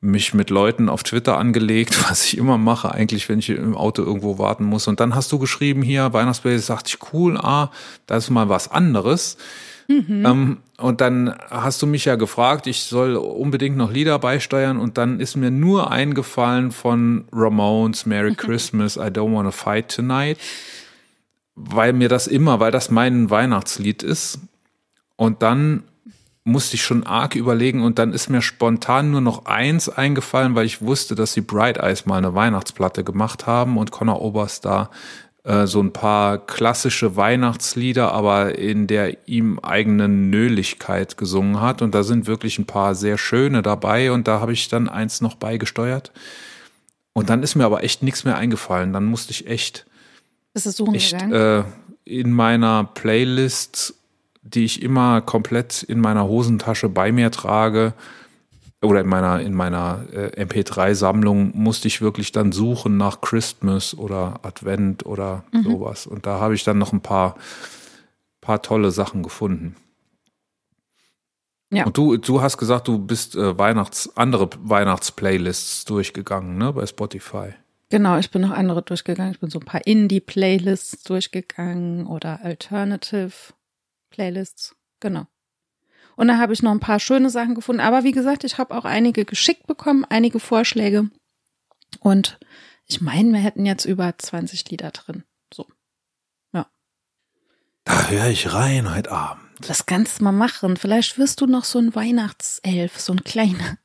mich 0.00 0.32
mit 0.32 0.48
Leuten 0.48 0.88
auf 0.88 1.02
Twitter 1.02 1.36
angelegt, 1.36 2.02
was 2.10 2.24
ich 2.24 2.38
immer 2.38 2.56
mache, 2.56 2.92
eigentlich, 2.92 3.28
wenn 3.28 3.40
ich 3.40 3.50
im 3.50 3.76
Auto 3.76 4.02
irgendwo 4.02 4.38
warten 4.38 4.64
muss. 4.64 4.88
Und 4.88 5.00
dann 5.00 5.14
hast 5.14 5.30
du 5.32 5.38
geschrieben 5.38 5.82
hier, 5.82 6.14
Weihnachtsbase, 6.14 6.60
sagte 6.60 6.92
ich, 6.94 7.12
cool, 7.12 7.36
ah, 7.36 7.70
das 8.06 8.24
ist 8.24 8.30
mal 8.30 8.48
was 8.48 8.70
anderes. 8.70 9.36
Ähm, 10.26 10.58
und 10.76 11.00
dann 11.00 11.34
hast 11.50 11.80
du 11.82 11.86
mich 11.86 12.04
ja 12.04 12.16
gefragt, 12.16 12.66
ich 12.66 12.82
soll 12.82 13.16
unbedingt 13.16 13.76
noch 13.76 13.90
Lieder 13.90 14.18
beisteuern 14.18 14.78
und 14.78 14.98
dann 14.98 15.18
ist 15.18 15.36
mir 15.36 15.50
nur 15.50 15.90
eingefallen 15.90 16.70
von 16.72 17.24
Ramones, 17.32 18.06
Merry 18.06 18.34
Christmas, 18.36 18.96
I 18.96 19.08
Don't 19.08 19.34
Wanna 19.34 19.50
Fight 19.50 19.94
Tonight, 19.94 20.38
weil 21.54 21.92
mir 21.94 22.08
das 22.08 22.26
immer, 22.26 22.60
weil 22.60 22.70
das 22.70 22.90
mein 22.90 23.30
Weihnachtslied 23.30 24.02
ist. 24.02 24.40
Und 25.16 25.42
dann 25.42 25.82
musste 26.44 26.76
ich 26.76 26.82
schon 26.82 27.04
arg 27.04 27.34
überlegen 27.34 27.82
und 27.82 27.98
dann 27.98 28.12
ist 28.12 28.30
mir 28.30 28.40
spontan 28.40 29.10
nur 29.10 29.20
noch 29.20 29.46
eins 29.46 29.88
eingefallen, 29.88 30.54
weil 30.54 30.66
ich 30.66 30.80
wusste, 30.80 31.14
dass 31.14 31.34
die 31.34 31.40
Bright 31.40 31.78
Eyes 31.78 32.06
mal 32.06 32.16
eine 32.16 32.34
Weihnachtsplatte 32.34 33.04
gemacht 33.04 33.46
haben 33.46 33.76
und 33.76 33.90
Conor 33.90 34.22
Oberst 34.22 34.64
da 34.64 34.90
äh, 35.48 35.66
so 35.66 35.80
ein 35.80 35.94
paar 35.94 36.36
klassische 36.36 37.16
Weihnachtslieder, 37.16 38.12
aber 38.12 38.58
in 38.58 38.86
der 38.86 39.26
ihm 39.26 39.58
eigenen 39.60 40.28
Nöligkeit 40.28 41.16
gesungen 41.16 41.62
hat. 41.62 41.80
Und 41.80 41.94
da 41.94 42.02
sind 42.02 42.26
wirklich 42.26 42.58
ein 42.58 42.66
paar 42.66 42.94
sehr 42.94 43.16
schöne 43.16 43.62
dabei 43.62 44.12
und 44.12 44.28
da 44.28 44.40
habe 44.40 44.52
ich 44.52 44.68
dann 44.68 44.90
eins 44.90 45.22
noch 45.22 45.36
beigesteuert. 45.36 46.12
Und 47.14 47.30
dann 47.30 47.42
ist 47.42 47.54
mir 47.54 47.64
aber 47.64 47.82
echt 47.82 48.02
nichts 48.02 48.24
mehr 48.24 48.36
eingefallen. 48.36 48.92
Dann 48.92 49.06
musste 49.06 49.30
ich 49.30 49.46
echt 49.46 49.86
echt 50.94 51.14
äh, 51.32 51.62
in 52.04 52.30
meiner 52.32 52.84
Playlist, 52.84 53.94
die 54.42 54.66
ich 54.66 54.82
immer 54.82 55.22
komplett 55.22 55.82
in 55.82 55.98
meiner 55.98 56.26
Hosentasche 56.26 56.90
bei 56.90 57.10
mir 57.10 57.30
trage, 57.30 57.94
oder 58.82 59.00
in 59.00 59.08
meiner, 59.08 59.40
in 59.40 59.54
meiner 59.54 60.04
äh, 60.12 60.44
MP3-Sammlung 60.44 61.50
musste 61.54 61.88
ich 61.88 62.00
wirklich 62.00 62.30
dann 62.32 62.52
suchen 62.52 62.96
nach 62.96 63.20
Christmas 63.20 63.96
oder 63.96 64.38
Advent 64.42 65.04
oder 65.04 65.42
Mhm. 65.52 65.62
sowas. 65.64 66.06
Und 66.06 66.26
da 66.26 66.38
habe 66.38 66.54
ich 66.54 66.62
dann 66.64 66.78
noch 66.78 66.92
ein 66.92 67.00
paar, 67.00 67.34
paar 68.40 68.62
tolle 68.62 68.92
Sachen 68.92 69.22
gefunden. 69.24 69.74
Ja. 71.70 71.84
Und 71.86 71.96
du, 71.98 72.16
du 72.16 72.40
hast 72.40 72.56
gesagt, 72.56 72.86
du 72.88 72.98
bist 72.98 73.34
äh, 73.36 73.58
Weihnachts, 73.58 74.16
andere 74.16 74.48
Weihnachtsplaylists 74.60 75.84
durchgegangen, 75.84 76.56
ne, 76.56 76.72
bei 76.72 76.86
Spotify. 76.86 77.52
Genau, 77.90 78.16
ich 78.18 78.30
bin 78.30 78.40
noch 78.42 78.50
andere 78.52 78.82
durchgegangen. 78.82 79.32
Ich 79.32 79.40
bin 79.40 79.50
so 79.50 79.58
ein 79.58 79.64
paar 79.66 79.84
Indie-Playlists 79.86 81.02
durchgegangen 81.02 82.06
oder 82.06 82.42
Alternative-Playlists. 82.44 84.76
Genau. 85.00 85.26
Und 86.18 86.26
da 86.26 86.38
habe 86.38 86.52
ich 86.52 86.64
noch 86.64 86.72
ein 86.72 86.80
paar 86.80 86.98
schöne 86.98 87.30
Sachen 87.30 87.54
gefunden. 87.54 87.80
Aber 87.80 88.02
wie 88.02 88.10
gesagt, 88.10 88.42
ich 88.42 88.58
habe 88.58 88.76
auch 88.76 88.84
einige 88.84 89.24
geschickt 89.24 89.68
bekommen, 89.68 90.04
einige 90.08 90.40
Vorschläge. 90.40 91.08
Und 92.00 92.40
ich 92.86 93.00
meine, 93.00 93.34
wir 93.34 93.38
hätten 93.38 93.64
jetzt 93.64 93.84
über 93.84 94.12
20 94.18 94.68
Lieder 94.68 94.90
drin. 94.90 95.22
So. 95.54 95.64
Ja. 96.52 96.66
Da 97.84 98.08
höre 98.08 98.26
ich 98.30 98.52
rein 98.52 98.92
heute 98.92 99.12
Abend. 99.12 99.44
Das 99.60 99.86
kannst 99.86 100.18
du 100.18 100.24
mal 100.24 100.32
machen. 100.32 100.76
Vielleicht 100.76 101.18
wirst 101.18 101.40
du 101.40 101.46
noch 101.46 101.62
so 101.62 101.78
ein 101.78 101.94
Weihnachtself, 101.94 102.98
so 102.98 103.12
ein 103.12 103.22
kleiner. 103.22 103.78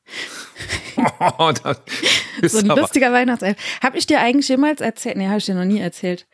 Oh, 1.20 1.54
so 2.48 2.58
ein 2.58 2.66
lustiger 2.66 3.14
Weihnachtself. 3.14 3.58
Habe 3.84 4.00
ich 4.00 4.08
dir 4.08 4.20
eigentlich 4.20 4.48
jemals 4.48 4.82
erzählt? 4.82 5.18
Nee, 5.18 5.28
habe 5.28 5.38
ich 5.38 5.46
dir 5.46 5.54
noch 5.54 5.66
nie 5.66 5.80
erzählt, 5.80 6.26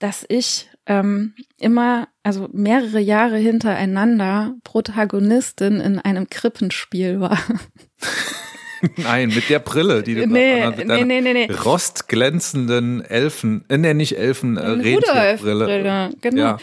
dass 0.00 0.26
ich 0.28 0.68
ähm, 0.86 1.34
immer, 1.58 2.08
also 2.22 2.48
mehrere 2.52 3.00
Jahre 3.00 3.36
hintereinander 3.36 4.54
Protagonistin 4.64 5.80
in 5.80 5.98
einem 5.98 6.28
Krippenspiel 6.28 7.20
war. 7.20 7.38
Nein, 8.96 9.30
mit 9.30 9.48
der 9.48 9.60
Brille, 9.60 10.02
die 10.02 10.14
du 10.14 10.26
Nee, 10.26 10.60
gerade 10.60 10.76
mit 10.76 10.86
nee, 10.88 11.04
nee, 11.04 11.20
nee, 11.20 11.46
nee. 11.46 11.52
rostglänzenden 11.52 13.02
Elfen, 13.02 13.64
äh, 13.68 13.78
nee, 13.78 13.94
nicht 13.94 14.18
Elfen, 14.18 14.56
äh, 14.56 14.66
Rentierbrille. 14.66 16.10
Genau. 16.20 16.42
Ja. 16.42 16.58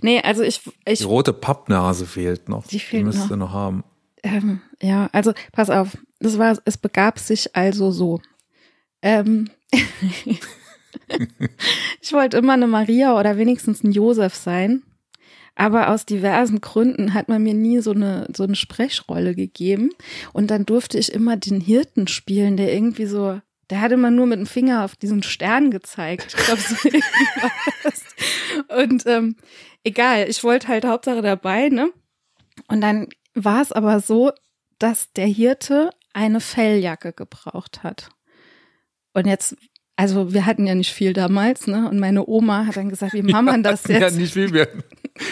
Nee, 0.00 0.20
also 0.22 0.42
ich, 0.42 0.62
Die 0.62 0.72
ich 0.86 1.04
rote 1.04 1.32
Pappnase 1.32 2.06
fehlt 2.06 2.48
noch. 2.48 2.66
Die 2.66 2.80
fehlt 2.80 3.04
müsste 3.04 3.36
noch 3.36 3.52
haben. 3.52 3.84
Ähm, 4.22 4.60
ja, 4.80 5.08
also 5.12 5.32
pass 5.52 5.70
auf, 5.70 5.98
das 6.18 6.38
war, 6.38 6.56
es 6.64 6.78
begab 6.78 7.18
sich 7.18 7.54
also 7.54 7.90
so. 7.90 8.20
Ähm, 9.02 9.50
ich 12.00 12.12
wollte 12.12 12.36
immer 12.36 12.54
eine 12.54 12.66
Maria 12.66 13.18
oder 13.18 13.36
wenigstens 13.36 13.82
ein 13.82 13.92
Josef 13.92 14.34
sein, 14.34 14.82
aber 15.54 15.90
aus 15.90 16.06
diversen 16.06 16.60
Gründen 16.60 17.14
hat 17.14 17.28
man 17.28 17.42
mir 17.42 17.54
nie 17.54 17.80
so 17.80 17.92
eine 17.92 18.28
so 18.34 18.44
eine 18.44 18.56
Sprechrolle 18.56 19.34
gegeben 19.34 19.90
und 20.32 20.50
dann 20.50 20.66
durfte 20.66 20.98
ich 20.98 21.12
immer 21.12 21.36
den 21.36 21.60
Hirten 21.60 22.08
spielen, 22.08 22.56
der 22.56 22.72
irgendwie 22.72 23.06
so 23.06 23.40
der 23.70 23.80
hat 23.80 23.92
immer 23.92 24.10
nur 24.10 24.26
mit 24.26 24.38
dem 24.38 24.46
Finger 24.46 24.84
auf 24.84 24.96
diesen 24.96 25.22
Stern 25.22 25.70
gezeigt. 25.70 26.34
Ich 26.38 26.44
glaube, 26.44 26.60
so. 26.60 26.76
Und 28.80 29.06
ähm, 29.06 29.36
egal, 29.82 30.28
ich 30.28 30.44
wollte 30.44 30.68
halt 30.68 30.84
Hauptsache 30.84 31.22
dabei, 31.22 31.68
ne? 31.68 31.90
Und 32.68 32.80
dann 32.80 33.08
war 33.34 33.60
es 33.60 33.72
aber 33.72 34.00
so, 34.00 34.30
dass 34.78 35.12
der 35.12 35.26
Hirte 35.26 35.90
eine 36.12 36.40
Felljacke 36.40 37.12
gebraucht 37.12 37.82
hat. 37.82 38.08
Und 39.12 39.26
jetzt, 39.26 39.56
also 39.96 40.32
wir 40.34 40.44
hatten 40.46 40.66
ja 40.66 40.74
nicht 40.74 40.92
viel 40.92 41.12
damals, 41.14 41.66
ne? 41.66 41.88
Und 41.88 41.98
meine 41.98 42.26
Oma 42.28 42.66
hat 42.66 42.76
dann 42.76 42.90
gesagt, 42.90 43.14
wie 43.14 43.22
machen 43.22 43.46
wir 43.46 43.58
das 43.62 43.84
Ja, 43.88 43.98
jetzt? 43.98 44.18
nicht 44.18 44.34
viel 44.34 44.50
mehr. 44.50 44.68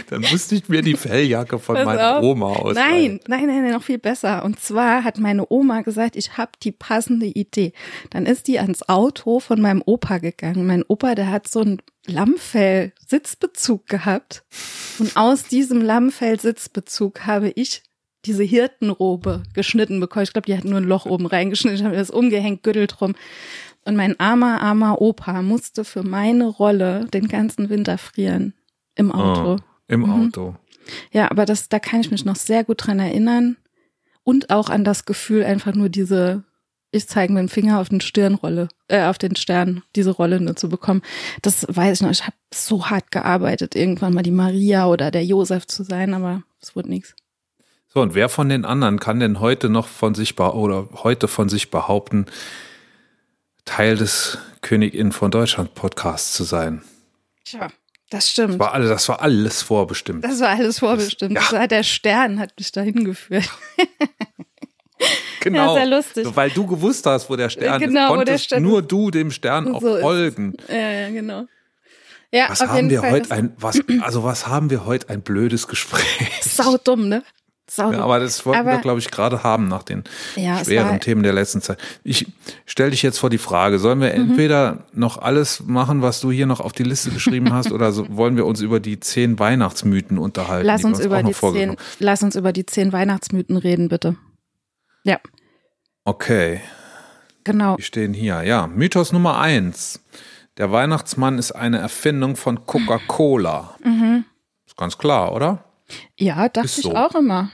Dann 0.08 0.22
musste 0.22 0.54
ich 0.54 0.66
mir 0.70 0.80
die 0.80 0.94
Felljacke 0.96 1.58
von 1.58 1.76
Pass 1.76 1.84
meiner 1.84 2.16
auf. 2.16 2.24
Oma 2.24 2.46
ausleihen. 2.46 3.20
Nein, 3.28 3.40
nein, 3.40 3.46
nein, 3.46 3.62
nein, 3.64 3.72
noch 3.72 3.82
viel 3.82 3.98
besser. 3.98 4.42
Und 4.42 4.58
zwar 4.58 5.04
hat 5.04 5.18
meine 5.18 5.44
Oma 5.50 5.82
gesagt, 5.82 6.16
ich 6.16 6.38
habe 6.38 6.52
die 6.62 6.72
passende 6.72 7.26
Idee. 7.26 7.74
Dann 8.08 8.24
ist 8.24 8.48
die 8.48 8.58
ans 8.58 8.88
Auto 8.88 9.40
von 9.40 9.60
meinem 9.60 9.82
Opa 9.84 10.16
gegangen. 10.18 10.66
Mein 10.66 10.84
Opa, 10.88 11.14
der 11.14 11.30
hat 11.30 11.46
so 11.48 11.60
einen 11.60 11.82
Lammfell-Sitzbezug 12.06 13.86
gehabt. 13.86 14.44
Und 14.98 15.16
aus 15.16 15.44
diesem 15.44 15.82
Lammfell-Sitzbezug 15.82 17.26
habe 17.26 17.50
ich 17.54 17.82
diese 18.24 18.42
Hirtenrobe 18.42 19.42
geschnitten 19.52 20.00
bekommen. 20.00 20.24
Ich 20.24 20.32
glaube, 20.32 20.46
die 20.46 20.56
hat 20.56 20.64
nur 20.64 20.78
ein 20.78 20.84
Loch 20.84 21.04
oben 21.04 21.26
reingeschnitten. 21.26 21.76
Ich 21.76 21.84
habe 21.84 21.92
mir 21.94 22.00
das 22.00 22.10
umgehängt, 22.10 22.62
Gürtel 22.62 22.86
drum. 22.86 23.14
Und 23.85 23.97
mein 23.97 24.18
armer, 24.18 24.61
armer 24.62 25.01
Opa 25.01 25.43
musste 25.43 25.85
für 25.85 26.03
meine 26.03 26.47
Rolle 26.47 27.07
den 27.12 27.28
ganzen 27.28 27.68
Winter 27.68 27.99
frieren. 27.99 28.55
Im 28.95 29.12
Auto. 29.12 29.57
Oh, 29.57 29.64
Im 29.89 30.01
Mhm. 30.01 30.11
Auto. 30.28 30.57
Ja, 31.12 31.30
aber 31.30 31.45
das, 31.47 31.68
da 31.68 31.78
kann 31.78 32.01
ich 32.01 32.11
mich 32.11 32.24
noch 32.24 32.37
sehr 32.37 32.64
gut 32.64 32.87
dran 32.87 32.99
erinnern. 32.99 33.57
Und 34.22 34.51
auch 34.51 34.70
an 34.70 34.85
das 34.85 35.05
Gefühl, 35.05 35.45
einfach 35.45 35.74
nur 35.74 35.91
diese, 35.91 36.45
ich 36.93 37.07
zeige 37.09 37.32
mit 37.32 37.41
dem 37.43 37.49
Finger 37.49 37.78
auf 37.80 37.91
den 37.91 38.01
Stirnrolle, 38.01 38.68
äh, 38.89 39.05
auf 39.05 39.18
den 39.18 39.37
Stern, 39.37 39.82
diese 39.97 40.11
Rolle 40.12 40.41
nur 40.41 40.57
zu 40.57 40.68
bekommen. 40.70 41.03
Das 41.43 41.66
weiß 41.68 41.99
ich 41.99 42.03
noch. 42.03 42.11
Ich 42.11 42.22
habe 42.22 42.37
so 42.53 42.87
hart 42.87 43.11
gearbeitet, 43.11 43.74
irgendwann 43.74 44.14
mal 44.14 44.22
die 44.22 44.30
Maria 44.30 44.87
oder 44.87 45.11
der 45.11 45.24
Josef 45.24 45.66
zu 45.66 45.82
sein, 45.82 46.14
aber 46.14 46.43
es 46.62 46.74
wurde 46.74 46.89
nichts. 46.89 47.14
So, 47.93 48.01
und 48.01 48.14
wer 48.14 48.28
von 48.28 48.49
den 48.49 48.64
anderen 48.64 48.99
kann 48.99 49.20
denn 49.20 49.41
heute 49.41 49.68
noch 49.68 49.87
von 49.89 50.14
sich 50.14 50.39
oder 50.39 50.89
heute 51.05 51.28
von 51.28 51.49
sich 51.49 51.70
behaupten, 51.70 52.26
Teil 53.64 53.96
des 53.96 54.38
Königin 54.62 55.12
von 55.12 55.30
Deutschland 55.30 55.74
Podcasts 55.74 56.32
zu 56.34 56.44
sein? 56.44 56.82
Tja, 57.44 57.68
das 58.10 58.30
stimmt. 58.30 58.54
Das 58.54 58.58
war, 58.60 58.72
alle, 58.74 58.88
das 58.88 59.08
war 59.08 59.22
alles 59.22 59.62
vorbestimmt. 59.62 60.24
Das 60.24 60.40
war 60.40 60.50
alles 60.50 60.78
vorbestimmt. 60.80 61.32
Ja. 61.34 61.40
Das 61.40 61.52
war 61.52 61.68
der 61.68 61.82
Stern 61.82 62.38
hat 62.38 62.52
mich 62.58 62.72
dahin 62.72 63.04
geführt. 63.04 63.48
genau. 65.40 65.74
Ja, 65.76 65.84
sehr 65.84 65.96
lustig. 65.96 66.26
Weil 66.34 66.50
du 66.50 66.66
gewusst 66.66 67.06
hast, 67.06 67.28
wo 67.30 67.36
der 67.36 67.50
Stern 67.50 67.80
Genau, 67.80 68.04
ist, 68.06 68.10
wo 68.10 68.14
der 68.14 68.16
konntest 68.16 68.44
Stern 68.46 68.62
nur 68.62 68.82
du 68.82 69.10
dem 69.10 69.30
Stern 69.30 69.74
auch 69.74 69.80
So 69.80 69.88
ist 69.88 69.94
es. 69.96 70.00
folgen. 70.02 70.54
Ja, 70.68 70.76
ja, 70.90 71.10
genau. 71.10 71.44
Ja, 72.30 72.46
Was 72.50 72.60
haben 72.62 72.90
wir 72.90 73.00
Fall. 73.00 73.10
heute 73.12 73.28
das- 73.28 73.38
ein, 73.38 73.52
was, 73.58 73.80
also 74.02 74.24
was 74.24 74.46
haben 74.48 74.68
wir 74.70 74.84
heute 74.86 75.08
ein 75.08 75.22
blödes 75.22 75.68
Gespräch? 75.68 76.02
Sau 76.42 76.76
dumm, 76.78 77.08
ne? 77.08 77.22
Sau 77.70 77.92
Ja, 77.92 78.00
aber 78.00 78.20
das 78.20 78.44
wollten 78.44 78.66
wir, 78.66 78.72
Aber- 78.74 78.82
glaube 78.82 78.98
ich, 79.00 79.10
gerade 79.10 79.42
haben 79.42 79.68
nach 79.68 79.82
den 79.84 80.04
Ja, 80.36 80.62
schweren 80.62 80.90
war- 80.90 81.00
Themen 81.00 81.22
der 81.22 81.32
letzten 81.32 81.62
Zeit. 81.62 81.78
Ich 82.02 82.26
stelle 82.66 82.90
dich 82.90 83.02
jetzt 83.02 83.18
vor 83.18 83.30
die 83.30 83.38
Frage, 83.38 83.78
sollen 83.78 83.98
Mhm. 83.98 84.02
wir 84.02 84.12
entweder 84.12 84.84
noch 84.92 85.16
alles 85.18 85.62
machen, 85.64 86.02
was 86.02 86.20
du 86.20 86.30
hier 86.30 86.44
noch 86.46 86.60
auf 86.60 86.72
die 86.72 86.82
Liste 86.82 87.10
geschrieben 87.10 87.52
hast, 87.54 87.72
oder 87.72 87.90
so, 87.92 88.06
wollen 88.16 88.36
wir 88.36 88.44
uns 88.44 88.60
über 88.60 88.80
die 88.80 89.00
zehn 89.00 89.38
Weihnachtsmythen 89.38 90.18
unterhalten? 90.18 90.66
Lass 90.66 90.82
die 90.82 90.84
wir 90.84 90.88
uns 90.88 91.00
über 91.00 91.18
auch 91.18 91.22
noch 91.22 91.28
die 91.30 91.52
zehn, 91.52 91.76
lass 92.00 92.22
uns 92.22 92.36
über 92.36 92.52
die 92.52 92.66
zehn 92.66 92.92
Weihnachtsmythen 92.92 93.56
reden, 93.56 93.88
bitte. 93.88 94.16
Ja, 95.04 95.18
Okay, 96.04 96.60
genau. 97.44 97.76
die 97.76 97.82
stehen 97.82 98.12
hier. 98.12 98.42
Ja, 98.42 98.66
Mythos 98.66 99.12
Nummer 99.12 99.38
eins. 99.38 100.00
Der 100.58 100.70
Weihnachtsmann 100.70 101.38
ist 101.38 101.52
eine 101.52 101.78
Erfindung 101.78 102.36
von 102.36 102.66
Coca-Cola. 102.66 103.74
Mhm. 103.82 104.24
Ist 104.66 104.76
ganz 104.76 104.98
klar, 104.98 105.32
oder? 105.32 105.64
Ja, 106.18 106.49
dachte 106.49 106.66
Ist 106.66 106.78
ich 106.78 106.85
so. 106.85 106.95
auch 106.95 107.14
immer. 107.14 107.51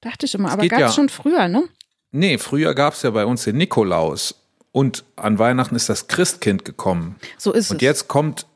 Dachte 0.00 0.26
ich 0.26 0.34
immer, 0.34 0.50
aber 0.50 0.66
gab 0.68 0.78
es 0.80 0.86
ja- 0.86 0.92
schon 0.92 1.08
früher, 1.08 1.48
ne? 1.48 1.64
Nee, 2.10 2.38
früher 2.38 2.74
gab 2.74 2.94
es 2.94 3.02
ja 3.02 3.10
bei 3.10 3.24
uns 3.26 3.44
den 3.44 3.56
Nikolaus. 3.56 4.34
Und 4.72 5.04
an 5.16 5.38
Weihnachten 5.38 5.74
ist 5.76 5.88
das 5.88 6.08
Christkind 6.08 6.64
gekommen. 6.64 7.16
So 7.38 7.52
ist 7.52 7.70
Und 7.70 7.76
es. 7.76 7.82
jetzt 7.82 8.08
kommt 8.08 8.46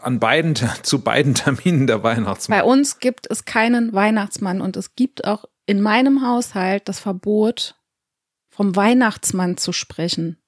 an 0.00 0.18
beiden, 0.20 0.54
zu 0.82 1.00
beiden 1.00 1.34
Terminen 1.34 1.86
der 1.86 2.02
Weihnachtsmann. 2.02 2.58
Bei 2.60 2.64
uns 2.64 2.98
gibt 2.98 3.26
es 3.30 3.44
keinen 3.44 3.92
Weihnachtsmann 3.92 4.60
und 4.60 4.76
es 4.76 4.94
gibt 4.96 5.24
auch 5.26 5.44
in 5.66 5.80
meinem 5.82 6.26
Haushalt 6.26 6.88
das 6.88 6.98
Verbot, 6.98 7.74
vom 8.50 8.74
Weihnachtsmann 8.74 9.56
zu 9.56 9.72
sprechen. 9.72 10.38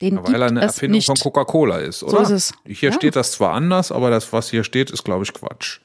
Den 0.00 0.16
Ja, 0.16 0.24
weil 0.26 0.42
er 0.42 0.48
eine 0.48 0.60
Erfindung 0.60 0.96
nicht. 0.98 1.06
von 1.06 1.16
Coca-Cola 1.16 1.78
ist, 1.78 2.02
oder? 2.02 2.22
ist 2.22 2.30
es. 2.30 2.52
Hier 2.66 2.90
Ja. 2.90 2.94
steht 2.94 3.16
das 3.16 3.32
zwar 3.32 3.52
anders, 3.54 3.92
aber 3.92 4.10
das, 4.10 4.32
was 4.32 4.50
hier 4.50 4.64
steht, 4.64 4.90
ist, 4.90 5.04
glaube 5.04 5.24
ich, 5.24 5.32
Quatsch. 5.32 5.80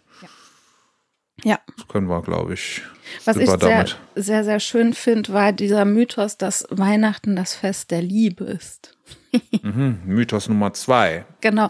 Ja. 1.43 1.59
Das 1.75 1.87
können 1.87 2.07
wir, 2.07 2.21
glaube 2.21 2.53
ich, 2.55 2.81
Was 3.25 3.37
ich 3.37 3.47
sehr, 3.47 3.57
damit. 3.57 3.97
sehr, 4.15 4.43
sehr 4.43 4.59
schön 4.59 4.93
finde, 4.93 5.33
war 5.33 5.53
dieser 5.53 5.85
Mythos, 5.85 6.37
dass 6.37 6.65
Weihnachten 6.69 7.35
das 7.35 7.53
Fest 7.53 7.91
der 7.91 8.01
Liebe 8.01 8.45
ist. 8.45 8.93
Mhm. 9.61 9.99
Mythos 10.05 10.47
Nummer 10.47 10.73
zwei. 10.73 11.25
Genau. 11.41 11.69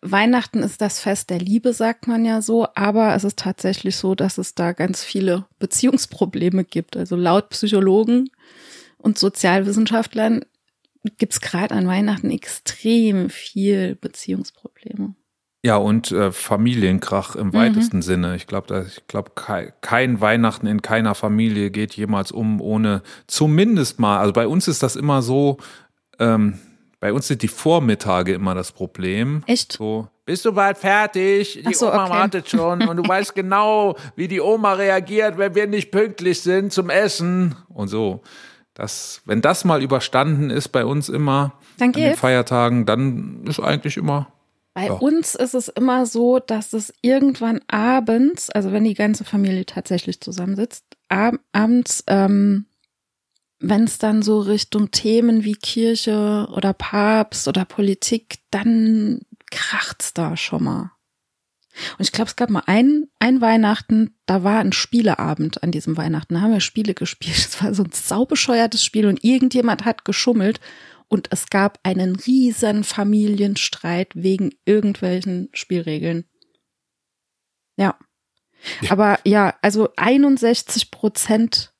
Weihnachten 0.00 0.62
ist 0.62 0.80
das 0.80 0.98
Fest 0.98 1.30
der 1.30 1.38
Liebe, 1.38 1.72
sagt 1.72 2.08
man 2.08 2.24
ja 2.24 2.42
so, 2.42 2.66
aber 2.74 3.14
es 3.14 3.24
ist 3.24 3.38
tatsächlich 3.38 3.96
so, 3.96 4.14
dass 4.14 4.38
es 4.38 4.54
da 4.54 4.72
ganz 4.72 5.04
viele 5.04 5.46
Beziehungsprobleme 5.58 6.64
gibt. 6.64 6.96
Also 6.96 7.16
laut 7.16 7.50
Psychologen 7.50 8.30
und 8.98 9.18
Sozialwissenschaftlern 9.18 10.44
gibt 11.18 11.34
es 11.34 11.40
gerade 11.40 11.74
an 11.74 11.86
Weihnachten 11.86 12.30
extrem 12.30 13.30
viel 13.30 13.94
Beziehungsprobleme. 13.96 15.14
Ja, 15.64 15.76
und 15.76 16.10
äh, 16.10 16.32
Familienkrach 16.32 17.36
Mhm. 17.36 17.40
im 17.40 17.52
weitesten 17.52 18.02
Sinne. 18.02 18.34
Ich 18.34 18.46
glaube, 18.48 18.86
ich 18.88 19.06
glaube, 19.06 19.30
kein, 19.36 19.72
kein 19.80 20.20
Weihnachten 20.20 20.66
in 20.66 20.82
keiner 20.82 21.14
Familie 21.14 21.70
geht 21.70 21.94
jemals 21.94 22.32
um, 22.32 22.60
ohne 22.60 23.02
zumindest 23.28 24.00
mal. 24.00 24.18
Also 24.18 24.32
bei 24.32 24.46
uns 24.48 24.66
ist 24.66 24.82
das 24.82 24.96
immer 24.96 25.22
so, 25.22 25.58
ähm, 26.18 26.58
bei 26.98 27.12
uns 27.12 27.28
sind 27.28 27.42
die 27.42 27.48
Vormittage 27.48 28.32
immer 28.32 28.54
das 28.56 28.72
Problem. 28.72 29.44
Echt? 29.46 29.72
So, 29.72 30.08
bist 30.24 30.44
du 30.44 30.52
bald 30.52 30.78
fertig? 30.78 31.62
Die 31.66 31.74
so, 31.74 31.88
Oma 31.92 32.04
okay. 32.06 32.12
wartet 32.12 32.48
schon 32.48 32.82
und 32.82 32.96
du 32.96 33.06
weißt 33.06 33.34
genau, 33.34 33.96
wie 34.16 34.26
die 34.28 34.40
Oma 34.40 34.72
reagiert, 34.74 35.38
wenn 35.38 35.54
wir 35.54 35.68
nicht 35.68 35.92
pünktlich 35.92 36.40
sind 36.40 36.72
zum 36.72 36.90
Essen 36.90 37.54
und 37.68 37.86
so. 37.88 38.22
Das, 38.74 39.20
wenn 39.26 39.42
das 39.42 39.64
mal 39.64 39.82
überstanden 39.82 40.50
ist 40.50 40.68
bei 40.68 40.84
uns 40.84 41.08
immer 41.08 41.52
Dann 41.78 41.88
an 41.88 41.92
den. 41.92 42.14
Feiertagen, 42.16 42.86
dann 42.86 43.44
ist 43.46 43.60
eigentlich 43.60 43.96
immer 43.96 44.32
Bei 44.74 44.86
Ja. 44.86 44.92
uns 44.94 45.34
ist 45.34 45.54
es 45.54 45.68
immer 45.68 46.06
so, 46.06 46.38
dass 46.38 46.72
es 46.72 46.94
irgendwann 47.02 47.60
abends, 47.68 48.48
also 48.50 48.72
wenn 48.72 48.84
die 48.84 48.94
ganze 48.94 49.24
Familie 49.24 49.66
tatsächlich 49.66 50.20
zusammensitzt, 50.20 50.84
ab, 51.08 51.34
abends, 51.52 52.02
ähm, 52.06 52.66
wenn 53.58 53.84
es 53.84 53.98
dann 53.98 54.22
so 54.22 54.40
Richtung 54.40 54.90
Themen 54.90 55.44
wie 55.44 55.54
Kirche 55.54 56.48
oder 56.52 56.72
Papst 56.72 57.46
oder 57.48 57.64
Politik, 57.64 58.38
dann 58.50 59.20
kracht's 59.50 60.14
da 60.14 60.36
schon 60.36 60.64
mal. 60.64 60.92
Und 61.98 62.04
ich 62.04 62.12
glaube, 62.12 62.28
es 62.28 62.36
gab 62.36 62.50
mal 62.50 62.64
ein, 62.66 63.08
ein 63.18 63.40
Weihnachten, 63.40 64.14
da 64.26 64.44
war 64.44 64.58
ein 64.58 64.72
Spieleabend 64.72 65.62
an 65.62 65.70
diesem 65.70 65.96
Weihnachten. 65.96 66.34
Da 66.34 66.40
haben 66.42 66.52
wir 66.52 66.60
Spiele 66.60 66.94
gespielt. 66.94 67.36
Es 67.38 67.62
war 67.62 67.72
so 67.74 67.84
ein 67.84 67.92
saubescheuertes 67.92 68.84
Spiel 68.84 69.06
und 69.06 69.22
irgendjemand 69.24 69.84
hat 69.84 70.04
geschummelt 70.04 70.60
und 71.12 71.28
es 71.30 71.50
gab 71.50 71.78
einen 71.82 72.16
riesen 72.16 72.84
Familienstreit 72.84 74.08
wegen 74.14 74.54
irgendwelchen 74.64 75.50
Spielregeln. 75.52 76.24
Ja. 77.76 77.98
ja. 78.80 78.90
Aber 78.90 79.18
ja, 79.24 79.54
also 79.60 79.90
61 79.96 80.90
Prozent 80.90 81.74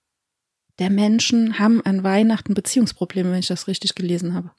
der 0.79 0.91
Menschen 0.91 1.59
haben 1.59 1.81
an 1.81 2.05
Weihnachten 2.05 2.53
Beziehungsprobleme, 2.53 3.33
wenn 3.33 3.39
ich 3.39 3.47
das 3.47 3.69
richtig 3.69 3.95
gelesen 3.95 4.35
habe. 4.35 4.53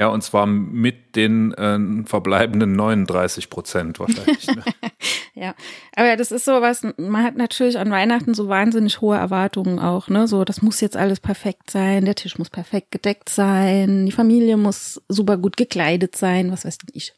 Ja, 0.00 0.08
und 0.08 0.22
zwar 0.22 0.46
mit 0.46 1.16
den 1.16 1.52
äh, 1.54 2.06
verbleibenden 2.06 2.76
39 2.76 3.50
Prozent 3.50 3.98
wahrscheinlich. 3.98 4.46
Ne? 4.46 4.62
ja, 5.34 5.54
aber 5.96 6.16
das 6.16 6.30
ist 6.30 6.44
so 6.44 6.52
was, 6.60 6.86
man 6.96 7.24
hat 7.24 7.36
natürlich 7.36 7.78
an 7.78 7.90
Weihnachten 7.90 8.32
so 8.32 8.48
wahnsinnig 8.48 9.00
hohe 9.00 9.16
Erwartungen 9.16 9.80
auch, 9.80 10.06
ne? 10.08 10.28
So, 10.28 10.44
das 10.44 10.62
muss 10.62 10.80
jetzt 10.80 10.96
alles 10.96 11.18
perfekt 11.18 11.70
sein, 11.70 12.04
der 12.04 12.14
Tisch 12.14 12.38
muss 12.38 12.48
perfekt 12.48 12.92
gedeckt 12.92 13.28
sein, 13.28 14.06
die 14.06 14.12
Familie 14.12 14.56
muss 14.56 15.02
super 15.08 15.36
gut 15.36 15.56
gekleidet 15.56 16.14
sein, 16.14 16.52
was 16.52 16.64
weiß 16.64 16.78
ich. 16.92 17.12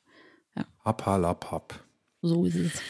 Ja. 0.57 0.65
Hap, 0.83 1.07
So 2.23 2.47
ist 2.47 2.55
es. 2.55 2.83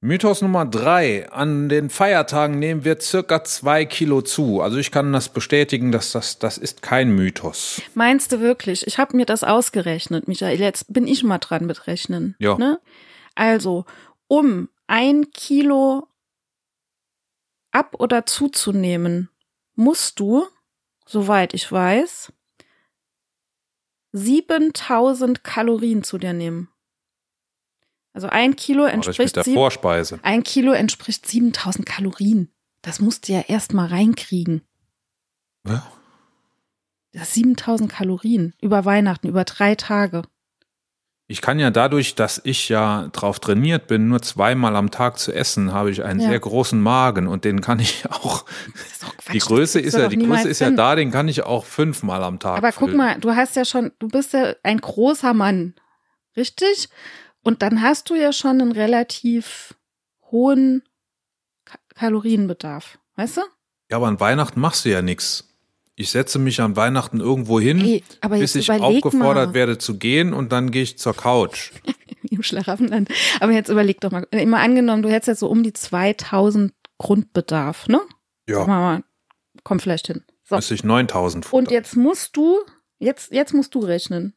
Mythos 0.00 0.42
Nummer 0.42 0.64
drei. 0.64 1.28
An 1.30 1.68
den 1.68 1.90
Feiertagen 1.90 2.58
nehmen 2.58 2.84
wir 2.84 3.00
circa 3.00 3.42
zwei 3.42 3.84
Kilo 3.84 4.22
zu. 4.22 4.60
Also 4.60 4.76
ich 4.78 4.92
kann 4.92 5.12
das 5.12 5.28
bestätigen, 5.28 5.90
dass 5.90 6.12
das, 6.12 6.38
das 6.38 6.56
ist 6.56 6.82
kein 6.82 7.10
Mythos. 7.10 7.82
Meinst 7.94 8.30
du 8.30 8.40
wirklich? 8.40 8.86
Ich 8.86 8.98
habe 8.98 9.16
mir 9.16 9.26
das 9.26 9.42
ausgerechnet, 9.42 10.28
Michael. 10.28 10.60
Jetzt 10.60 10.92
bin 10.92 11.08
ich 11.08 11.24
mal 11.24 11.38
dran 11.38 11.66
mit 11.66 11.88
Rechnen. 11.88 12.36
Ja. 12.38 12.56
Ne? 12.56 12.80
Also, 13.34 13.86
um 14.28 14.68
ein 14.86 15.30
Kilo 15.32 16.06
ab- 17.72 17.96
oder 17.98 18.24
zuzunehmen, 18.24 19.30
musst 19.74 20.20
du, 20.20 20.46
soweit 21.06 21.54
ich 21.54 21.70
weiß, 21.70 22.32
7000 24.12 25.42
Kalorien 25.42 26.02
zu 26.04 26.18
dir 26.18 26.32
nehmen. 26.32 26.68
Also 28.12 28.28
ein 28.28 28.56
Kilo 28.56 28.84
entspricht 28.84 29.36
der 29.36 29.44
sieben, 29.44 29.56
Vorspeise. 29.56 30.18
Ein 30.22 30.42
Kilo 30.42 30.72
entspricht 30.72 31.26
7000 31.26 31.86
Kalorien. 31.86 32.50
Das 32.82 33.00
musst 33.00 33.28
du 33.28 33.32
ja 33.32 33.40
erstmal 33.40 33.88
reinkriegen. 33.88 34.62
Ja. 35.66 35.86
Das 37.12 37.34
7000 37.34 37.90
Kalorien 37.90 38.54
über 38.60 38.84
Weihnachten, 38.84 39.28
über 39.28 39.44
drei 39.44 39.74
Tage. 39.74 40.22
Ich 41.30 41.42
kann 41.42 41.58
ja 41.58 41.70
dadurch, 41.70 42.14
dass 42.14 42.40
ich 42.42 42.70
ja 42.70 43.08
drauf 43.12 43.38
trainiert 43.38 43.86
bin, 43.86 44.08
nur 44.08 44.22
zweimal 44.22 44.74
am 44.76 44.90
Tag 44.90 45.18
zu 45.18 45.30
essen, 45.30 45.74
habe 45.74 45.90
ich 45.90 46.02
einen 46.02 46.20
ja. 46.20 46.30
sehr 46.30 46.40
großen 46.40 46.80
Magen 46.80 47.28
und 47.28 47.44
den 47.44 47.60
kann 47.60 47.80
ich 47.80 48.04
auch. 48.10 48.46
die 49.30 49.38
Größe 49.38 49.78
ist 49.78 49.94
ja, 49.94 50.08
die 50.08 50.16
Größe 50.16 50.48
ist 50.48 50.60
ja 50.60 50.70
da, 50.70 50.96
den 50.96 51.10
kann 51.10 51.28
ich 51.28 51.42
auch 51.42 51.66
fünfmal 51.66 52.22
am 52.22 52.38
Tag. 52.38 52.56
Aber 52.56 52.72
füllen. 52.72 52.90
guck 52.92 52.96
mal, 52.96 53.20
du 53.20 53.36
hast 53.36 53.56
ja 53.56 53.66
schon, 53.66 53.92
du 53.98 54.08
bist 54.08 54.32
ja 54.32 54.54
ein 54.62 54.80
großer 54.80 55.34
Mann, 55.34 55.74
richtig? 56.34 56.88
Und 57.48 57.62
dann 57.62 57.80
hast 57.80 58.10
du 58.10 58.14
ja 58.14 58.30
schon 58.30 58.60
einen 58.60 58.72
relativ 58.72 59.74
hohen 60.30 60.82
Ka 61.64 61.78
Kalorienbedarf, 61.94 62.98
weißt 63.16 63.38
du? 63.38 63.40
Ja, 63.90 63.96
aber 63.96 64.08
an 64.08 64.20
Weihnachten 64.20 64.60
machst 64.60 64.84
du 64.84 64.90
ja 64.90 65.00
nichts. 65.00 65.48
Ich 65.94 66.10
setze 66.10 66.38
mich 66.38 66.60
an 66.60 66.76
Weihnachten 66.76 67.20
irgendwo 67.20 67.58
hin, 67.58 67.80
Ey, 67.80 68.04
bis 68.28 68.54
ich 68.54 68.70
aufgefordert 68.70 69.48
mal. 69.48 69.54
werde 69.54 69.78
zu 69.78 69.96
gehen 69.96 70.34
und 70.34 70.52
dann 70.52 70.70
gehe 70.70 70.82
ich 70.82 70.98
zur 70.98 71.14
Couch. 71.14 71.72
Im 72.30 72.42
Schlaraffenland. 72.42 73.08
Aber 73.40 73.52
jetzt 73.52 73.70
überleg 73.70 73.98
doch 74.02 74.10
mal, 74.10 74.26
immer 74.30 74.58
angenommen, 74.58 75.00
du 75.02 75.08
hättest 75.08 75.28
jetzt 75.28 75.40
so 75.40 75.48
um 75.48 75.62
die 75.62 75.72
2000 75.72 76.74
Grundbedarf, 76.98 77.88
ne? 77.88 78.02
Ja. 78.46 78.66
Mal, 78.66 79.04
komm 79.64 79.80
vielleicht 79.80 80.08
hin. 80.08 80.22
So. 80.44 80.56
Müsste 80.56 80.74
ich 80.74 80.84
9000 80.84 81.50
Und 81.50 81.70
jetzt 81.70 81.96
musst 81.96 82.36
du, 82.36 82.58
jetzt, 82.98 83.32
jetzt 83.32 83.54
musst 83.54 83.74
du 83.74 83.78
rechnen. 83.78 84.34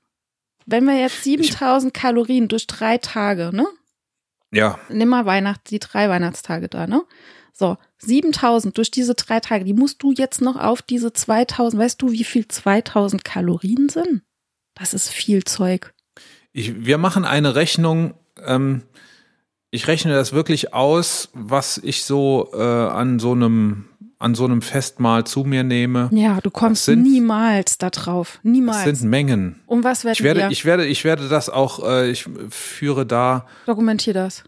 Wenn 0.65 0.85
wir 0.85 0.99
jetzt 0.99 1.23
7000 1.23 1.95
ich, 1.95 2.01
Kalorien 2.01 2.47
durch 2.47 2.67
drei 2.67 2.97
Tage, 2.97 3.51
ne? 3.53 3.65
Ja. 4.51 4.79
Nimm 4.89 5.09
mal 5.09 5.25
Weihnacht, 5.25 5.69
die 5.69 5.79
drei 5.79 6.09
Weihnachtstage 6.09 6.67
da, 6.67 6.87
ne? 6.87 7.03
So, 7.53 7.77
7000 7.99 8.77
durch 8.77 8.91
diese 8.91 9.13
drei 9.13 9.39
Tage, 9.39 9.65
die 9.65 9.73
musst 9.73 10.01
du 10.01 10.11
jetzt 10.11 10.41
noch 10.41 10.55
auf 10.55 10.81
diese 10.81 11.13
2000, 11.13 11.81
weißt 11.81 12.01
du, 12.01 12.11
wie 12.11 12.23
viel 12.23 12.47
2000 12.47 13.23
Kalorien 13.23 13.89
sind? 13.89 14.23
Das 14.73 14.93
ist 14.93 15.09
viel 15.09 15.43
Zeug. 15.43 15.93
Ich, 16.53 16.85
wir 16.85 16.97
machen 16.97 17.25
eine 17.25 17.55
Rechnung, 17.55 18.13
ähm, 18.43 18.83
ich 19.69 19.87
rechne 19.87 20.13
das 20.13 20.33
wirklich 20.33 20.73
aus, 20.73 21.29
was 21.33 21.77
ich 21.77 22.03
so 22.03 22.49
äh, 22.53 22.61
an 22.61 23.19
so 23.19 23.31
einem 23.31 23.90
an 24.21 24.35
so 24.35 24.45
einem 24.45 24.61
Festmahl 24.61 25.25
zu 25.25 25.43
mir 25.43 25.63
nehme. 25.63 26.09
Ja, 26.13 26.39
du 26.41 26.51
kommst 26.51 26.85
sind, 26.85 27.03
niemals 27.03 27.77
da 27.77 27.89
drauf. 27.89 28.39
Niemals. 28.43 28.85
Das 28.85 28.99
sind 28.99 29.09
Mengen. 29.09 29.59
Um 29.65 29.83
was 29.83 30.03
werden 30.03 30.13
ich 30.13 30.23
werde, 30.23 30.39
wir? 30.41 30.49
Ich 30.49 30.65
werde, 30.65 30.85
ich 30.85 31.03
werde 31.03 31.27
das 31.27 31.49
auch, 31.49 31.83
äh, 31.83 32.09
ich 32.09 32.27
führe 32.49 33.05
da. 33.05 33.45
Dokumentier 33.65 34.13
das. 34.13 34.43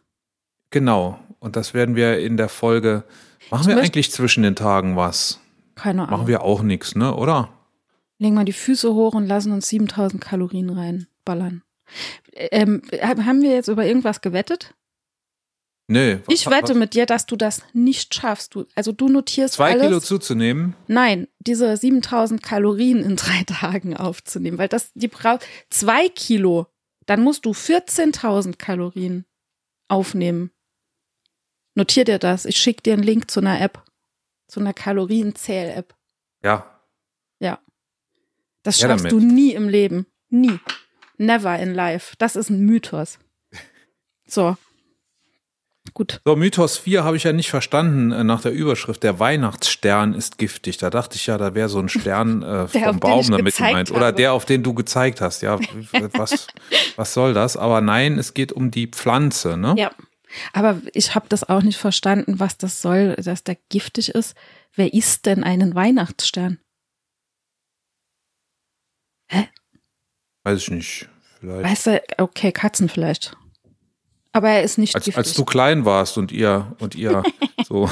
Genau. 0.69 1.19
Und 1.39 1.55
das 1.55 1.73
werden 1.73 1.95
wir 1.95 2.19
in 2.19 2.37
der 2.37 2.49
Folge. 2.49 3.03
Machen 3.51 3.69
ich 3.69 3.75
wir 3.75 3.83
eigentlich 3.83 4.11
zwischen 4.11 4.43
den 4.43 4.55
Tagen 4.55 4.95
was? 4.95 5.39
Keine 5.75 6.03
Ahnung. 6.03 6.11
Machen 6.11 6.27
wir 6.27 6.43
auch 6.43 6.61
nichts, 6.61 6.95
ne? 6.95 7.15
Oder? 7.15 7.49
Legen 8.19 8.35
wir 8.35 8.45
die 8.45 8.53
Füße 8.53 8.93
hoch 8.93 9.13
und 9.15 9.25
lassen 9.25 9.51
uns 9.51 9.67
7000 9.69 10.21
Kalorien 10.21 10.69
reinballern. 10.69 11.63
Ähm, 12.33 12.81
haben 13.01 13.41
wir 13.41 13.51
jetzt 13.51 13.67
über 13.67 13.85
irgendwas 13.85 14.21
gewettet? 14.21 14.73
Nee. 15.87 16.19
Was, 16.25 16.33
ich 16.33 16.49
wette 16.49 16.69
was? 16.69 16.77
mit 16.77 16.93
dir, 16.93 17.05
dass 17.05 17.25
du 17.25 17.35
das 17.35 17.61
nicht 17.73 18.15
schaffst. 18.15 18.55
Du, 18.55 18.65
also 18.75 18.91
du 18.91 19.09
notierst 19.09 19.55
Zwei 19.55 19.71
alles. 19.71 19.87
Kilo 19.87 19.99
zuzunehmen? 19.99 20.75
Nein, 20.87 21.27
diese 21.39 21.75
7000 21.75 22.41
Kalorien 22.41 23.03
in 23.03 23.15
drei 23.15 23.43
Tagen 23.47 23.95
aufzunehmen, 23.97 24.57
weil 24.57 24.69
das, 24.69 24.91
die 24.93 25.07
braucht 25.07 25.45
zwei 25.69 26.09
Kilo. 26.09 26.67
Dann 27.05 27.21
musst 27.21 27.45
du 27.45 27.51
14.000 27.51 28.57
Kalorien 28.57 29.25
aufnehmen. 29.89 30.51
Notier 31.75 32.05
dir 32.05 32.19
das. 32.19 32.45
Ich 32.45 32.57
schicke 32.57 32.81
dir 32.81 32.93
einen 32.93 33.03
Link 33.03 33.29
zu 33.29 33.41
einer 33.41 33.59
App. 33.59 33.83
Zu 34.47 34.61
einer 34.61 34.73
Kalorienzähl-App. 34.73 35.95
Ja. 36.43 36.79
Ja. 37.39 37.59
Das 38.61 38.79
schaffst 38.79 39.05
ja, 39.05 39.09
du 39.09 39.19
nie 39.19 39.53
im 39.53 39.67
Leben. 39.67 40.05
Nie. 40.29 40.59
Never 41.17 41.59
in 41.59 41.73
life. 41.73 42.15
Das 42.19 42.35
ist 42.35 42.49
ein 42.49 42.61
Mythos. 42.61 43.19
So. 44.25 44.55
Gut. 45.93 46.21
So, 46.25 46.35
Mythos 46.35 46.77
4 46.77 47.03
habe 47.03 47.17
ich 47.17 47.23
ja 47.23 47.33
nicht 47.33 47.49
verstanden 47.49 48.11
äh, 48.11 48.23
nach 48.23 48.41
der 48.41 48.53
Überschrift. 48.53 49.03
Der 49.03 49.19
Weihnachtsstern 49.19 50.13
ist 50.13 50.37
giftig. 50.37 50.77
Da 50.77 50.89
dachte 50.89 51.17
ich 51.17 51.27
ja, 51.27 51.37
da 51.37 51.53
wäre 51.55 51.67
so 51.69 51.79
ein 51.79 51.89
Stern 51.89 52.41
äh, 52.43 52.67
vom 52.67 52.99
Baum 52.99 53.29
damit 53.29 53.57
gemeint. 53.57 53.91
Oder 53.91 54.11
der, 54.11 54.33
auf 54.33 54.45
den 54.45 54.63
du 54.63 54.73
gezeigt 54.73 55.19
hast. 55.19 55.41
Ja, 55.41 55.59
was, 56.13 56.47
was 56.95 57.13
soll 57.13 57.33
das? 57.33 57.57
Aber 57.57 57.81
nein, 57.81 58.17
es 58.17 58.33
geht 58.33 58.53
um 58.53 58.71
die 58.71 58.87
Pflanze, 58.87 59.57
ne? 59.57 59.75
Ja. 59.77 59.91
Aber 60.53 60.81
ich 60.93 61.13
habe 61.13 61.27
das 61.29 61.47
auch 61.47 61.61
nicht 61.61 61.77
verstanden, 61.77 62.39
was 62.39 62.57
das 62.57 62.81
soll, 62.81 63.15
dass 63.15 63.43
der 63.43 63.57
giftig 63.69 64.09
ist. 64.09 64.35
Wer 64.73 64.93
isst 64.93 65.27
denn 65.27 65.43
einen 65.43 65.75
Weihnachtsstern? 65.75 66.59
Hä? 69.27 69.49
Weiß 70.43 70.59
ich 70.59 70.71
nicht. 70.71 71.09
Vielleicht. 71.39 71.69
Weißt 71.69 71.87
du, 71.87 72.03
okay, 72.17 72.51
Katzen 72.51 72.89
vielleicht. 72.89 73.35
Aber 74.33 74.49
er 74.49 74.63
ist 74.63 74.77
nicht 74.77 74.95
als, 74.95 75.05
giftig. 75.05 75.17
Als 75.17 75.33
du 75.33 75.45
klein 75.45 75.85
warst 75.85 76.17
und 76.17 76.31
ihr 76.31 76.75
und 76.79 76.95
ihr 76.95 77.23
so 77.67 77.89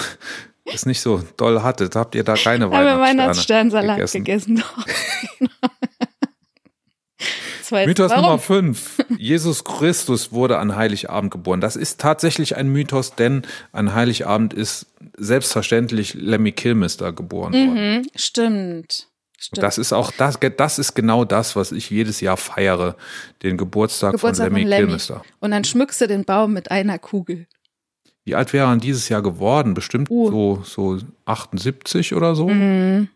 es 0.65 0.85
nicht 0.85 1.01
so 1.01 1.23
doll 1.37 1.61
hattet, 1.63 1.95
habt 1.95 2.15
ihr 2.15 2.23
da 2.23 2.35
keine 2.35 2.69
Weihnachtssterne 2.71 3.01
Weihnachtssternsalat 3.01 3.97
gegessen. 3.97 4.55
gegessen. 4.55 4.63
Mythos 7.71 8.11
Warum? 8.11 8.23
Nummer 8.23 8.39
5. 8.39 9.05
Jesus 9.17 9.63
Christus 9.63 10.31
wurde 10.31 10.57
an 10.57 10.75
Heiligabend 10.75 11.31
geboren. 11.31 11.61
Das 11.61 11.75
ist 11.75 12.01
tatsächlich 12.01 12.57
ein 12.57 12.67
Mythos, 12.67 13.15
denn 13.15 13.43
an 13.71 13.93
Heiligabend 13.93 14.53
ist 14.53 14.87
selbstverständlich 15.17 16.13
Lemmy 16.13 16.51
Kilmister 16.51 17.13
geboren 17.13 17.53
mhm, 17.53 17.67
worden. 17.67 18.07
Stimmt. 18.15 19.07
Stimmt. 19.43 19.63
Das 19.63 19.79
ist 19.79 19.91
auch 19.91 20.11
das, 20.11 20.37
das 20.55 20.77
ist 20.77 20.93
genau 20.93 21.25
das, 21.25 21.55
was 21.55 21.71
ich 21.71 21.89
jedes 21.89 22.21
Jahr 22.21 22.37
feiere, 22.37 22.95
den 23.41 23.57
Geburtstag, 23.57 24.11
Geburtstag 24.11 24.49
von 24.49 24.55
Lemmy, 24.55 24.69
Lemmy 24.69 24.85
Kilmister. 24.85 25.23
Und 25.39 25.49
dann 25.49 25.63
schmückst 25.63 25.99
du 26.01 26.07
den 26.07 26.25
Baum 26.25 26.53
mit 26.53 26.69
einer 26.69 26.99
Kugel. 26.99 27.47
Wie 28.23 28.35
alt 28.35 28.53
wäre 28.53 28.67
er 28.67 28.77
dieses 28.77 29.09
Jahr 29.09 29.23
geworden? 29.23 29.73
Bestimmt 29.73 30.11
uh. 30.11 30.29
so, 30.29 30.63
so 30.63 30.99
78 31.25 32.13
oder 32.13 32.35
so? 32.35 32.49
Mhm. 32.49 33.09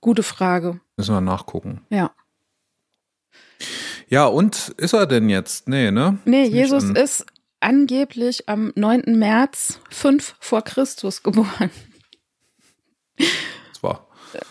Gute 0.00 0.22
Frage. 0.22 0.80
Müssen 0.96 1.14
wir 1.14 1.20
nachgucken. 1.20 1.82
Ja. 1.90 2.10
Ja, 4.08 4.24
und 4.24 4.70
ist 4.78 4.94
er 4.94 5.06
denn 5.06 5.28
jetzt? 5.28 5.68
Nee, 5.68 5.90
ne? 5.90 6.16
Nee, 6.24 6.44
ist 6.44 6.52
Jesus 6.54 6.84
ist 6.84 7.26
angeblich 7.60 8.48
am 8.48 8.72
9. 8.76 9.18
März 9.18 9.78
5 9.90 10.36
vor 10.40 10.62
Christus 10.62 11.22
geboren. 11.22 11.70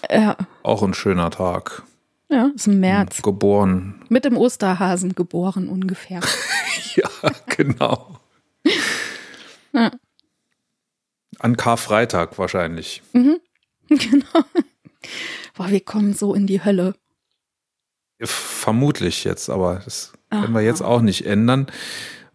Ja. 0.09 0.37
Auch 0.63 0.83
ein 0.83 0.93
schöner 0.93 1.29
Tag. 1.31 1.83
Ja, 2.29 2.49
ist 2.55 2.67
im 2.67 2.79
März. 2.79 3.21
Geboren. 3.21 4.03
Mit 4.09 4.25
dem 4.25 4.37
Osterhasen 4.37 5.13
geboren 5.13 5.69
ungefähr. 5.69 6.21
ja, 6.95 7.09
genau. 7.47 8.19
Ja. 9.75 9.89
An 11.39 11.57
Karfreitag 11.57 12.37
wahrscheinlich. 12.37 13.01
Mhm. 13.13 13.39
Genau. 13.89 14.45
boah, 15.55 15.69
wir 15.69 15.81
kommen 15.81 16.13
so 16.13 16.33
in 16.35 16.45
die 16.47 16.63
Hölle. 16.63 16.95
Vermutlich 18.21 19.23
jetzt, 19.23 19.49
aber 19.49 19.81
das 19.83 20.13
können 20.29 20.53
wir 20.53 20.61
jetzt 20.61 20.81
auch 20.81 21.01
nicht 21.01 21.25
ändern. 21.25 21.67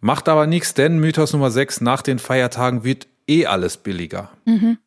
Macht 0.00 0.28
aber 0.28 0.46
nichts, 0.46 0.74
denn 0.74 0.98
Mythos 0.98 1.32
Nummer 1.32 1.50
6, 1.50 1.80
nach 1.80 2.02
den 2.02 2.18
Feiertagen 2.18 2.84
wird 2.84 3.08
eh 3.26 3.46
alles 3.46 3.78
billiger. 3.78 4.30
Mhm. 4.44 4.78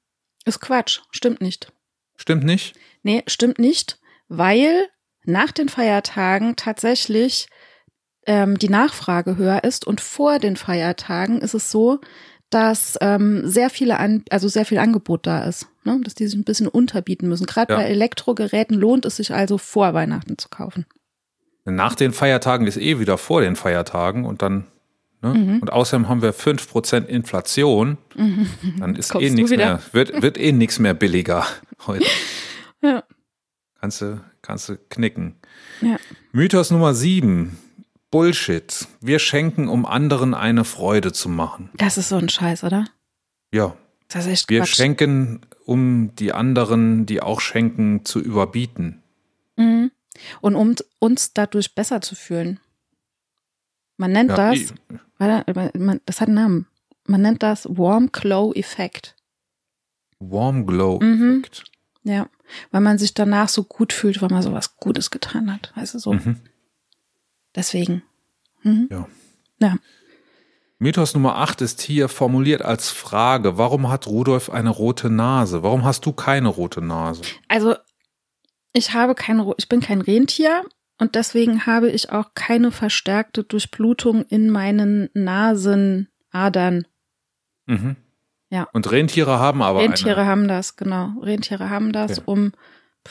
Ist 0.46 0.60
Quatsch, 0.60 1.02
stimmt 1.12 1.42
nicht. 1.42 1.72
Stimmt 2.22 2.44
nicht? 2.44 2.76
Nee, 3.02 3.24
stimmt 3.26 3.58
nicht, 3.58 4.00
weil 4.28 4.88
nach 5.24 5.52
den 5.52 5.70
Feiertagen 5.70 6.56
tatsächlich 6.56 7.48
ähm, 8.28 8.60
die 8.60 8.70
Nachfrage 8.70 9.38
höher 9.38 9.64
ist 9.64 9.88
und 9.88 10.02
vor 10.02 10.38
den 10.38 10.56
Feiertagen 10.56 11.42
ist 11.42 11.56
es 11.56 11.72
so, 11.72 12.00
dass 12.52 12.96
ähm, 13.02 13.42
sehr 13.48 13.72
viele 13.72 13.98
an, 13.98 14.24
also 14.30 14.48
sehr 14.48 14.66
viel 14.66 14.78
Angebot 14.78 15.26
da 15.26 15.46
ist, 15.46 15.68
ne? 15.84 16.00
dass 16.04 16.14
die 16.14 16.28
sich 16.28 16.38
ein 16.38 16.44
bisschen 16.44 16.68
unterbieten 16.68 17.28
müssen. 17.28 17.48
Gerade 17.48 17.74
Ja. 17.74 17.80
bei 17.80 17.86
Elektrogeräten 17.86 18.78
lohnt 18.78 19.06
es 19.06 19.16
sich 19.16 19.34
also 19.34 19.58
vor 19.58 19.96
Weihnachten 19.96 20.38
zu 20.38 20.50
kaufen. 20.50 20.86
Nach 21.66 21.96
den 21.96 22.12
Feiertagen 22.14 22.68
ist 22.68 22.78
eh 22.78 23.00
wieder 23.00 23.18
vor 23.18 23.42
den 23.42 23.56
Feiertagen 23.56 24.26
und 24.26 24.44
dann, 24.44 24.68
ne? 25.22 25.34
Mhm. 25.34 25.60
Und 25.60 25.72
außerdem 25.72 26.08
haben 26.10 26.22
wir 26.22 26.34
5% 26.34 27.06
Inflation. 27.06 27.98
Dann 28.80 28.96
ist 28.96 29.10
Kommst 29.12 29.28
eh 29.28 29.32
nichts 29.32 29.52
mehr, 29.52 29.82
wird, 29.92 30.22
wird 30.22 30.38
eh 30.38 30.52
nichts 30.52 30.80
mehr 30.80 30.94
billiger 30.94 31.46
heute. 31.88 32.06
Ja. 32.82 33.04
Kannst 33.80 34.02
du, 34.02 34.22
kannst 34.42 34.70
du 34.70 34.78
knicken. 34.90 35.36
Ja. 35.82 35.98
Mythos 36.32 36.72
Nummer 36.72 36.94
7. 36.94 37.58
Bullshit. 38.12 38.88
Wir 39.00 39.20
schenken, 39.20 39.70
um 39.70 39.86
anderen 39.86 40.34
eine 40.34 40.66
Freude 40.66 41.14
zu 41.14 41.30
machen. 41.30 41.70
Das 41.76 41.98
ist 41.98 42.10
so 42.10 42.18
ein 42.18 42.28
Scheiß, 42.30 42.64
oder? 42.64 42.86
Ja. 43.54 43.76
Das 44.10 44.26
ist 44.26 44.32
echt 44.32 44.50
Wir 44.50 44.60
Quatsch. 44.60 44.76
schenken, 44.76 45.40
um 45.66 46.14
die 46.16 46.34
anderen, 46.34 47.06
die 47.06 47.22
auch 47.22 47.40
schenken, 47.40 48.04
zu 48.04 48.20
überbieten. 48.20 49.02
Mhm. 49.56 49.92
Und 50.42 50.56
um 50.56 50.76
uns 51.00 51.34
dadurch 51.34 51.74
besser 51.74 52.02
zu 52.02 52.16
fühlen. 52.16 52.60
Man 54.02 54.14
nennt 54.14 54.32
Ja, 54.32 54.36
das, 54.36 54.58
ich- 54.60 54.74
man, 55.20 56.02
das 56.08 56.22
hat 56.22 56.28
einen 56.28 56.36
Namen. 56.36 56.68
Man 57.06 57.22
nennt 57.22 57.44
das 57.44 57.68
Warm 57.70 58.12
Glow 58.12 58.52
Effekt. 58.54 59.16
Warm 60.20 60.66
Glow 60.66 61.00
Mhm. 61.00 61.42
Effekt. 61.42 61.66
Ja, 62.04 62.28
weil 62.72 62.82
man 62.82 62.98
sich 62.98 63.14
danach 63.14 63.48
so 63.48 63.64
gut 63.64 63.94
fühlt, 63.94 64.20
weil 64.24 64.30
man 64.30 64.42
so 64.42 64.54
was 64.54 64.78
Gutes 64.78 65.12
getan 65.12 65.54
hat. 65.54 65.72
Weißt 65.76 65.94
du 65.94 66.00
so? 66.00 66.14
Mhm. 66.14 66.38
Deswegen. 67.54 68.02
Mhm. 68.64 68.88
Ja. 68.90 69.08
Ja. 69.60 69.78
Mythos 70.80 71.14
Nummer 71.14 71.36
8 71.36 71.62
ist 71.62 71.80
hier 71.82 72.10
formuliert 72.10 72.64
als 72.64 72.90
Frage. 72.90 73.60
Warum 73.60 73.88
hat 73.90 74.08
Rudolf 74.08 74.50
eine 74.50 74.72
rote 74.72 75.12
Nase? 75.12 75.62
Warum 75.62 75.84
hast 75.86 76.08
du 76.08 76.12
keine 76.12 76.48
rote 76.48 76.82
Nase? 76.82 77.22
Also, 77.48 77.76
ich 78.74 78.96
habe 78.96 79.14
keine, 79.14 79.54
ich 79.58 79.70
bin 79.70 79.80
kein 79.80 80.02
Rentier 80.02 80.66
und 81.02 81.16
deswegen 81.16 81.66
habe 81.66 81.90
ich 81.90 82.12
auch 82.12 82.36
keine 82.36 82.72
verstärkte 82.72 83.44
Durchblutung 83.44 84.24
in 84.26 84.52
meinen 84.52 85.10
Nasenadern. 85.16 86.86
Mhm. 87.66 87.96
Ja. 88.52 88.68
Und 88.72 88.92
Rentiere 88.92 89.40
haben 89.40 89.64
aber 89.64 89.80
Rentiere 89.80 90.22
eine. 90.22 90.30
haben 90.30 90.48
das, 90.48 90.76
genau. 90.76 91.20
Rentiere 91.20 91.72
haben 91.72 91.92
das, 91.92 92.20
Okay. 92.20 92.24
um, 92.28 92.52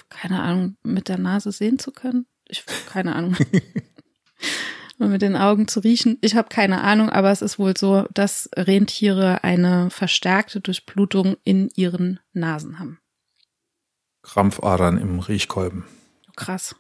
keine 0.08 0.40
Ahnung, 0.40 0.76
mit 0.84 1.08
der 1.08 1.18
Nase 1.18 1.50
sehen 1.50 1.80
zu 1.80 1.90
können. 1.90 2.26
Ich, 2.46 2.64
keine 2.86 3.16
Ahnung. 3.16 3.36
um 5.00 5.10
mit 5.10 5.22
den 5.22 5.34
Augen 5.34 5.66
zu 5.66 5.80
riechen. 5.80 6.16
Ich 6.20 6.36
habe 6.36 6.48
keine 6.48 6.82
Ahnung, 6.82 7.10
aber 7.10 7.32
es 7.32 7.42
ist 7.42 7.58
wohl 7.58 7.76
so, 7.76 8.06
dass 8.14 8.48
Rentiere 8.54 9.42
eine 9.42 9.90
verstärkte 9.90 10.60
Durchblutung 10.60 11.38
in 11.42 11.70
ihren 11.74 12.20
Nasen 12.34 12.78
haben. 12.78 13.00
Krampfadern 14.22 14.96
im 14.96 15.18
Riechkolben. 15.18 15.86
Krass. 16.36 16.76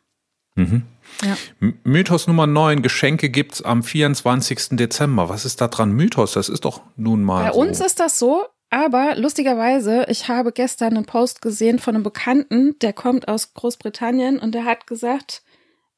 Mhm. 0.56 0.82
Ja. 1.24 1.36
Mythos 1.84 2.26
Nummer 2.26 2.46
9. 2.46 2.82
Geschenke 2.82 3.28
gibt's 3.28 3.62
am 3.62 3.82
24. 3.82 4.70
Dezember. 4.72 5.28
Was 5.28 5.44
ist 5.44 5.60
da 5.60 5.68
dran 5.68 5.92
Mythos? 5.92 6.32
Das 6.32 6.48
ist 6.48 6.64
doch 6.64 6.82
nun 6.96 7.22
mal 7.22 7.44
Bei 7.44 7.52
so. 7.52 7.60
uns 7.60 7.80
ist 7.80 8.00
das 8.00 8.18
so, 8.18 8.44
aber 8.70 9.16
lustigerweise, 9.16 10.06
ich 10.08 10.28
habe 10.28 10.52
gestern 10.52 10.96
einen 10.96 11.04
Post 11.04 11.42
gesehen 11.42 11.78
von 11.78 11.94
einem 11.94 12.04
Bekannten, 12.04 12.78
der 12.80 12.92
kommt 12.92 13.28
aus 13.28 13.52
Großbritannien 13.54 14.38
und 14.38 14.54
der 14.54 14.64
hat 14.64 14.86
gesagt, 14.86 15.42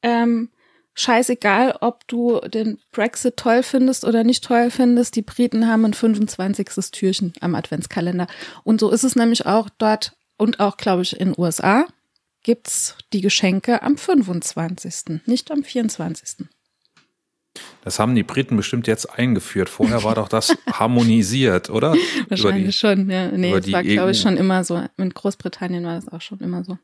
ähm, 0.01 0.49
scheißegal, 0.95 1.77
ob 1.81 2.07
du 2.07 2.39
den 2.41 2.79
Brexit 2.91 3.37
toll 3.37 3.63
findest 3.63 4.05
oder 4.05 4.23
nicht 4.23 4.43
toll 4.43 4.69
findest, 4.69 5.15
die 5.15 5.21
Briten 5.21 5.67
haben 5.67 5.85
ein 5.85 5.93
25. 5.93 6.91
Türchen 6.91 7.33
am 7.41 7.55
Adventskalender. 7.55 8.27
Und 8.63 8.79
so 8.79 8.89
ist 8.89 9.03
es 9.03 9.15
nämlich 9.15 9.45
auch 9.45 9.69
dort 9.77 10.13
und 10.37 10.59
auch, 10.59 10.77
glaube 10.77 11.03
ich, 11.03 11.19
in 11.19 11.29
den 11.33 11.41
USA 11.41 11.85
gibt's 12.43 12.95
die 13.13 13.21
Geschenke 13.21 13.81
am 13.81 13.97
25., 13.97 15.21
nicht 15.25 15.51
am 15.51 15.63
24. 15.63 16.45
Das 17.83 17.99
haben 17.99 18.15
die 18.15 18.23
Briten 18.23 18.57
bestimmt 18.57 18.87
jetzt 18.87 19.05
eingeführt. 19.17 19.69
Vorher 19.69 20.03
war 20.03 20.15
doch 20.15 20.27
das 20.27 20.55
harmonisiert, 20.71 21.69
oder? 21.69 21.95
Wahrscheinlich 22.29 22.75
schon, 22.75 23.09
ja. 23.09 23.29
Nee, 23.31 23.59
die 23.59 23.71
war, 23.73 23.83
glaube 23.83 24.11
ich, 24.11 24.19
EU. 24.19 24.21
schon 24.21 24.37
immer 24.37 24.63
so. 24.63 24.83
In 24.97 25.09
Großbritannien 25.11 25.83
war 25.85 25.95
das 25.95 26.07
auch 26.07 26.21
schon 26.21 26.39
immer 26.39 26.63
so. 26.63 26.77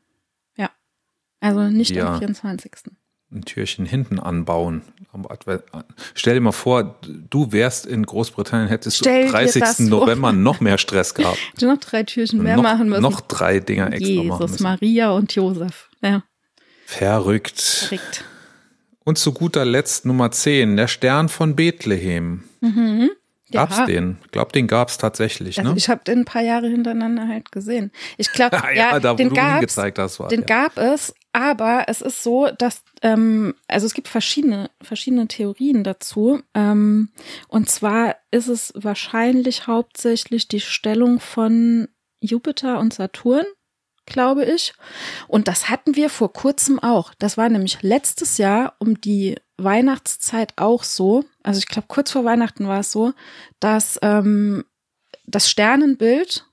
Ja. 0.56 0.70
Also 1.40 1.62
nicht 1.64 1.90
Ja. 1.90 2.12
am 2.12 2.18
24. 2.18 2.70
ein 3.32 3.42
Türchen 3.42 3.86
hinten 3.86 4.18
anbauen. 4.18 4.82
Stell 6.14 6.34
dir 6.34 6.40
mal 6.40 6.52
vor, 6.52 6.98
du 7.30 7.52
wärst 7.52 7.86
in 7.86 8.04
Großbritannien, 8.04 8.68
hättest 8.68 8.98
Stell 8.98 9.26
du 9.26 9.28
dir 9.32 9.38
am 9.38 9.44
30. 9.44 9.60
das 9.62 9.76
vor. 9.76 9.86
November 9.86 10.32
noch 10.32 10.60
mehr 10.60 10.78
Stress 10.78 11.14
gehabt. 11.14 11.38
Hätte 11.52 11.66
noch 11.66 11.78
drei 11.78 12.02
Türchen 12.02 12.42
mehr 12.42 12.56
noch, 12.56 12.62
machen 12.62 12.88
müssen. 12.88 13.02
noch 13.02 13.20
drei 13.20 13.60
Dinger 13.60 13.92
extra 13.92 14.14
machen 14.22 14.22
Jesus, 14.40 14.50
müssen. 14.52 14.62
Maria 14.64 15.10
und 15.10 15.34
Josef. 15.34 15.88
Ja, 16.02 16.22
Verrückt. 16.86 17.60
verrückt. 17.60 18.24
Und 19.04 19.16
zu 19.18 19.32
guter 19.32 19.64
Letzt 19.64 20.04
Nummer 20.06 20.30
10, 20.30 20.76
der 20.76 20.88
Stern 20.88 21.28
von 21.28 21.56
Bethlehem. 21.56 22.44
Mhm. 22.60 23.10
Gab's 23.52 23.78
Ja. 23.78 23.86
den? 23.86 24.18
Ich 24.24 24.30
glaube, 24.30 24.52
den 24.52 24.66
gab's 24.68 24.98
tatsächlich, 24.98 25.58
Also 25.58 25.72
ne? 25.72 25.76
ich 25.76 25.88
habe 25.88 26.04
den 26.04 26.20
ein 26.20 26.24
paar 26.24 26.42
Jahre 26.42 26.68
hintereinander 26.68 27.26
halt 27.26 27.50
gesehen. 27.50 27.90
Ich 28.16 28.30
glaube, 28.32 28.56
ja, 28.74 28.92
ja, 28.92 29.00
da 29.00 29.14
den 29.14 29.30
du 29.30 29.34
gab's, 29.34 29.76
hast, 29.76 30.20
war 30.20 30.28
den 30.28 30.40
der. 30.40 30.46
gab 30.46 30.78
es, 30.78 31.14
aber 31.32 31.84
es 31.86 32.00
ist 32.00 32.22
so, 32.22 32.48
dass 32.58 32.82
ähm, 33.02 33.54
also 33.68 33.86
es 33.86 33.94
gibt 33.94 34.08
verschiedene 34.08 34.70
verschiedene 34.82 35.28
Theorien 35.28 35.84
dazu. 35.84 36.42
Ähm, 36.54 37.10
und 37.48 37.68
zwar 37.68 38.16
ist 38.30 38.48
es 38.48 38.72
wahrscheinlich 38.74 39.66
hauptsächlich 39.66 40.48
die 40.48 40.60
Stellung 40.60 41.20
von 41.20 41.88
Jupiter 42.20 42.80
und 42.80 42.92
Saturn, 42.92 43.46
glaube 44.06 44.44
ich. 44.44 44.72
Und 45.28 45.46
das 45.46 45.68
hatten 45.68 45.94
wir 45.94 46.10
vor 46.10 46.32
kurzem 46.32 46.80
auch. 46.80 47.14
Das 47.18 47.36
war 47.36 47.48
nämlich 47.48 47.82
letztes 47.82 48.38
Jahr 48.38 48.74
um 48.78 49.00
die 49.00 49.36
Weihnachtszeit 49.56 50.54
auch 50.56 50.82
so. 50.82 51.24
Also 51.44 51.58
ich 51.58 51.66
glaube 51.66 51.86
kurz 51.88 52.10
vor 52.10 52.24
Weihnachten 52.24 52.66
war 52.66 52.80
es 52.80 52.90
so, 52.90 53.12
dass 53.60 53.98
ähm, 54.02 54.64
das 55.26 55.48
Sternenbild 55.48 56.44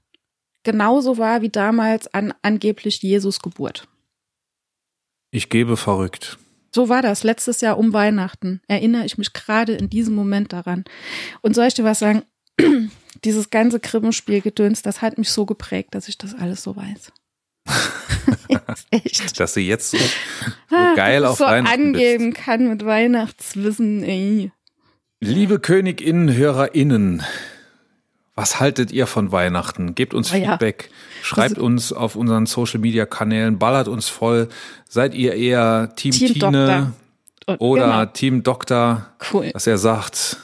genauso 0.64 1.18
war 1.18 1.42
wie 1.42 1.50
damals 1.50 2.14
an 2.14 2.34
angeblich 2.44 3.02
Jesus 3.02 3.42
Geburt. 3.42 3.88
Ich 5.38 5.50
gebe 5.50 5.78
verrückt. 5.78 6.40
So 6.74 6.90
war 6.90 7.04
das 7.04 7.24
letztes 7.24 7.62
Jahr 7.62 7.78
um 7.78 7.94
Weihnachten. 7.94 8.60
Erinnere 8.68 9.06
ich 9.06 9.20
mich 9.20 9.34
gerade 9.34 9.74
in 9.74 9.88
diesem 9.88 10.16
Moment 10.16 10.52
daran. 10.52 10.84
Und 11.42 11.54
soll 11.54 11.68
ich 11.68 11.76
dir 11.76 11.84
was 11.84 12.00
sagen? 12.00 12.24
Dieses 13.24 13.52
ganze 13.52 13.80
Krippenspielgedöns, 13.80 14.82
das 14.82 15.04
hat 15.04 15.20
mich 15.20 15.30
so 15.30 15.46
geprägt, 15.46 15.94
dass 15.94 16.08
ich 16.08 16.18
das 16.18 16.34
alles 16.34 16.64
so 16.64 16.76
weiß. 16.76 17.12
Echt. 18.90 19.40
Dass 19.40 19.54
du 19.54 19.60
jetzt 19.60 19.92
so, 19.92 20.00
so 20.00 20.76
Ah, 20.76 20.96
geil 20.96 21.24
auf 21.24 21.38
so 21.38 21.46
Weihnachten 21.46 21.92
bist. 21.92 22.04
angeben 22.04 22.34
kann 22.34 22.68
mit 22.68 22.84
Weihnachtswissen. 22.84 24.02
Ey. 24.02 24.52
Liebe 25.20 25.60
KönigInnen, 25.60 26.34
HörerInnen, 26.36 27.22
was 28.34 28.60
haltet 28.60 28.92
ihr 28.92 29.06
von 29.06 29.32
Weihnachten? 29.32 29.94
Gebt 29.94 30.16
uns 30.16 30.34
Oh 30.34 30.36
ja. 30.36 30.58
Schreibt 31.28 31.56
Also- 31.56 31.66
uns 31.66 31.92
auf 31.94 32.16
unseren 32.16 32.46
Social 32.46 32.80
Media 32.80 33.06
Kanälen, 33.06 33.60
ballert 33.60 33.88
uns 33.88 34.08
voll. 34.10 34.48
Seid 34.90 35.14
ihr 35.14 35.34
eher 35.34 35.94
Team, 35.96 36.12
Team 36.12 36.34
Tine 36.34 36.94
Und- 37.46 37.62
oder 37.62 37.86
genau. 37.86 38.06
Team 38.06 38.44
Doktor, 38.44 39.08
Cool. 39.32 39.52
dass 39.52 39.68
er 39.68 39.78
sagt, 39.78 40.38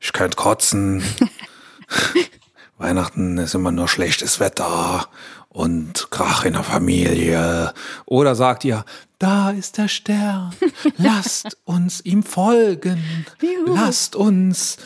ich 0.00 0.12
könnte 0.12 0.36
kotzen. 0.36 1.02
Weihnachten 2.78 3.38
ist 3.38 3.54
immer 3.54 3.72
nur 3.72 3.88
schlechtes 3.88 4.38
Wetter 4.38 5.08
und 5.48 6.08
Krach 6.10 6.44
in 6.44 6.52
der 6.52 6.62
Familie. 6.62 7.74
Oder 8.06 8.36
sagt 8.36 8.64
ihr, 8.64 8.84
da 9.18 9.50
ist 9.50 9.78
der 9.78 9.88
Stern, 9.88 10.54
lasst 10.98 11.56
uns 11.64 12.00
ihm 12.04 12.22
folgen, 12.22 13.26
Juhu. 13.42 13.74
lasst 13.74 14.14
uns 14.14 14.76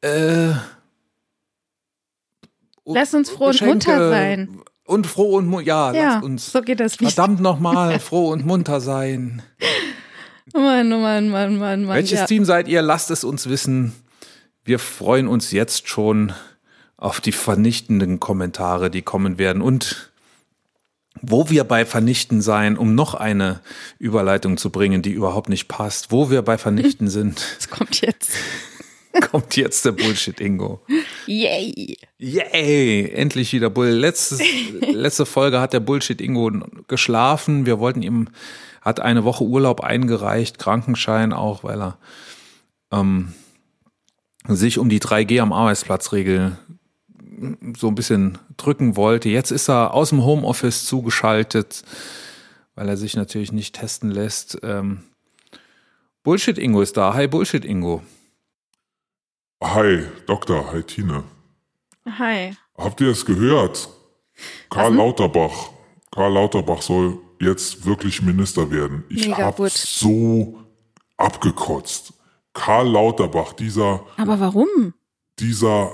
äh, 0.00 0.52
Lass 2.86 3.12
uns 3.14 3.30
froh 3.30 3.48
und 3.48 3.60
munter 3.60 4.08
sein. 4.10 4.62
Und 4.90 5.06
froh 5.06 5.36
und 5.36 5.46
munter, 5.46 5.66
ja, 5.66 5.92
Ja, 5.92 6.02
lasst 6.14 6.24
uns 6.24 6.50
so 6.52 6.62
geht 6.62 6.80
das 6.80 6.98
Lied. 6.98 7.12
verdammt 7.12 7.40
nochmal 7.40 8.00
froh 8.00 8.30
und 8.30 8.44
munter 8.44 8.80
sein. 8.80 9.40
Mann, 10.52 10.92
oh 10.92 10.98
Mann, 10.98 11.28
Mann, 11.28 11.58
Mann, 11.58 11.84
Mann. 11.84 11.88
Welches 11.88 12.18
ja. 12.20 12.26
Team 12.26 12.44
seid 12.44 12.66
ihr? 12.66 12.82
Lasst 12.82 13.10
es 13.12 13.22
uns 13.22 13.48
wissen. 13.48 13.92
Wir 14.64 14.80
freuen 14.80 15.28
uns 15.28 15.52
jetzt 15.52 15.88
schon 15.88 16.32
auf 16.96 17.20
die 17.20 17.30
vernichtenden 17.32 18.18
Kommentare, 18.18 18.90
die 18.90 19.02
kommen 19.02 19.38
werden. 19.38 19.62
Und 19.62 20.10
wo 21.22 21.48
wir 21.50 21.64
bei 21.64 21.84
Vernichten 21.84 22.42
sein, 22.42 22.76
um 22.76 22.94
noch 22.96 23.14
eine 23.14 23.60
Überleitung 23.98 24.56
zu 24.56 24.70
bringen, 24.70 25.02
die 25.02 25.12
überhaupt 25.12 25.48
nicht 25.48 25.68
passt, 25.68 26.10
wo 26.10 26.30
wir 26.30 26.42
bei 26.42 26.58
Vernichten 26.58 27.08
sind. 27.08 27.40
Das 27.58 27.70
kommt 27.70 28.00
jetzt. 28.00 28.32
kommt 29.30 29.56
jetzt 29.56 29.84
der 29.84 29.92
Bullshit-Ingo. 29.92 30.80
Yay! 31.26 31.96
Yay! 32.18 33.10
Endlich 33.10 33.52
wieder 33.52 33.70
Bull. 33.70 33.88
Letztes, 33.88 34.40
letzte 34.80 35.26
Folge 35.26 35.60
hat 35.60 35.72
der 35.72 35.80
Bullshit-Ingo 35.80 36.50
geschlafen. 36.86 37.66
Wir 37.66 37.78
wollten 37.78 38.02
ihm, 38.02 38.28
hat 38.82 39.00
eine 39.00 39.24
Woche 39.24 39.44
Urlaub 39.44 39.80
eingereicht, 39.80 40.58
Krankenschein 40.58 41.32
auch, 41.32 41.64
weil 41.64 41.80
er 41.80 41.98
ähm, 42.92 43.32
sich 44.46 44.78
um 44.78 44.88
die 44.88 45.00
3G 45.00 45.40
am 45.40 45.52
Arbeitsplatzregel 45.52 46.56
so 47.76 47.88
ein 47.88 47.94
bisschen 47.94 48.38
drücken 48.56 48.96
wollte. 48.96 49.28
Jetzt 49.28 49.50
ist 49.50 49.68
er 49.68 49.94
aus 49.94 50.10
dem 50.10 50.24
Homeoffice 50.24 50.84
zugeschaltet, 50.84 51.82
weil 52.74 52.88
er 52.88 52.96
sich 52.96 53.16
natürlich 53.16 53.52
nicht 53.52 53.74
testen 53.74 54.10
lässt. 54.10 54.58
Ähm, 54.62 55.02
Bullshit 56.22 56.58
Ingo 56.58 56.82
ist 56.82 56.96
da. 56.96 57.14
Hi 57.14 57.26
Bullshit 57.26 57.64
Ingo. 57.64 58.02
Hi, 59.62 60.04
Doktor, 60.26 60.72
hi 60.72 60.82
Tine. 60.82 61.24
Hi. 62.18 62.56
Habt 62.78 63.00
ihr 63.00 63.08
es 63.08 63.24
gehört? 63.26 63.88
Karl 64.70 64.94
Lauterbach. 64.94 65.70
Karl 66.10 66.32
Lauterbach 66.32 66.80
soll 66.82 67.18
jetzt 67.40 67.84
wirklich 67.84 68.22
Minister 68.22 68.70
werden. 68.70 69.04
Ich 69.10 69.28
Mega 69.28 69.44
hab 69.46 69.56
gut. 69.56 69.70
so 69.70 70.60
abgekotzt. 71.18 72.14
Karl 72.54 72.88
Lauterbach, 72.88 73.52
dieser, 73.52 74.00
Aber 74.16 74.40
warum? 74.40 74.94
dieser 75.38 75.92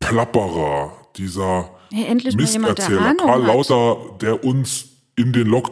Plapperer, 0.00 0.92
dieser 1.16 1.70
Hey, 1.92 2.06
endlich 2.06 2.34
Misterzähler, 2.36 3.14
Karl. 3.14 3.42
Lauter, 3.44 4.16
der 4.20 4.42
uns 4.44 4.88
in 5.16 5.32
den 5.32 5.46
Lock 5.46 5.70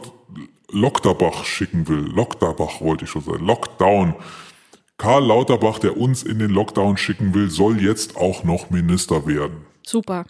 Lockterbach 0.73 1.43
schicken 1.43 1.85
will. 1.89 2.09
Lockterbach 2.15 2.79
wollte 2.79 3.03
ich 3.03 3.11
schon 3.11 3.23
sagen. 3.23 3.45
Lockdown. 3.45 4.15
Karl 5.01 5.25
Lauterbach, 5.25 5.79
der 5.79 5.97
uns 5.97 6.21
in 6.21 6.37
den 6.37 6.51
Lockdown 6.51 6.95
schicken 6.95 7.33
will, 7.33 7.49
soll 7.49 7.81
jetzt 7.81 8.15
auch 8.17 8.43
noch 8.43 8.69
Minister 8.69 9.25
werden. 9.25 9.65
Super. 9.83 10.27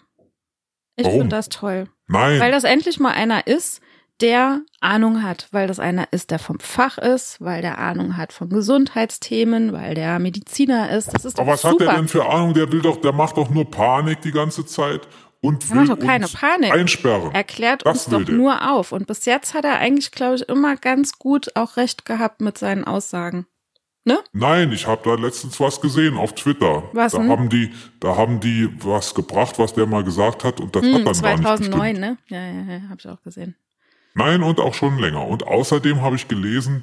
Ich 0.96 1.06
finde 1.06 1.28
das 1.28 1.50
toll. 1.50 1.88
Nein, 2.08 2.40
Weil 2.40 2.52
das 2.52 2.64
endlich 2.64 2.98
mal 2.98 3.10
einer 3.12 3.46
ist, 3.46 3.82
der 4.22 4.62
Ahnung 4.80 5.22
hat, 5.22 5.48
weil 5.50 5.66
das 5.66 5.78
einer 5.78 6.08
ist, 6.10 6.30
der 6.30 6.38
vom 6.38 6.58
Fach 6.58 6.96
ist, 6.96 7.38
weil 7.42 7.60
der 7.60 7.76
Ahnung 7.76 8.16
hat 8.16 8.32
von 8.32 8.48
Gesundheitsthemen, 8.48 9.74
weil 9.74 9.94
der 9.94 10.18
Mediziner 10.18 10.88
ist. 10.90 11.12
Das 11.12 11.26
ist 11.26 11.38
aber 11.38 11.52
was 11.52 11.60
super. 11.60 11.72
hat 11.72 11.80
der 11.80 11.92
denn 11.96 12.08
für 12.08 12.26
Ahnung? 12.26 12.54
Der 12.54 12.72
will 12.72 12.80
doch, 12.80 12.96
der 12.98 13.12
macht 13.12 13.36
doch 13.36 13.50
nur 13.50 13.70
Panik 13.70 14.22
die 14.22 14.32
ganze 14.32 14.64
Zeit 14.64 15.02
und 15.42 15.70
will 15.70 15.86
doch 15.86 15.98
keine 15.98 16.24
uns 16.24 16.32
Panik. 16.32 16.72
einsperren. 16.72 17.34
Erklärt 17.34 17.84
Das 17.84 18.06
uns 18.06 18.14
doch 18.16 18.24
der. 18.24 18.34
nur 18.36 18.70
auf. 18.72 18.92
Und 18.92 19.06
bis 19.06 19.26
jetzt 19.26 19.52
hat 19.52 19.66
er 19.66 19.78
eigentlich, 19.80 20.12
glaube 20.12 20.36
ich, 20.36 20.48
immer 20.48 20.76
ganz 20.76 21.18
gut 21.18 21.56
auch 21.56 21.76
recht 21.76 22.06
gehabt 22.06 22.40
mit 22.40 22.56
seinen 22.56 22.84
Aussagen. 22.84 23.46
Nein, 24.32 24.72
ich 24.72 24.86
habe 24.86 25.02
da 25.04 25.14
letztens 25.22 25.60
was 25.60 25.80
gesehen 25.80 26.16
auf 26.16 26.34
Twitter. 26.34 26.82
Was 26.92 27.12
da 27.12 27.18
denn? 27.18 27.30
haben 27.30 27.48
die, 27.48 27.70
da 28.00 28.16
haben 28.16 28.40
die 28.40 28.68
was 28.84 29.14
gebracht, 29.14 29.58
was 29.58 29.74
der 29.74 29.86
mal 29.86 30.02
gesagt 30.02 30.42
hat 30.44 30.60
und 30.60 30.74
das 30.74 30.82
Hm, 30.82 30.94
hat 30.94 31.06
dann 31.06 31.22
gar 31.22 31.30
nicht 31.36 31.42
2009, 31.42 31.94
gestimmt. 31.94 32.00
ne? 32.00 32.36
Ja, 32.36 32.46
ja, 32.46 32.72
ja, 32.78 32.88
habe 32.88 32.96
ich 32.98 33.08
auch 33.08 33.22
gesehen. 33.22 33.54
Nein, 34.14 34.42
und 34.42 34.58
auch 34.60 34.74
schon 34.74 34.98
länger. 34.98 35.26
Und 35.26 35.46
außerdem 35.46 36.02
habe 36.02 36.16
ich 36.16 36.28
gelesen, 36.28 36.82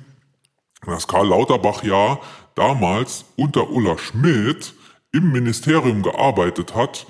dass 0.86 1.08
Karl 1.08 1.28
Lauterbach 1.28 1.84
ja 1.84 2.20
damals 2.56 3.26
unter 3.36 3.70
Ulla 3.70 3.98
Schmidt 3.98 4.74
im 5.12 5.32
Ministerium 5.32 6.02
gearbeitet 6.04 6.74
hat, 6.76 7.06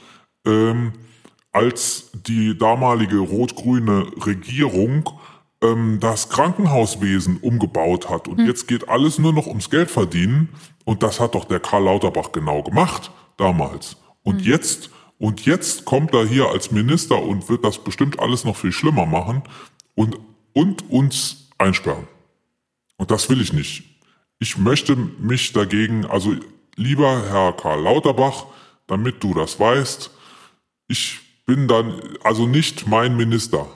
ähm, 0.45 0.93
als 1.51 2.09
die 2.13 2.57
damalige 2.57 3.19
rot-grüne 3.19 4.07
Regierung 4.25 5.09
ähm, 5.61 5.99
das 5.99 6.29
Krankenhauswesen 6.29 7.37
umgebaut 7.37 8.09
hat. 8.09 8.27
Und 8.27 8.45
jetzt 8.45 8.67
geht 8.67 8.89
alles 8.89 9.19
nur 9.19 9.33
noch 9.33 9.47
ums 9.47 9.69
Geld 9.69 9.91
verdienen. 9.91 10.49
Und 10.85 11.03
das 11.03 11.19
hat 11.19 11.35
doch 11.35 11.45
der 11.45 11.59
Karl 11.59 11.83
Lauterbach 11.83 12.31
genau 12.31 12.63
gemacht 12.63 13.11
damals. 13.37 13.97
Und 14.23 14.41
jetzt, 14.41 14.89
und 15.17 15.45
jetzt 15.45 15.85
kommt 15.85 16.13
er 16.13 16.25
hier 16.25 16.49
als 16.49 16.71
Minister 16.71 17.21
und 17.21 17.49
wird 17.49 17.63
das 17.63 17.83
bestimmt 17.83 18.19
alles 18.19 18.43
noch 18.43 18.55
viel 18.55 18.71
schlimmer 18.71 19.05
machen 19.05 19.43
und, 19.95 20.17
und 20.53 20.89
uns 20.89 21.49
einsperren. 21.57 22.07
Und 22.97 23.11
das 23.11 23.29
will 23.29 23.41
ich 23.41 23.53
nicht. 23.53 23.83
Ich 24.39 24.57
möchte 24.57 24.95
mich 24.95 25.51
dagegen, 25.51 26.05
also 26.05 26.35
lieber 26.75 27.23
Herr 27.29 27.53
Karl 27.53 27.81
Lauterbach, 27.81 28.45
damit 28.87 29.23
du 29.23 29.33
das 29.33 29.59
weißt, 29.59 30.11
ich 30.87 31.19
bin 31.45 31.67
dann, 31.67 32.01
also 32.23 32.45
nicht 32.47 32.87
mein 32.87 33.17
Minister. 33.17 33.67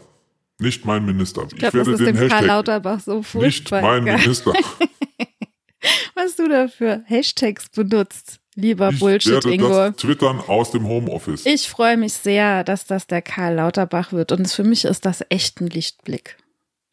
Nicht 0.59 0.85
mein 0.85 1.05
Minister. 1.05 1.43
Ich, 1.47 1.53
Ich 1.53 1.59
glaube, 1.59 1.77
das 1.79 1.87
werde 1.87 1.91
ist 1.91 1.99
den 1.99 2.05
dem 2.07 2.15
Karl 2.15 2.29
Hashtag 2.29 2.47
Lauterbach 2.47 2.99
so 2.99 3.17
nicht 3.17 3.27
furchtbar. 3.27 3.81
mein 3.81 4.03
egal, 4.03 4.19
Minister. 4.19 4.53
Was 6.15 6.35
du 6.35 6.47
da 6.47 6.67
für 6.67 7.03
Hashtags 7.07 7.69
benutzt, 7.69 8.39
lieber 8.55 8.89
Ich 8.91 8.99
Bullshit, 8.99 9.33
werde 9.33 9.51
Ingo. 9.53 9.67
das 9.69 9.95
twittern 9.97 10.39
aus 10.47 10.71
dem 10.71 10.87
Homeoffice. 10.87 11.45
Ich 11.45 11.67
freue 11.67 11.97
mich 11.97 12.13
sehr, 12.13 12.63
dass 12.63 12.85
das 12.85 13.07
der 13.07 13.21
Karl 13.21 13.55
Lauterbach 13.55 14.13
wird. 14.13 14.31
Und 14.31 14.49
für 14.49 14.63
mich 14.63 14.85
ist 14.85 15.05
das 15.05 15.23
echt 15.29 15.59
ein 15.59 15.67
Lichtblick. 15.67 16.37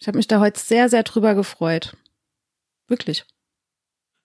Ich 0.00 0.08
habe 0.08 0.16
mich 0.16 0.26
da 0.26 0.40
heute 0.40 0.58
sehr, 0.58 0.88
sehr 0.88 1.02
drüber 1.02 1.34
gefreut. 1.34 1.94
Wirklich. 2.88 3.24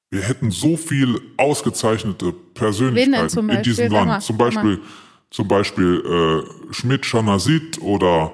Wir 0.10 0.22
hätten 0.22 0.50
so 0.50 0.78
viel 0.78 1.20
ausgezeichnete 1.38 2.32
Persönlichkeiten 2.32 3.50
in 3.50 3.64
diesem 3.64 3.92
mal, 3.92 4.06
Land. 4.06 4.24
Zum. 4.24 4.38
Beispiel, 4.38 4.80
zum 5.30 5.48
Beispiel 5.48 6.02
äh, 6.70 6.74
Schmidt 6.74 7.06
Schanasit 7.06 7.82
oder 7.82 8.32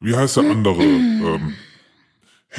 wie 0.00 0.16
heißt 0.16 0.36
der 0.36 0.50
andere? 0.50 0.82
ähm, 0.82 1.54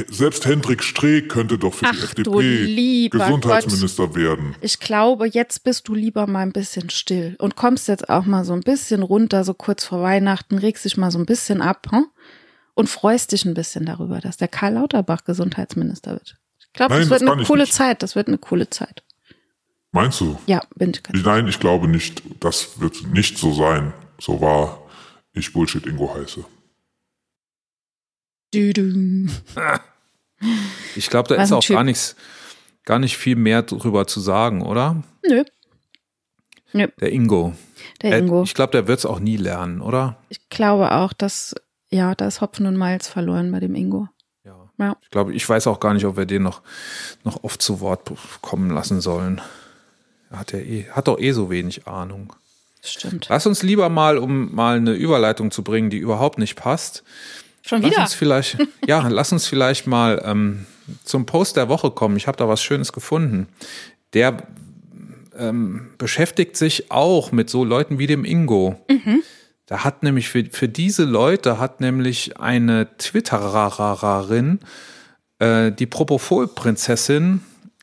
selbst 0.08 0.46
Hendrik 0.46 0.84
Streeck 0.84 1.30
könnte 1.30 1.58
doch 1.58 1.74
für 1.74 1.86
die 1.86 1.92
Ach, 1.92 2.14
du 2.16 2.40
FDP 2.40 3.10
Gesundheitsminister 3.10 4.14
werden. 4.16 4.56
Ich 4.62 4.80
glaube, 4.80 5.28
jetzt 5.28 5.64
bist 5.64 5.88
du 5.88 5.96
lieber 5.96 6.28
mal 6.28 6.42
ein 6.42 6.52
bisschen 6.52 6.90
still 6.90 7.36
und 7.40 7.56
kommst 7.56 7.88
jetzt 7.88 8.10
auch 8.10 8.26
mal 8.26 8.44
so 8.44 8.54
ein 8.54 8.62
bisschen 8.62 9.04
runter, 9.04 9.44
so 9.44 9.54
kurz 9.54 9.86
vor 9.86 10.02
Weihnachten, 10.02 10.58
regst 10.58 10.86
dich 10.86 10.98
mal 10.98 11.12
so 11.12 11.20
ein 11.20 11.26
bisschen 11.26 11.62
ab 11.62 11.88
hm? 11.92 12.08
und 12.74 12.90
freust 12.90 13.32
dich 13.32 13.46
ein 13.46 13.54
bisschen 13.54 13.86
darüber, 13.86 14.20
dass 14.20 14.38
der 14.38 14.50
Karl 14.50 14.74
Lauterbach 14.74 15.24
Gesundheitsminister 15.24 16.12
wird. 16.12 16.36
Ich 16.60 16.74
glaube, 16.74 16.96
das 16.96 17.10
wird 17.10 17.22
das 17.22 17.30
eine 17.30 17.44
coole 17.46 17.64
nicht. 17.64 17.74
Zeit. 17.74 18.04
Das 18.04 18.16
wird 18.16 18.28
eine 18.28 18.38
coole 18.38 18.70
Zeit. 18.70 19.04
Meinst 19.94 20.20
du? 20.20 20.38
Ja, 20.46 20.62
bin 20.76 20.92
ich 20.92 21.04
ganz. 21.04 21.24
Nein, 21.24 21.48
ich 21.48 21.62
glaube 21.62 21.88
nicht. 21.88 22.22
Das 22.42 22.82
wird 22.82 23.08
nicht 23.14 23.38
so 23.38 23.54
sein. 23.54 23.94
So 24.20 24.42
war 24.42 24.82
ich 25.32 25.54
Bullshit 25.54 25.86
Ingo 25.86 26.14
heiße. 26.14 26.44
Ich 30.96 31.10
glaube, 31.10 31.34
da 31.36 31.42
ist 31.42 31.52
auch 31.52 31.66
gar 31.68 31.84
nichts, 31.84 32.16
gar 32.86 33.00
nicht 33.00 33.18
viel 33.18 33.36
mehr 33.36 33.62
drüber 33.64 34.08
zu 34.08 34.20
sagen, 34.20 34.62
oder? 34.62 35.04
Nö. 35.28 35.44
Nö, 36.74 36.88
Der 37.00 37.12
Ingo. 37.12 37.54
der 38.02 38.14
Äh, 38.14 38.20
Ingo. 38.20 38.44
Ich 38.44 38.54
glaube, 38.54 38.72
der 38.72 38.88
wird 38.88 39.00
es 39.00 39.06
auch 39.06 39.20
nie 39.20 39.38
lernen, 39.38 39.80
oder? 39.82 40.18
Ich 40.30 40.50
glaube 40.50 40.92
auch, 40.92 41.14
dass, 41.14 41.56
ja, 41.90 42.14
da 42.16 42.28
ist 42.28 42.42
Hopfen 42.42 42.66
und 42.66 42.76
Malz 42.76 43.08
verloren 43.08 43.52
bei 43.52 43.62
dem 43.62 43.76
Ingo. 43.76 44.10
Ja. 44.44 44.70
Ja. 44.78 44.98
Ich 45.02 45.10
glaube, 45.10 45.34
ich 45.34 45.48
weiß 45.48 45.68
auch 45.68 45.80
gar 45.80 45.94
nicht, 45.94 46.06
ob 46.06 46.18
wir 46.18 46.26
den 46.26 46.44
noch, 46.44 46.62
noch 47.24 47.44
oft 47.46 47.62
zu 47.62 47.80
Wort 47.80 48.12
kommen 48.42 48.70
lassen 48.72 49.00
sollen. 49.00 49.40
Er 50.30 50.40
hat 50.40 50.52
ja 50.52 50.60
eh, 50.60 50.88
hat 50.92 51.08
doch 51.08 51.18
eh 51.18 51.32
so 51.32 51.50
wenig 51.50 51.88
Ahnung. 51.88 52.34
Stimmt. 52.84 53.28
Lass 53.30 53.48
uns 53.48 53.64
lieber 53.64 53.88
mal, 53.90 54.18
um 54.18 54.54
mal 54.54 54.76
eine 54.78 54.92
Überleitung 54.94 55.50
zu 55.52 55.64
bringen, 55.64 55.90
die 55.90 55.98
überhaupt 55.98 56.38
nicht 56.40 56.56
passt. 56.56 57.04
Schon 57.66 57.82
Lass 57.82 57.92
wieder? 57.92 58.02
uns 58.02 58.14
vielleicht, 58.14 58.58
ja, 58.86 59.08
lass 59.08 59.32
uns 59.32 59.48
vielleicht 59.48 59.88
mal 59.88 60.22
ähm, 60.24 60.66
zum 61.04 61.26
Post 61.26 61.58
der 61.58 61.68
Woche 61.68 61.90
kommen. 61.92 62.16
Ich 62.16 62.28
habe 62.28 62.38
da 62.38 62.48
was 62.48 62.62
Schönes 62.62 62.94
gefunden. 62.94 63.48
Der 64.14 64.44
ähm, 65.36 65.88
beschäftigt 65.98 66.58
sich 66.58 66.92
auch 66.92 67.32
mit 67.32 67.50
so 67.50 67.66
Leuten 67.66 67.98
wie 67.98 68.08
dem 68.08 68.24
Ingo. 68.24 68.80
Da 69.66 69.84
hat 69.84 70.04
nämlich 70.04 70.30
für, 70.30 70.46
für 70.46 70.70
diese 70.70 71.06
Leute 71.06 71.58
hat 71.58 71.82
nämlich 71.82 72.40
eine 72.40 72.96
Twittererin, 72.98 74.60
äh, 75.40 75.72
die 75.72 75.88
Propofol-Prinzessin, 75.88 77.42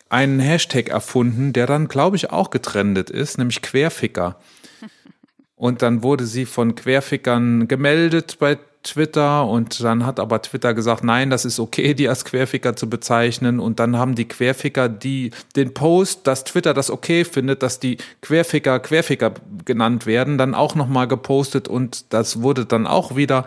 einen 0.08 0.38
Hashtag 0.38 0.90
erfunden, 0.90 1.52
der 1.52 1.66
dann, 1.66 1.88
glaube 1.88 2.16
ich, 2.16 2.30
auch 2.30 2.50
getrendet 2.50 3.10
ist, 3.10 3.36
nämlich 3.36 3.62
Querficker. 3.62 4.38
Und 5.56 5.82
dann 5.82 6.04
wurde 6.04 6.26
sie 6.26 6.46
von 6.46 6.76
Querfickern 6.76 7.66
gemeldet 7.66 8.36
bei 8.38 8.58
Twitter 8.82 9.46
und 9.46 9.82
dann 9.82 10.04
hat 10.04 10.18
aber 10.18 10.42
Twitter 10.42 10.74
gesagt, 10.74 11.04
nein, 11.04 11.30
das 11.30 11.44
ist 11.44 11.60
okay, 11.60 11.94
die 11.94 12.08
als 12.08 12.24
Querficker 12.24 12.74
zu 12.74 12.90
bezeichnen. 12.90 13.60
Und 13.60 13.78
dann 13.78 13.96
haben 13.96 14.16
die 14.16 14.26
Querficker 14.26 14.88
die 14.88 15.30
den 15.54 15.72
Post, 15.72 16.26
dass 16.26 16.44
Twitter 16.44 16.74
das 16.74 16.90
okay 16.90 17.24
findet, 17.24 17.62
dass 17.62 17.78
die 17.78 17.98
Querficker 18.22 18.80
Querficker 18.80 19.34
genannt 19.64 20.06
werden, 20.06 20.36
dann 20.36 20.54
auch 20.54 20.74
nochmal 20.74 21.06
gepostet 21.06 21.68
und 21.68 22.12
das 22.12 22.42
wurde 22.42 22.66
dann 22.66 22.86
auch 22.86 23.14
wieder. 23.14 23.46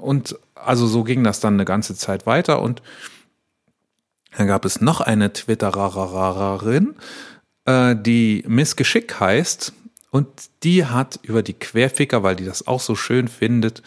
Und 0.00 0.38
also 0.54 0.86
so 0.86 1.04
ging 1.04 1.22
das 1.22 1.40
dann 1.40 1.54
eine 1.54 1.66
ganze 1.66 1.94
Zeit 1.94 2.24
weiter. 2.26 2.62
Und 2.62 2.82
dann 4.36 4.46
gab 4.46 4.64
es 4.64 4.80
noch 4.80 5.00
eine 5.00 5.32
Twittererin, 5.32 6.94
äh, 7.66 7.94
die 7.94 8.42
Miss 8.46 8.76
Geschick 8.76 9.20
heißt. 9.20 9.74
Und 10.10 10.28
die 10.62 10.86
hat 10.86 11.18
über 11.22 11.42
die 11.42 11.52
Querficker, 11.52 12.22
weil 12.22 12.36
die 12.36 12.46
das 12.46 12.66
auch 12.66 12.80
so 12.80 12.94
schön 12.94 13.28
findet, 13.28 13.82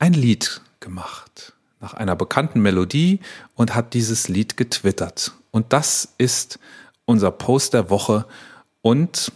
ein 0.00 0.14
Lied 0.14 0.60
gemacht 0.80 1.52
nach 1.78 1.94
einer 1.94 2.16
bekannten 2.16 2.60
Melodie 2.60 3.20
und 3.54 3.74
hat 3.74 3.94
dieses 3.94 4.28
Lied 4.28 4.56
getwittert. 4.56 5.32
Und 5.50 5.72
das 5.72 6.14
ist 6.18 6.58
unser 7.04 7.30
Post 7.30 7.74
der 7.74 7.88
Woche. 7.90 8.26
Und 8.82 9.32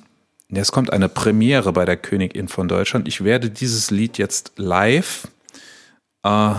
es 0.50 0.72
kommt 0.72 0.92
eine 0.92 1.08
Premiere 1.08 1.72
bei 1.72 1.84
der 1.84 1.96
Königin 1.96 2.48
von 2.48 2.68
Deutschland. 2.68 3.08
Ich 3.08 3.24
werde 3.24 3.50
dieses 3.50 3.90
Lied 3.90 4.18
jetzt 4.18 4.52
live 4.56 5.28
äh, 6.22 6.54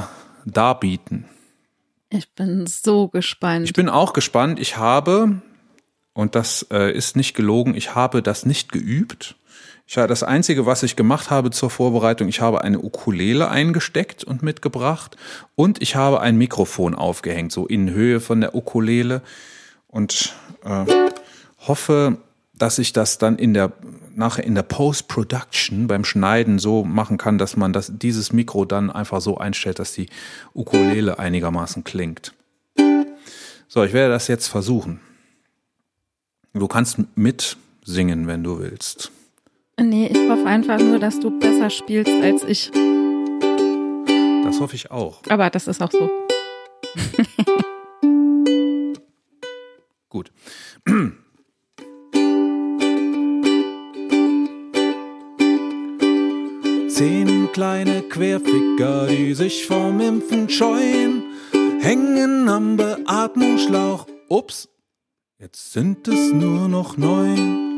darbieten. 0.45 1.25
Ich 2.09 2.29
bin 2.33 2.67
so 2.67 3.07
gespannt. 3.07 3.65
Ich 3.65 3.73
bin 3.73 3.89
auch 3.89 4.13
gespannt. 4.13 4.59
Ich 4.59 4.77
habe, 4.77 5.41
und 6.13 6.35
das 6.35 6.65
äh, 6.71 6.91
ist 6.91 7.15
nicht 7.15 7.35
gelogen, 7.35 7.75
ich 7.75 7.95
habe 7.95 8.21
das 8.21 8.45
nicht 8.45 8.71
geübt. 8.71 9.35
Ich 9.87 9.97
habe 9.97 10.07
das 10.07 10.23
Einzige, 10.23 10.65
was 10.65 10.81
ich 10.81 10.95
gemacht 10.95 11.29
habe 11.29 11.51
zur 11.51 11.69
Vorbereitung, 11.69 12.27
ich 12.27 12.41
habe 12.41 12.63
eine 12.63 12.79
Ukulele 12.79 13.49
eingesteckt 13.49 14.23
und 14.23 14.41
mitgebracht 14.41 15.15
und 15.55 15.81
ich 15.81 15.95
habe 15.95 16.21
ein 16.21 16.37
Mikrofon 16.37 16.95
aufgehängt, 16.95 17.51
so 17.51 17.67
in 17.67 17.91
Höhe 17.91 18.19
von 18.19 18.41
der 18.41 18.55
Ukulele 18.55 19.21
und 19.87 20.33
äh, 20.63 20.85
hoffe, 21.67 22.17
dass 22.55 22.79
ich 22.79 22.93
das 22.93 23.19
dann 23.19 23.37
in 23.37 23.53
der 23.53 23.73
nachher 24.15 24.45
in 24.45 24.55
der 24.55 24.63
Post-Production 24.63 25.87
beim 25.87 26.05
Schneiden 26.05 26.57
so 26.57 26.85
machen 26.85 27.17
kann, 27.17 27.37
dass 27.37 27.57
man 27.57 27.73
das, 27.73 27.91
dieses 27.93 28.31
Mikro 28.31 28.63
dann 28.63 28.89
einfach 28.89 29.19
so 29.19 29.37
einstellt, 29.37 29.77
dass 29.79 29.91
die 29.91 30.07
Ukulele 30.53 31.19
einigermaßen 31.19 31.83
klingt. 31.83 32.33
So, 33.67 33.83
ich 33.83 33.91
werde 33.91 34.13
das 34.13 34.29
jetzt 34.29 34.47
versuchen. 34.47 35.01
Du 36.53 36.67
kannst 36.69 36.97
mitsingen, 37.15 38.27
wenn 38.27 38.41
du 38.41 38.59
willst. 38.59 39.11
Nee, 39.81 40.07
ich 40.07 40.29
hoffe 40.29 40.45
einfach 40.45 40.79
nur, 40.79 40.99
dass 40.99 41.19
du 41.19 41.37
besser 41.37 41.69
spielst 41.69 42.11
als 42.11 42.43
ich. 42.45 42.71
Das 44.43 44.59
hoffe 44.61 44.75
ich 44.75 44.89
auch. 44.89 45.21
Aber 45.27 45.49
das 45.49 45.67
ist 45.67 45.83
auch 45.83 45.91
so. 45.91 46.09
Gut. 50.09 50.31
Zehn 56.87 57.51
kleine 57.51 58.03
Querficker, 58.03 59.07
die 59.07 59.33
sich 59.33 59.65
vom 59.65 59.99
Impfen 59.99 60.47
scheuen, 60.47 61.23
hängen 61.81 62.47
am 62.47 62.77
Beatmungsschlauch. 62.77 64.07
Ups, 64.29 64.69
jetzt 65.37 65.73
sind 65.73 66.07
es 66.07 66.31
nur 66.31 66.69
noch 66.69 66.95
neun. 66.95 67.74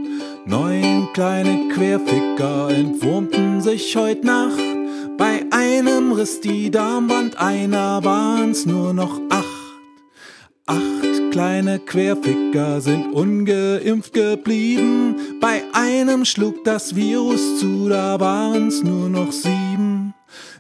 Neun 0.48 1.10
kleine 1.12 1.68
Querficker 1.68 2.70
entwurmten 2.70 3.62
sich 3.62 3.94
heut 3.98 4.24
Nacht. 4.24 4.64
Bei 5.18 5.44
einem 5.52 6.14
riss 6.14 6.40
die 6.40 6.72
Darmwand, 6.72 7.38
einer 7.38 8.02
waren's 8.06 8.66
nur 8.66 8.94
noch 8.94 9.20
acht. 9.30 9.46
Acht 10.66 11.32
kleine 11.32 11.80
Querficker 11.80 12.80
sind 12.80 13.12
ungeimpft 13.14 14.14
geblieben. 14.14 15.16
Bei 15.42 15.64
einem 15.74 16.24
schlug 16.24 16.64
das 16.64 16.96
Virus 16.96 17.60
zu, 17.60 17.90
da 17.90 18.18
waren's 18.18 18.84
nur 18.84 19.10
noch 19.10 19.34
sieben. 19.34 20.14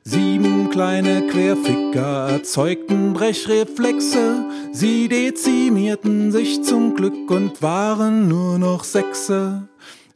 Sieben 0.04 0.70
kleine 0.70 1.28
Querficker 1.28 2.30
erzeugten 2.30 3.14
Brechreflexe. 3.14 4.46
Sie 4.72 5.08
dezimierten 5.08 6.32
sich 6.32 6.64
zum 6.64 6.94
Glück 6.94 7.32
und 7.32 7.62
waren 7.62 8.28
nur 8.28 8.58
noch 8.58 8.84
Sechse. 8.84 9.70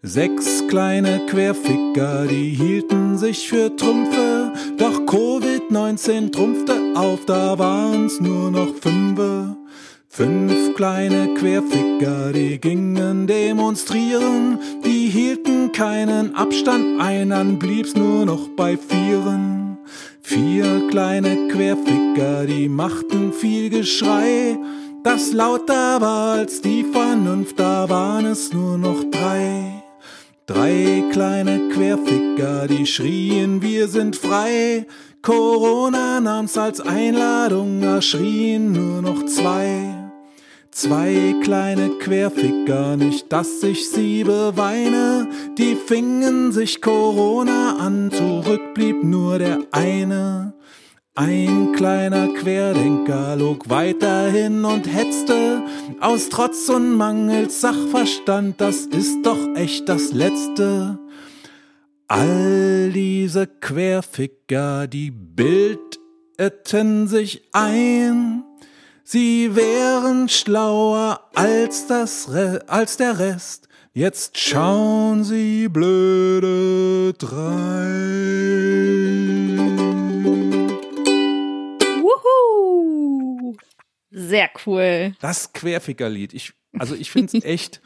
Sechs 0.04 0.66
kleine 0.68 1.28
Querficker, 1.28 2.26
die 2.26 2.50
hielten 2.50 3.20
sich 3.20 3.48
für 3.48 3.76
Trümpfe. 3.76 4.52
Doch 4.76 5.02
Covid-19 5.02 6.32
trumpfte 6.32 6.74
auf, 6.96 7.24
da 7.28 7.60
waren's 7.60 8.20
nur 8.20 8.50
noch 8.50 8.74
Fünfe. 8.82 9.56
Fünf 10.10 10.74
kleine 10.74 11.36
Querficker, 11.36 12.34
die 12.34 12.58
gingen 12.60 13.28
demonstrieren, 13.28 14.58
die 14.84 15.08
hielten 15.08 15.72
keinen 15.72 16.34
Abstand 16.34 17.00
ein, 17.00 17.30
dann 17.30 17.60
blieb's 17.60 17.94
nur 17.94 18.26
noch 18.26 18.48
bei 18.58 18.78
Vieren. 18.78 19.78
Vier 20.24 20.88
kleine 20.90 21.48
Querficker, 21.48 22.48
die 22.48 22.70
machten 22.70 23.32
viel 23.34 23.70
Geschrei, 23.70 24.58
das 25.04 25.32
lauter 25.32 26.02
war 26.02 26.34
als 26.40 26.60
die 26.60 26.84
Vernunft, 26.92 27.60
da 27.60 27.88
waren 27.88 28.26
es 28.26 28.52
nur 28.52 28.80
noch 28.80 29.04
drei. 29.12 29.71
Drei 30.48 31.04
kleine 31.12 31.70
Querficker, 31.70 32.68
die 32.68 32.86
schrien, 32.86 33.62
wir 33.62 33.88
sind 33.88 34.16
frei. 34.16 34.88
Corona 35.22 36.20
nahm's 36.20 36.58
als 36.58 36.82
Einladung, 36.82 37.80
da 37.80 38.02
schrien 38.02 38.72
nur 38.72 39.04
noch 39.04 39.26
zwei. 39.28 40.10
Zwei 40.72 41.36
kleine 41.44 41.90
Querficker, 42.00 42.98
nicht 42.98 43.32
dass 43.32 43.62
ich 43.62 43.90
sie 43.90 44.24
beweine, 44.24 45.28
die 45.58 45.76
fingen 45.76 46.52
sich 46.52 46.82
Corona 46.82 47.78
an, 47.78 48.10
zurück 48.10 48.74
blieb 48.74 49.04
nur 49.04 49.38
der 49.38 49.60
eine. 49.72 50.54
Ein 51.14 51.74
kleiner 51.74 52.30
Querdenker 52.30 53.36
log 53.36 53.70
weiterhin 53.70 54.64
und 54.64 54.86
hetzte, 54.88 55.62
aus 56.00 56.30
Trotz 56.30 56.70
und 56.70 56.94
Mangels 56.94 57.60
Sachverstand, 57.60 58.62
das 58.62 58.86
ist 58.86 59.18
doch 59.24 59.54
echt 59.56 59.90
das 59.90 60.14
Letzte. 60.14 60.98
All 62.08 62.92
diese 62.94 63.46
Querficker, 63.46 64.88
die 64.88 65.12
bildeten 65.12 67.08
sich 67.10 67.42
ein, 67.52 68.46
Sie 69.04 69.54
wären 69.54 70.30
schlauer 70.30 71.30
als, 71.36 71.88
das 71.88 72.32
Re 72.32 72.64
als 72.68 72.96
der 72.96 73.20
Rest. 73.20 73.68
Jetzt 73.92 74.38
schauen 74.38 75.26
Sie 75.26 75.68
blöde 75.68 77.12
drei. 77.18 78.22
Sehr 84.12 84.50
cool. 84.66 85.16
Das 85.22 85.54
Querfickerlied. 85.54 86.34
Ich, 86.34 86.54
also 86.78 86.96
ich 86.96 87.10
finde 87.12 87.38
es 87.38 87.44
echt 87.46 87.82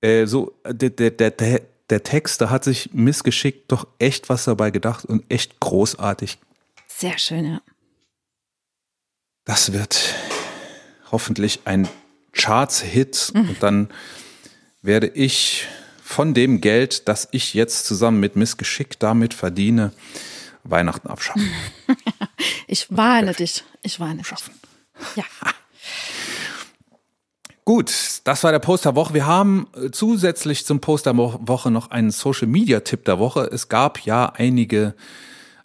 äh, 0.00 0.26
so, 0.26 0.54
der, 0.66 0.90
der, 0.90 1.10
der, 1.10 1.60
der 1.88 2.02
Text, 2.02 2.40
da 2.40 2.50
hat 2.50 2.64
sich 2.64 2.90
missgeschickt 2.92 3.70
doch 3.70 3.86
echt 3.98 4.28
was 4.28 4.44
dabei 4.44 4.70
gedacht 4.70 5.04
und 5.04 5.24
echt 5.28 5.60
großartig. 5.60 6.38
Sehr 6.88 7.18
schön, 7.18 7.44
ja. 7.44 7.62
Das 9.44 9.72
wird 9.72 10.14
hoffentlich 11.10 11.60
ein 11.64 11.88
Charts-Hit 12.32 13.32
mhm. 13.34 13.48
und 13.48 13.62
dann 13.62 13.88
werde 14.82 15.08
ich 15.08 15.66
von 16.02 16.34
dem 16.34 16.60
Geld, 16.60 17.08
das 17.08 17.28
ich 17.32 17.54
jetzt 17.54 17.86
zusammen 17.86 18.20
mit 18.20 18.36
Missgeschick 18.36 18.98
damit 18.98 19.34
verdiene, 19.34 19.92
Weihnachten 20.64 21.08
abschaffen. 21.08 21.50
ich 22.66 22.86
warne 22.90 23.32
dich. 23.32 23.64
Ich 23.82 24.00
warne 24.00 24.22
dich. 24.22 24.34
Ja. 25.16 25.24
Gut, 27.64 27.92
das 28.24 28.42
war 28.42 28.52
der 28.52 28.58
Post 28.58 28.86
Woche. 28.96 29.14
Wir 29.14 29.26
haben 29.26 29.68
äh, 29.74 29.90
zusätzlich 29.90 30.66
zum 30.66 30.80
Post 30.80 31.06
Woche 31.06 31.70
noch 31.70 31.90
einen 31.90 32.10
Social 32.10 32.48
Media 32.48 32.80
Tipp 32.80 33.04
der 33.04 33.18
Woche. 33.18 33.48
Es 33.52 33.68
gab 33.68 34.00
ja 34.00 34.32
einige 34.34 34.94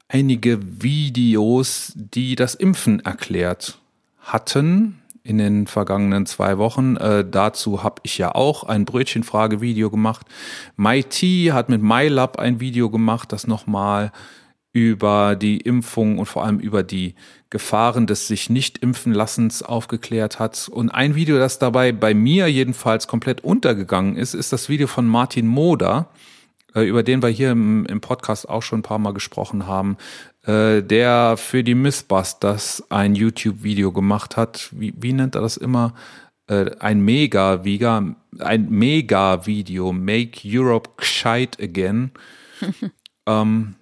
einige 0.07 0.59
Videos, 0.61 1.93
die 1.95 2.35
das 2.35 2.55
Impfen 2.55 2.99
erklärt 2.99 3.79
hatten 4.19 5.01
in 5.23 5.37
den 5.39 5.65
vergangenen 5.65 6.25
zwei 6.25 6.57
Wochen. 6.57 6.97
Äh, 6.97 7.25
dazu 7.29 7.83
habe 7.83 8.01
ich 8.03 8.17
ja 8.17 8.33
auch 8.35 8.63
ein 8.63 8.85
Brötchenfrage-Video 8.85 9.89
gemacht. 9.89 10.27
MyT 10.77 11.51
hat 11.51 11.69
mit 11.69 11.81
MyLab 11.81 12.37
ein 12.37 12.59
Video 12.59 12.91
gemacht, 12.91 13.31
das 13.31 13.47
nochmal 13.47 14.11
über 14.75 15.37
die 15.37 15.61
Impfung 15.61 16.17
und 16.17 16.25
vor 16.25 16.43
allem 16.43 16.59
über 16.59 16.83
die 16.83 17.15
Gefahren 17.49 18.07
des 18.07 18.27
sich 18.27 18.49
nicht 18.49 18.79
impfen 18.79 19.13
Lassens 19.13 19.63
aufgeklärt 19.63 20.37
hat. 20.37 20.67
Und 20.69 20.89
ein 20.89 21.15
Video, 21.15 21.37
das 21.37 21.59
dabei 21.59 21.93
bei 21.93 22.13
mir 22.13 22.51
jedenfalls 22.51 23.07
komplett 23.07 23.41
untergegangen 23.41 24.17
ist, 24.17 24.33
ist 24.33 24.51
das 24.51 24.67
Video 24.67 24.87
von 24.87 25.07
Martin 25.07 25.47
Moder 25.47 26.09
äh, 26.75 26.81
über 26.81 27.03
den 27.03 27.23
wir 27.23 27.29
hier 27.29 27.51
im, 27.51 27.85
im, 27.85 28.01
Podcast 28.01 28.49
auch 28.49 28.61
schon 28.61 28.79
ein 28.79 28.83
paar 28.83 28.99
Mal 28.99 29.13
gesprochen 29.13 29.65
haben, 29.65 29.95
äh, 30.43 30.83
der 30.83 31.37
für 31.37 31.63
die 31.63 31.73
Mythbusters 31.73 32.83
ein 32.89 33.15
YouTube-Video 33.15 33.93
gemacht 33.93 34.35
hat. 34.35 34.67
Wie, 34.73 34.93
wie 34.97 35.13
nennt 35.13 35.35
er 35.35 35.41
das 35.41 35.55
immer? 35.55 35.93
Äh, 36.47 36.71
ein 36.81 36.99
Mega-Video, 36.99 38.13
ein 38.39 38.69
Mega-Video, 38.69 39.93
Make 39.93 40.41
Europe 40.43 40.89
Gescheit 40.97 41.57
Again. 41.61 42.11
ähm, 43.25 43.75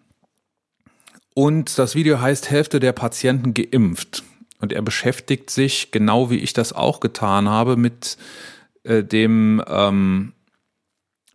und 1.34 1.78
das 1.78 1.96
Video 1.96 2.22
heißt 2.22 2.50
Hälfte 2.50 2.80
der 2.80 2.92
Patienten 2.92 3.54
geimpft. 3.54 4.24
Und 4.60 4.72
er 4.72 4.82
beschäftigt 4.82 5.50
sich, 5.50 5.92
genau 5.92 6.30
wie 6.30 6.38
ich 6.38 6.54
das 6.54 6.72
auch 6.72 7.00
getan 7.00 7.50
habe, 7.50 7.76
mit 7.76 8.18
äh, 8.84 9.04
dem 9.04 9.62
ähm, 9.68 10.34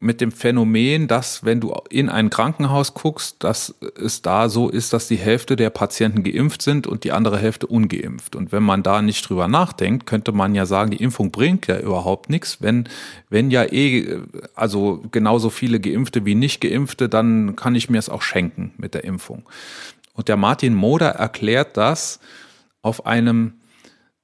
mit 0.00 0.20
dem 0.20 0.30
Phänomen, 0.30 1.08
dass 1.08 1.44
wenn 1.44 1.60
du 1.60 1.74
in 1.90 2.08
ein 2.08 2.30
Krankenhaus 2.30 2.94
guckst, 2.94 3.42
dass 3.42 3.74
es 4.00 4.22
da 4.22 4.48
so 4.48 4.68
ist, 4.68 4.92
dass 4.92 5.08
die 5.08 5.16
Hälfte 5.16 5.56
der 5.56 5.70
Patienten 5.70 6.22
geimpft 6.22 6.62
sind 6.62 6.86
und 6.86 7.02
die 7.02 7.10
andere 7.10 7.38
Hälfte 7.38 7.66
ungeimpft. 7.66 8.36
Und 8.36 8.52
wenn 8.52 8.62
man 8.62 8.84
da 8.84 9.02
nicht 9.02 9.28
drüber 9.28 9.48
nachdenkt, 9.48 10.06
könnte 10.06 10.30
man 10.30 10.54
ja 10.54 10.66
sagen, 10.66 10.92
die 10.92 11.02
Impfung 11.02 11.32
bringt 11.32 11.66
ja 11.66 11.80
überhaupt 11.80 12.30
nichts. 12.30 12.62
Wenn, 12.62 12.88
wenn 13.28 13.50
ja 13.50 13.64
eh, 13.64 14.20
also 14.54 15.02
genauso 15.10 15.50
viele 15.50 15.80
Geimpfte 15.80 16.24
wie 16.24 16.36
nicht 16.36 16.60
Geimpfte, 16.60 17.08
dann 17.08 17.56
kann 17.56 17.74
ich 17.74 17.90
mir 17.90 17.98
es 17.98 18.08
auch 18.08 18.22
schenken 18.22 18.72
mit 18.76 18.94
der 18.94 19.02
Impfung. 19.02 19.42
Und 20.14 20.28
der 20.28 20.36
Martin 20.36 20.74
Moder 20.74 21.10
erklärt 21.10 21.76
das 21.76 22.20
auf 22.82 23.04
einem 23.04 23.54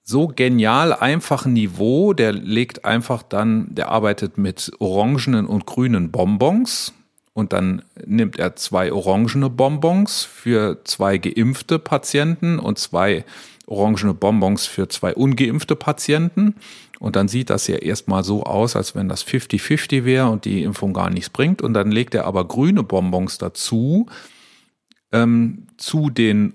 so 0.04 0.28
genial 0.28 0.92
einfachen 0.92 1.54
Niveau, 1.54 2.12
der 2.12 2.32
legt 2.32 2.84
einfach 2.84 3.22
dann, 3.22 3.74
der 3.74 3.88
arbeitet 3.88 4.36
mit 4.36 4.70
orangenen 4.78 5.46
und 5.46 5.64
grünen 5.64 6.10
Bonbons 6.10 6.92
und 7.32 7.52
dann 7.52 7.82
nimmt 8.06 8.38
er 8.38 8.54
zwei 8.54 8.92
orangene 8.92 9.50
Bonbons 9.50 10.24
für 10.24 10.84
zwei 10.84 11.18
geimpfte 11.18 11.78
Patienten 11.78 12.58
und 12.58 12.78
zwei 12.78 13.24
orangene 13.66 14.14
Bonbons 14.14 14.66
für 14.66 14.88
zwei 14.88 15.14
ungeimpfte 15.14 15.74
Patienten. 15.74 16.54
Und 17.00 17.16
dann 17.16 17.26
sieht 17.26 17.50
das 17.50 17.66
ja 17.66 17.76
erstmal 17.76 18.22
so 18.22 18.44
aus, 18.44 18.76
als 18.76 18.94
wenn 18.94 19.08
das 19.08 19.26
50-50 19.26 20.04
wäre 20.04 20.28
und 20.28 20.44
die 20.44 20.62
Impfung 20.62 20.92
gar 20.92 21.10
nichts 21.10 21.30
bringt. 21.30 21.60
Und 21.60 21.74
dann 21.74 21.90
legt 21.90 22.14
er 22.14 22.26
aber 22.26 22.46
grüne 22.46 22.82
Bonbons 22.82 23.38
dazu, 23.38 24.06
ähm, 25.12 25.66
zu 25.76 26.10
den 26.10 26.54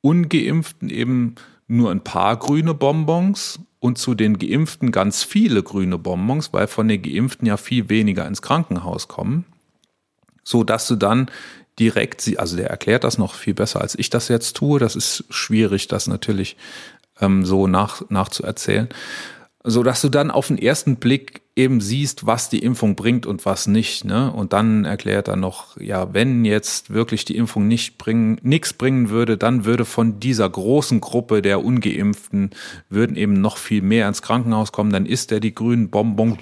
ungeimpften 0.00 0.88
eben 0.90 1.34
nur 1.66 1.90
ein 1.90 2.02
paar 2.02 2.36
grüne 2.36 2.74
Bonbons 2.74 3.60
und 3.80 3.98
zu 3.98 4.14
den 4.14 4.38
Geimpften 4.38 4.92
ganz 4.92 5.22
viele 5.22 5.62
grüne 5.62 5.98
Bonbons, 5.98 6.52
weil 6.52 6.66
von 6.66 6.88
den 6.88 7.02
Geimpften 7.02 7.46
ja 7.46 7.56
viel 7.56 7.88
weniger 7.88 8.26
ins 8.26 8.42
Krankenhaus 8.42 9.08
kommen, 9.08 9.44
so 10.42 10.64
dass 10.64 10.86
du 10.88 10.96
dann 10.96 11.30
direkt, 11.78 12.38
also 12.38 12.56
der 12.56 12.70
erklärt 12.70 13.04
das 13.04 13.18
noch 13.18 13.34
viel 13.34 13.54
besser 13.54 13.80
als 13.80 13.98
ich 13.98 14.10
das 14.10 14.28
jetzt 14.28 14.56
tue. 14.56 14.78
Das 14.78 14.94
ist 14.96 15.24
schwierig, 15.30 15.88
das 15.88 16.06
natürlich 16.06 16.56
ähm, 17.20 17.44
so 17.44 17.66
nach, 17.66 18.02
nachzuerzählen 18.10 18.88
so 19.66 19.82
dass 19.82 20.02
du 20.02 20.10
dann 20.10 20.30
auf 20.30 20.48
den 20.48 20.58
ersten 20.58 20.96
Blick 20.96 21.40
eben 21.56 21.80
siehst, 21.80 22.26
was 22.26 22.50
die 22.50 22.58
Impfung 22.58 22.96
bringt 22.96 23.24
und 23.24 23.46
was 23.46 23.66
nicht. 23.66 24.04
Ne? 24.04 24.30
Und 24.30 24.52
dann 24.52 24.84
erklärt 24.84 25.26
er 25.26 25.36
noch, 25.36 25.80
ja, 25.80 26.12
wenn 26.12 26.44
jetzt 26.44 26.92
wirklich 26.92 27.24
die 27.24 27.36
Impfung 27.36 27.66
nicht 27.66 27.96
bringen, 27.96 28.38
nichts 28.42 28.74
bringen 28.74 29.08
würde, 29.08 29.38
dann 29.38 29.64
würde 29.64 29.86
von 29.86 30.20
dieser 30.20 30.50
großen 30.50 31.00
Gruppe 31.00 31.40
der 31.40 31.64
Ungeimpften 31.64 32.50
würden 32.90 33.16
eben 33.16 33.40
noch 33.40 33.56
viel 33.56 33.80
mehr 33.80 34.06
ins 34.06 34.20
Krankenhaus 34.20 34.70
kommen. 34.70 34.92
Dann 34.92 35.06
isst 35.06 35.32
er 35.32 35.40
die 35.40 35.54
grünen 35.54 35.88
Bonbons 35.88 36.40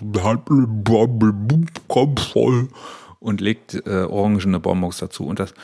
und 3.20 3.40
legt 3.40 3.86
äh, 3.86 4.02
orangene 4.02 4.58
Bonbons 4.58 4.98
dazu. 4.98 5.26
Und 5.26 5.38
das 5.38 5.54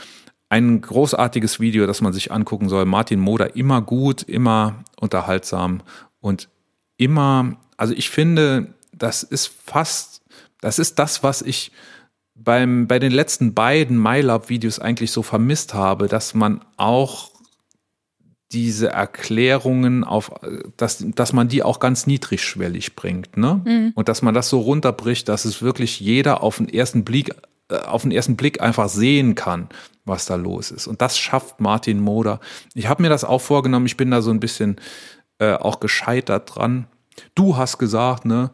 ein 0.48 0.80
großartiges 0.80 1.58
Video, 1.58 1.86
das 1.86 2.00
man 2.02 2.12
sich 2.12 2.30
angucken 2.30 2.68
soll. 2.68 2.84
Martin 2.84 3.18
Moder 3.18 3.56
immer 3.56 3.82
gut, 3.82 4.22
immer 4.22 4.84
unterhaltsam 4.98 5.82
und 6.20 6.48
immer, 6.98 7.56
also 7.78 7.94
ich 7.94 8.10
finde, 8.10 8.74
das 8.92 9.22
ist 9.22 9.46
fast, 9.46 10.22
das 10.60 10.78
ist 10.78 10.98
das, 10.98 11.22
was 11.22 11.40
ich 11.40 11.72
beim, 12.34 12.86
bei 12.86 12.98
den 12.98 13.12
letzten 13.12 13.54
beiden 13.54 14.00
MyLab-Videos 14.00 14.78
eigentlich 14.78 15.10
so 15.10 15.22
vermisst 15.22 15.72
habe, 15.74 16.08
dass 16.08 16.34
man 16.34 16.64
auch 16.76 17.30
diese 18.52 18.88
Erklärungen 18.88 20.04
auf, 20.04 20.32
dass, 20.76 21.04
dass 21.06 21.32
man 21.32 21.48
die 21.48 21.62
auch 21.62 21.80
ganz 21.80 22.06
niedrigschwellig 22.06 22.96
bringt, 22.96 23.36
ne? 23.36 23.60
Mhm. 23.64 23.92
Und 23.94 24.08
dass 24.08 24.22
man 24.22 24.34
das 24.34 24.48
so 24.48 24.60
runterbricht, 24.60 25.28
dass 25.28 25.44
es 25.44 25.60
wirklich 25.60 26.00
jeder 26.00 26.42
auf 26.42 26.56
den 26.56 26.68
ersten 26.68 27.04
Blick, 27.04 27.34
äh, 27.70 27.76
auf 27.76 28.02
den 28.02 28.10
ersten 28.10 28.36
Blick 28.36 28.62
einfach 28.62 28.88
sehen 28.88 29.34
kann, 29.34 29.68
was 30.06 30.24
da 30.24 30.36
los 30.36 30.70
ist. 30.70 30.86
Und 30.86 31.02
das 31.02 31.18
schafft 31.18 31.60
Martin 31.60 32.00
Moder. 32.00 32.40
Ich 32.72 32.88
habe 32.88 33.02
mir 33.02 33.10
das 33.10 33.24
auch 33.24 33.40
vorgenommen, 33.42 33.84
ich 33.84 33.98
bin 33.98 34.10
da 34.10 34.22
so 34.22 34.30
ein 34.30 34.40
bisschen 34.40 34.76
äh, 35.38 35.54
auch 35.54 35.80
gescheitert 35.80 36.54
dran. 36.54 36.86
Du 37.34 37.56
hast 37.56 37.78
gesagt, 37.78 38.24
ne, 38.24 38.50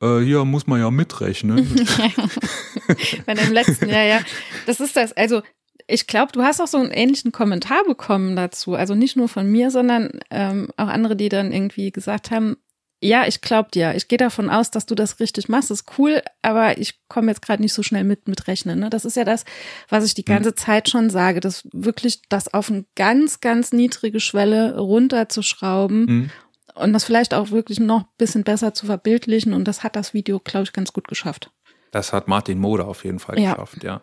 äh, 0.00 0.20
hier 0.20 0.44
muss 0.44 0.66
man 0.66 0.80
ja 0.80 0.90
mitrechnen. 0.90 1.56
Bei 3.26 3.34
dem 3.34 3.52
letzten, 3.52 3.88
ja, 3.88 4.02
ja. 4.02 4.20
Das 4.66 4.80
ist 4.80 4.96
das. 4.96 5.12
Also 5.12 5.42
ich 5.86 6.06
glaube, 6.06 6.32
du 6.32 6.42
hast 6.42 6.60
auch 6.60 6.66
so 6.66 6.78
einen 6.78 6.90
ähnlichen 6.90 7.32
Kommentar 7.32 7.84
bekommen 7.84 8.36
dazu. 8.36 8.74
Also 8.74 8.94
nicht 8.94 9.16
nur 9.16 9.28
von 9.28 9.50
mir, 9.50 9.70
sondern 9.70 10.20
ähm, 10.30 10.68
auch 10.76 10.88
andere, 10.88 11.16
die 11.16 11.28
dann 11.28 11.52
irgendwie 11.52 11.92
gesagt 11.92 12.30
haben, 12.30 12.56
ja, 13.00 13.26
ich 13.26 13.42
glaube 13.42 13.68
dir. 13.72 13.94
Ich 13.94 14.08
gehe 14.08 14.16
davon 14.16 14.48
aus, 14.48 14.70
dass 14.70 14.86
du 14.86 14.94
das 14.94 15.20
richtig 15.20 15.48
machst. 15.48 15.70
Das 15.70 15.80
ist 15.80 15.98
cool, 15.98 16.22
aber 16.42 16.78
ich 16.78 16.98
komme 17.08 17.28
jetzt 17.28 17.42
gerade 17.42 17.62
nicht 17.62 17.74
so 17.74 17.82
schnell 17.82 18.04
mit 18.04 18.26
mit 18.26 18.48
rechnen. 18.48 18.80
Ne? 18.80 18.90
Das 18.90 19.04
ist 19.04 19.16
ja 19.16 19.24
das, 19.24 19.44
was 19.88 20.04
ich 20.04 20.14
die 20.14 20.22
hm. 20.22 20.34
ganze 20.34 20.50
mhm. 20.50 20.56
Zeit 20.56 20.88
schon 20.88 21.10
sage, 21.10 21.40
dass 21.40 21.68
wirklich 21.72 22.22
das 22.28 22.52
auf 22.52 22.70
eine 22.70 22.84
ganz, 22.94 23.40
ganz 23.40 23.72
niedrige 23.72 24.20
Schwelle 24.20 24.78
runterzuschrauben 24.78 26.04
mhm. 26.06 26.30
und 26.74 26.92
das 26.94 27.04
vielleicht 27.04 27.34
auch 27.34 27.50
wirklich 27.50 27.80
noch 27.80 28.02
ein 28.02 28.08
bisschen 28.16 28.44
besser 28.44 28.72
zu 28.72 28.86
verbildlichen. 28.86 29.52
Und 29.52 29.64
das 29.64 29.82
hat 29.82 29.94
das 29.94 30.14
Video, 30.14 30.40
glaube 30.40 30.64
ich, 30.64 30.72
ganz 30.72 30.92
gut 30.92 31.06
geschafft. 31.06 31.50
Das 31.90 32.12
hat 32.12 32.28
Martin 32.28 32.58
Moder 32.58 32.88
auf 32.88 33.04
jeden 33.04 33.18
Fall 33.18 33.38
ja. 33.38 33.52
geschafft, 33.52 33.84
ja. 33.84 34.00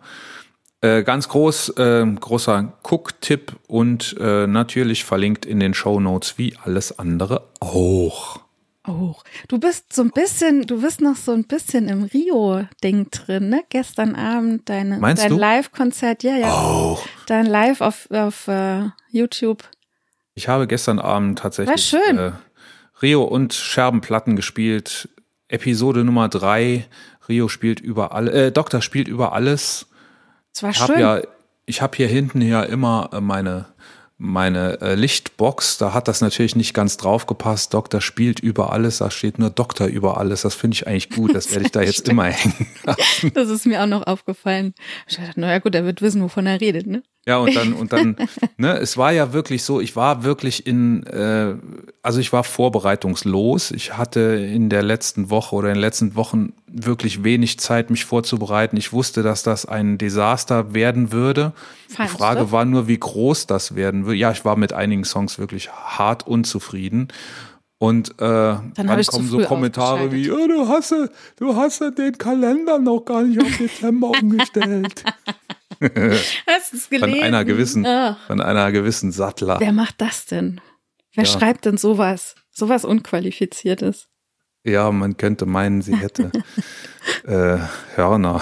Äh, 0.81 1.03
ganz 1.03 1.29
groß, 1.29 1.69
äh, 1.77 2.05
großer 2.19 2.73
Cook-Tipp 2.83 3.53
und 3.67 4.17
äh, 4.19 4.47
natürlich 4.47 5.05
verlinkt 5.05 5.45
in 5.45 5.59
den 5.59 5.73
Show 5.73 5.99
Notes 5.99 6.37
wie 6.37 6.57
alles 6.61 6.99
andere 6.99 7.47
auch. 7.59 8.42
Oh, 8.85 9.15
du 9.47 9.59
bist 9.59 9.93
so 9.93 10.01
ein 10.01 10.11
bisschen, 10.11 10.67
du 10.67 10.81
bist 10.81 10.99
noch 10.99 11.15
so 11.15 11.31
ein 11.31 11.45
bisschen 11.45 11.87
im 11.87 12.03
Rio-Ding 12.03 13.09
drin, 13.11 13.49
ne? 13.49 13.63
Gestern 13.69 14.15
Abend 14.15 14.67
deine, 14.67 14.97
Meinst 14.99 15.23
dein 15.23 15.31
Live-Konzert, 15.31 16.23
ja, 16.23 16.35
ja. 16.35 16.53
Oh. 16.53 16.99
Dein 17.27 17.45
Live 17.45 17.79
auf, 17.79 18.11
auf 18.11 18.47
uh, 18.49 18.89
YouTube. 19.09 19.63
Ich 20.35 20.49
habe 20.49 20.67
gestern 20.67 20.99
Abend 20.99 21.39
tatsächlich 21.39 21.93
War 21.93 22.01
schön. 22.01 22.17
Äh, 22.17 22.31
Rio 23.01 23.23
und 23.23 23.53
Scherbenplatten 23.53 24.35
gespielt. 24.35 25.07
Episode 25.47 26.03
Nummer 26.03 26.27
drei. 26.27 26.85
Rio 27.29 27.47
spielt 27.47 27.79
über 27.79 28.13
alle, 28.13 28.31
äh, 28.31 28.51
Doktor 28.51 28.81
spielt 28.81 29.07
über 29.07 29.31
alles. 29.31 29.87
Es 30.53 30.61
war 30.61 30.71
ich 30.71 30.77
schön. 30.77 30.99
Ja, 30.99 31.21
ich 31.65 31.81
habe 31.81 31.95
hier 31.95 32.07
hinten 32.07 32.41
ja 32.41 32.63
immer 32.63 33.11
äh, 33.13 33.21
meine 33.21 33.72
meine 34.23 34.79
äh, 34.79 34.95
Lichtbox, 34.95 35.77
da 35.77 35.93
hat 35.93 36.07
das 36.07 36.21
natürlich 36.21 36.55
nicht 36.55 36.73
ganz 36.73 36.95
drauf 36.95 37.25
gepasst. 37.25 37.73
Doktor 37.73 37.99
spielt 37.99 38.39
über 38.39 38.71
alles, 38.71 38.99
da 38.99 39.11
steht 39.11 39.37
nur 39.37 39.49
Doktor 39.49 39.87
über 39.87 40.17
alles. 40.17 40.43
Das 40.43 40.55
finde 40.55 40.75
ich 40.75 40.87
eigentlich 40.87 41.09
gut, 41.09 41.35
das 41.35 41.51
werde 41.51 41.65
ich 41.65 41.71
da 41.71 41.81
jetzt 41.83 42.07
immer 42.07 42.25
hängen. 42.25 42.67
das 43.33 43.49
ist 43.49 43.65
mir 43.65 43.83
auch 43.83 43.87
noch 43.87 44.07
aufgefallen. 44.07 44.73
Ich 45.09 45.17
dachte, 45.17 45.39
naja 45.41 45.59
gut, 45.59 45.75
er 45.75 45.83
wird 45.83 46.01
wissen, 46.01 46.21
wovon 46.21 46.45
er 46.45 46.61
redet, 46.61 46.87
ne? 46.87 47.03
Ja, 47.25 47.37
und 47.37 47.55
dann, 47.55 47.73
und 47.73 47.93
dann, 47.93 48.17
ne, 48.57 48.77
es 48.79 48.97
war 48.97 49.13
ja 49.13 49.31
wirklich 49.31 49.63
so, 49.63 49.79
ich 49.79 49.95
war 49.95 50.25
wirklich 50.25 50.67
in, 50.67 51.03
äh, 51.03 51.55
also 52.01 52.19
ich 52.19 52.33
war 52.33 52.43
vorbereitungslos. 52.43 53.71
Ich 53.71 53.97
hatte 53.97 54.19
in 54.19 54.69
der 54.69 54.83
letzten 54.83 55.29
Woche 55.29 55.55
oder 55.55 55.69
in 55.69 55.75
den 55.75 55.81
letzten 55.81 56.15
Wochen 56.15 56.53
wirklich 56.67 57.23
wenig 57.23 57.59
Zeit, 57.59 57.89
mich 57.89 58.03
vorzubereiten. 58.03 58.75
Ich 58.75 58.91
wusste, 58.91 59.23
dass 59.23 59.41
das 59.41 59.65
ein 59.65 59.97
Desaster 59.97 60.73
werden 60.73 61.13
würde. 61.13 61.53
Fandst 61.87 62.13
Die 62.13 62.17
Frage 62.17 62.51
war 62.51 62.65
nur, 62.65 62.89
wie 62.89 62.99
groß 62.99 63.47
das 63.47 63.75
werden 63.75 64.05
würde. 64.05 64.17
Ja, 64.17 64.31
ich 64.31 64.43
war 64.43 64.57
mit 64.57 64.73
einigen 64.73 65.05
Songs 65.05 65.39
wirklich 65.39 65.71
hart 65.71 66.27
unzufrieden. 66.27 67.07
Und 67.77 68.11
äh, 68.11 68.15
dann, 68.17 68.71
dann 68.75 69.03
kommen 69.03 69.27
so 69.27 69.39
Kommentare 69.39 70.09
wie, 70.11 70.31
oh, 70.31 70.47
du 70.47 70.69
hast, 70.69 70.95
du 71.37 71.55
hast 71.55 71.81
den 71.81 72.17
Kalender 72.17 72.79
noch 72.79 73.01
gar 73.01 73.23
nicht 73.23 73.41
auf 73.41 73.57
Dezember 73.57 74.11
umgestellt. 74.21 75.03
Hast 76.47 76.73
du 76.73 76.77
es 76.77 76.89
gelesen? 76.89 77.15
Von 77.15 77.23
einer 77.23 77.45
gewissen, 77.45 77.85
Ach. 77.85 78.17
von 78.27 78.41
einer 78.41 78.71
gewissen 78.71 79.11
Sattler. 79.11 79.59
Wer 79.59 79.73
macht 79.73 79.99
das 79.99 80.25
denn? 80.25 80.61
Wer 81.13 81.25
ja. 81.25 81.29
schreibt 81.29 81.65
denn 81.65 81.77
sowas? 81.77 82.35
Sowas 82.51 82.85
Unqualifiziertes. 82.85 84.07
Ja, 84.65 84.91
man 84.91 85.17
könnte 85.17 85.45
meinen, 85.45 85.81
sie 85.81 85.95
hätte 85.95 86.31
äh, 87.25 87.57
Hörner. 87.95 88.41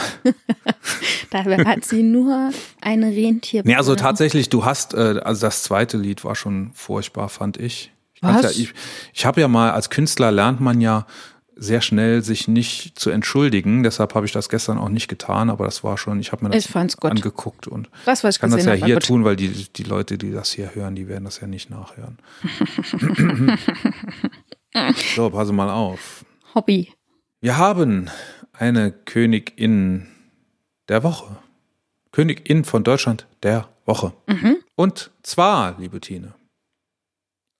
Dabei 1.31 1.65
hat 1.65 1.83
sie 1.83 2.03
nur 2.03 2.51
eine 2.79 3.07
Rentier. 3.07 3.63
Nee, 3.65 3.75
also 3.75 3.95
tatsächlich, 3.95 4.49
du 4.49 4.63
hast, 4.63 4.93
äh, 4.93 5.19
also 5.23 5.47
das 5.47 5.63
zweite 5.63 5.97
Lied 5.97 6.23
war 6.23 6.35
schon 6.35 6.71
furchtbar, 6.73 7.29
fand 7.29 7.57
ich. 7.57 7.91
Ich? 8.13 8.21
Ja, 8.21 8.49
ich, 8.51 8.73
ich 9.13 9.25
habe 9.25 9.41
ja 9.41 9.47
mal, 9.47 9.71
als 9.71 9.89
Künstler 9.89 10.31
lernt 10.31 10.61
man 10.61 10.79
ja 10.79 11.07
sehr 11.61 11.81
schnell, 11.81 12.23
sich 12.23 12.47
nicht 12.47 12.97
zu 12.97 13.11
entschuldigen. 13.11 13.83
Deshalb 13.83 14.15
habe 14.15 14.25
ich 14.25 14.31
das 14.31 14.49
gestern 14.49 14.79
auch 14.79 14.89
nicht 14.89 15.07
getan, 15.07 15.51
aber 15.51 15.65
das 15.65 15.83
war 15.83 15.95
schon, 15.95 16.19
ich 16.19 16.31
habe 16.31 16.43
mir 16.43 16.49
das 16.49 16.75
angeguckt 16.75 17.67
und 17.67 17.87
das, 18.03 18.23
was 18.23 18.35
ich 18.35 18.41
kann 18.41 18.49
das 18.49 18.65
ja 18.65 18.73
hier 18.73 18.99
tun, 18.99 19.23
weil 19.23 19.35
die, 19.35 19.67
die 19.75 19.83
Leute, 19.83 20.17
die 20.17 20.31
das 20.31 20.51
hier 20.51 20.73
hören, 20.73 20.95
die 20.95 21.07
werden 21.07 21.25
das 21.25 21.39
ja 21.39 21.45
nicht 21.45 21.69
nachhören. 21.69 22.17
so, 25.15 25.29
passe 25.29 25.53
mal 25.53 25.69
auf. 25.69 26.25
Hobby. 26.55 26.91
Wir 27.41 27.57
haben 27.57 28.09
eine 28.53 28.91
Königin 28.91 30.07
der 30.89 31.03
Woche. 31.03 31.37
Königin 32.11 32.65
von 32.65 32.83
Deutschland 32.83 33.27
der 33.43 33.69
Woche. 33.85 34.13
Mhm. 34.25 34.57
Und 34.75 35.11
zwar, 35.21 35.79
liebe 35.79 36.01
Tine, 36.01 36.33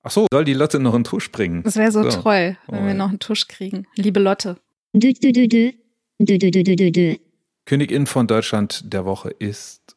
Ach 0.04 0.12
so, 0.12 0.26
soll 0.32 0.46
die 0.46 0.54
Lotte 0.54 0.80
noch 0.80 0.96
einen 0.96 1.04
Tusch 1.04 1.32
bringen? 1.32 1.64
Das 1.64 1.76
wäre 1.76 1.92
so, 1.92 2.10
so, 2.10 2.22
toll, 2.22 2.58
wenn 2.68 2.84
oh. 2.84 2.88
wir 2.88 2.94
noch 2.94 3.10
einen 3.10 3.20
Tusch 3.20 3.48
kriegen. 3.48 3.86
Liebe 3.96 4.20
Lotte. 4.20 4.58
Dö, 4.94 5.14
dö, 5.14 5.32
dö, 5.32 5.48
dö. 5.48 5.72
Dö, 6.20 6.38
dö, 6.38 6.52
dö, 6.52 6.64
dö, 6.64 6.92
dö. 6.92 7.16
Königin 7.66 8.08
von 8.08 8.28
Deutschland 8.28 8.92
der 8.92 9.06
Woche 9.06 9.30
ist 9.30 9.96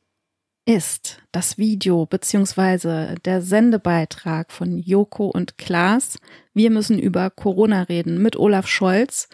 ist 0.67 1.19
das 1.31 1.59
Video 1.59 2.07
beziehungsweise 2.07 3.17
der 3.25 3.43
Sendebeitrag 3.43 4.51
von 4.51 4.79
Joko 4.79 5.27
und 5.27 5.59
Klaas. 5.59 6.19
Wir 6.55 6.71
müssen 6.71 6.99
über 6.99 7.31
Corona 7.31 7.83
reden 7.83 8.23
mit 8.23 8.37
Olaf 8.37 8.67
Scholz, 8.67 9.29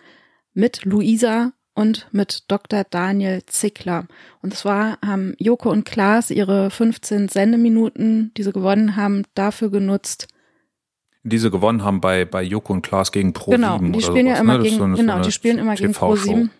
mit 0.54 0.84
Luisa 0.84 1.52
und 1.74 2.08
mit 2.10 2.50
Dr. 2.50 2.84
Daniel 2.88 3.44
Zickler. 3.46 4.08
Und 4.42 4.54
zwar 4.54 4.98
haben 5.04 5.34
Joko 5.38 5.70
und 5.70 5.84
Klaas 5.84 6.30
ihre 6.30 6.70
15 6.70 7.28
Sendeminuten, 7.28 8.32
die 8.36 8.42
sie 8.42 8.52
gewonnen 8.52 8.96
haben, 8.96 9.22
dafür 9.34 9.70
genutzt, 9.70 10.26
diese 11.22 11.50
gewonnen 11.50 11.84
haben 11.84 12.00
bei, 12.00 12.24
bei 12.24 12.42
Joko 12.42 12.72
und 12.72 12.82
Klaas 12.82 13.12
gegen 13.12 13.32
Pro 13.32 13.50
genau, 13.50 13.78
die 13.78 14.00
spielen 14.00 14.26
sowas, 14.26 14.38
ja 14.38 14.42
immer 14.42 14.58
ne? 14.58 14.64
gegen, 14.64 14.76
so 14.76 14.84
eine, 14.84 14.96
genau, 14.96 15.16
so 15.18 15.22
die 15.22 15.32
spielen 15.32 15.58
immer 15.58 15.74
gegen 15.74 15.92
Pro 15.92 16.16
7. 16.16 16.50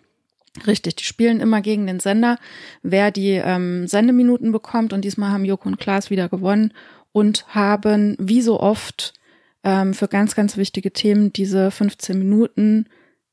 Richtig, 0.67 0.97
die 0.97 1.05
spielen 1.05 1.41
immer 1.41 1.61
gegen 1.61 1.87
den 1.87 2.01
Sender, 2.01 2.37
wer 2.83 3.11
die 3.11 3.31
ähm, 3.31 3.87
Sendeminuten 3.87 4.51
bekommt. 4.51 4.93
Und 4.93 5.05
diesmal 5.05 5.31
haben 5.31 5.45
Joko 5.45 5.69
und 5.69 5.79
Klaas 5.79 6.11
wieder 6.11 6.29
gewonnen 6.29 6.73
und 7.13 7.47
haben, 7.49 8.17
wie 8.19 8.43
so 8.43 8.59
oft, 8.59 9.15
ähm, 9.63 9.95
für 9.95 10.09
ganz, 10.09 10.35
ganz 10.35 10.57
wichtige 10.57 10.93
Themen 10.93 11.33
diese 11.33 11.71
15 11.71 12.19
Minuten 12.19 12.87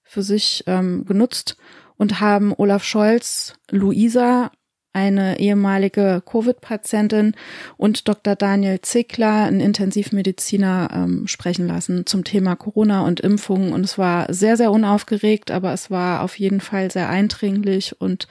für 0.03 0.21
sich 0.21 0.63
ähm, 0.67 1.05
genutzt 1.05 1.57
und 1.97 2.21
haben 2.21 2.53
Olaf 2.55 2.83
Scholz, 2.83 3.55
Luisa 3.69 4.51
eine 4.93 5.39
ehemalige 5.39 6.23
Covid-Patientin 6.25 7.35
und 7.77 8.07
Dr. 8.07 8.35
Daniel 8.35 8.81
Zickler, 8.81 9.43
ein 9.43 9.59
Intensivmediziner, 9.59 10.89
ähm, 10.93 11.27
sprechen 11.27 11.67
lassen 11.67 12.05
zum 12.05 12.23
Thema 12.23 12.55
Corona 12.55 13.05
und 13.05 13.19
Impfungen. 13.19 13.73
Und 13.73 13.83
es 13.83 13.97
war 13.97 14.33
sehr, 14.33 14.57
sehr 14.57 14.71
unaufgeregt, 14.71 15.51
aber 15.51 15.73
es 15.73 15.91
war 15.91 16.23
auf 16.23 16.39
jeden 16.39 16.61
Fall 16.61 16.89
sehr 16.89 17.09
eindringlich 17.09 17.99
und 18.01 18.27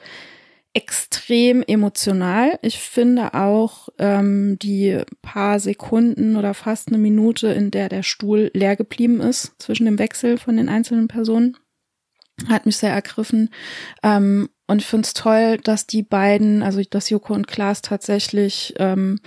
extrem 0.77 1.63
emotional. 1.63 2.59
Ich 2.61 2.77
finde 2.77 3.33
auch 3.33 3.89
ähm, 3.97 4.59
die 4.59 5.01
paar 5.23 5.59
Sekunden 5.59 6.35
oder 6.35 6.53
fast 6.53 6.89
eine 6.89 6.99
Minute, 6.99 7.47
in 7.47 7.71
der 7.71 7.89
der 7.89 8.03
Stuhl 8.03 8.51
leer 8.53 8.75
geblieben 8.75 9.19
ist 9.19 9.55
zwischen 9.57 9.85
dem 9.85 9.97
Wechsel 9.97 10.37
von 10.37 10.55
den 10.55 10.69
einzelnen 10.69 11.07
Personen, 11.07 11.57
hat 12.47 12.67
mich 12.67 12.77
sehr 12.77 12.91
ergriffen. 12.91 13.49
Ähm, 14.03 14.49
und 14.67 14.81
ich 14.81 14.87
finde 14.87 15.05
es 15.05 15.13
toll, 15.13 15.57
dass 15.57 15.87
die 15.87 16.03
beiden, 16.03 16.61
also 16.61 16.81
dass 16.89 17.09
Joko 17.09 17.33
und 17.33 17.47
Klaas 17.47 17.81
tatsächlich 17.81 18.73
ähm, 18.77 19.19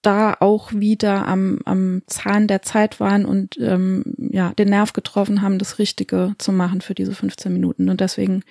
da 0.00 0.36
auch 0.40 0.72
wieder 0.72 1.26
am, 1.26 1.60
am 1.64 2.02
Zahn 2.06 2.48
der 2.48 2.62
Zeit 2.62 3.00
waren 3.00 3.24
und 3.24 3.56
ähm, 3.60 4.14
ja, 4.18 4.52
den 4.54 4.68
Nerv 4.68 4.92
getroffen 4.92 5.42
haben, 5.42 5.58
das 5.58 5.78
Richtige 5.78 6.34
zu 6.38 6.52
machen 6.52 6.80
für 6.80 6.94
diese 6.94 7.14
15 7.14 7.52
Minuten. 7.52 7.88
Und 7.88 8.00
deswegen 8.00 8.42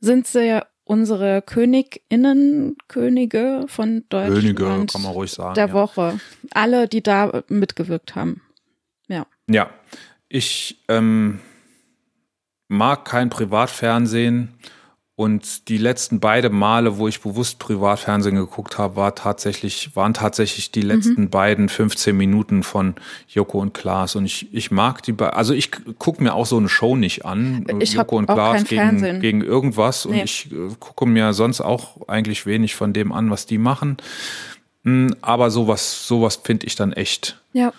sind 0.00 0.26
sie 0.26 0.46
ja 0.46 0.66
unsere 0.84 1.42
Königinnen, 1.42 2.76
Könige 2.88 3.64
von 3.68 4.04
Deutschland 4.08 4.56
Könige, 4.56 4.86
kann 4.92 5.02
man 5.02 5.12
ruhig 5.12 5.30
sagen, 5.30 5.54
der 5.54 5.68
ja. 5.68 5.72
Woche. 5.72 6.20
Alle, 6.52 6.88
die 6.88 7.02
da 7.02 7.42
mitgewirkt 7.48 8.14
haben. 8.14 8.42
Ja. 9.08 9.26
Ja, 9.48 9.70
ich 10.28 10.82
ähm, 10.88 11.40
mag 12.68 13.04
kein 13.04 13.30
Privatfernsehen 13.30 14.54
und 15.20 15.68
die 15.68 15.76
letzten 15.76 16.18
beide 16.18 16.48
Male, 16.48 16.96
wo 16.96 17.06
ich 17.06 17.20
bewusst 17.20 17.58
Privatfernsehen 17.58 18.36
geguckt 18.36 18.78
habe, 18.78 18.96
war 18.96 19.14
tatsächlich, 19.14 19.94
waren 19.94 20.14
tatsächlich 20.14 20.72
die 20.72 20.80
letzten 20.80 21.24
mhm. 21.24 21.28
beiden 21.28 21.68
15 21.68 22.16
Minuten 22.16 22.62
von 22.62 22.94
Joko 23.28 23.58
und 23.58 23.74
Klaas. 23.74 24.16
Und 24.16 24.24
ich, 24.24 24.48
ich 24.54 24.70
mag 24.70 25.02
die, 25.02 25.14
also 25.18 25.52
ich 25.52 25.72
gucke 25.98 26.22
mir 26.22 26.32
auch 26.32 26.46
so 26.46 26.56
eine 26.56 26.70
Show 26.70 26.96
nicht 26.96 27.26
an. 27.26 27.66
Ich 27.80 27.92
Joko 27.92 28.16
und 28.16 28.28
Klaas 28.28 28.64
gegen, 28.64 29.20
gegen 29.20 29.42
irgendwas. 29.42 30.06
Nee. 30.06 30.20
Und 30.20 30.24
ich 30.24 30.50
äh, 30.52 30.70
gucke 30.78 31.04
mir 31.04 31.34
sonst 31.34 31.60
auch 31.60 32.08
eigentlich 32.08 32.46
wenig 32.46 32.74
von 32.74 32.94
dem 32.94 33.12
an, 33.12 33.30
was 33.30 33.44
die 33.44 33.58
machen. 33.58 33.98
Hm, 34.84 35.14
aber 35.20 35.50
sowas, 35.50 36.06
sowas 36.06 36.40
finde 36.42 36.66
ich 36.66 36.76
dann 36.76 36.94
echt 36.94 37.38
ja. 37.52 37.74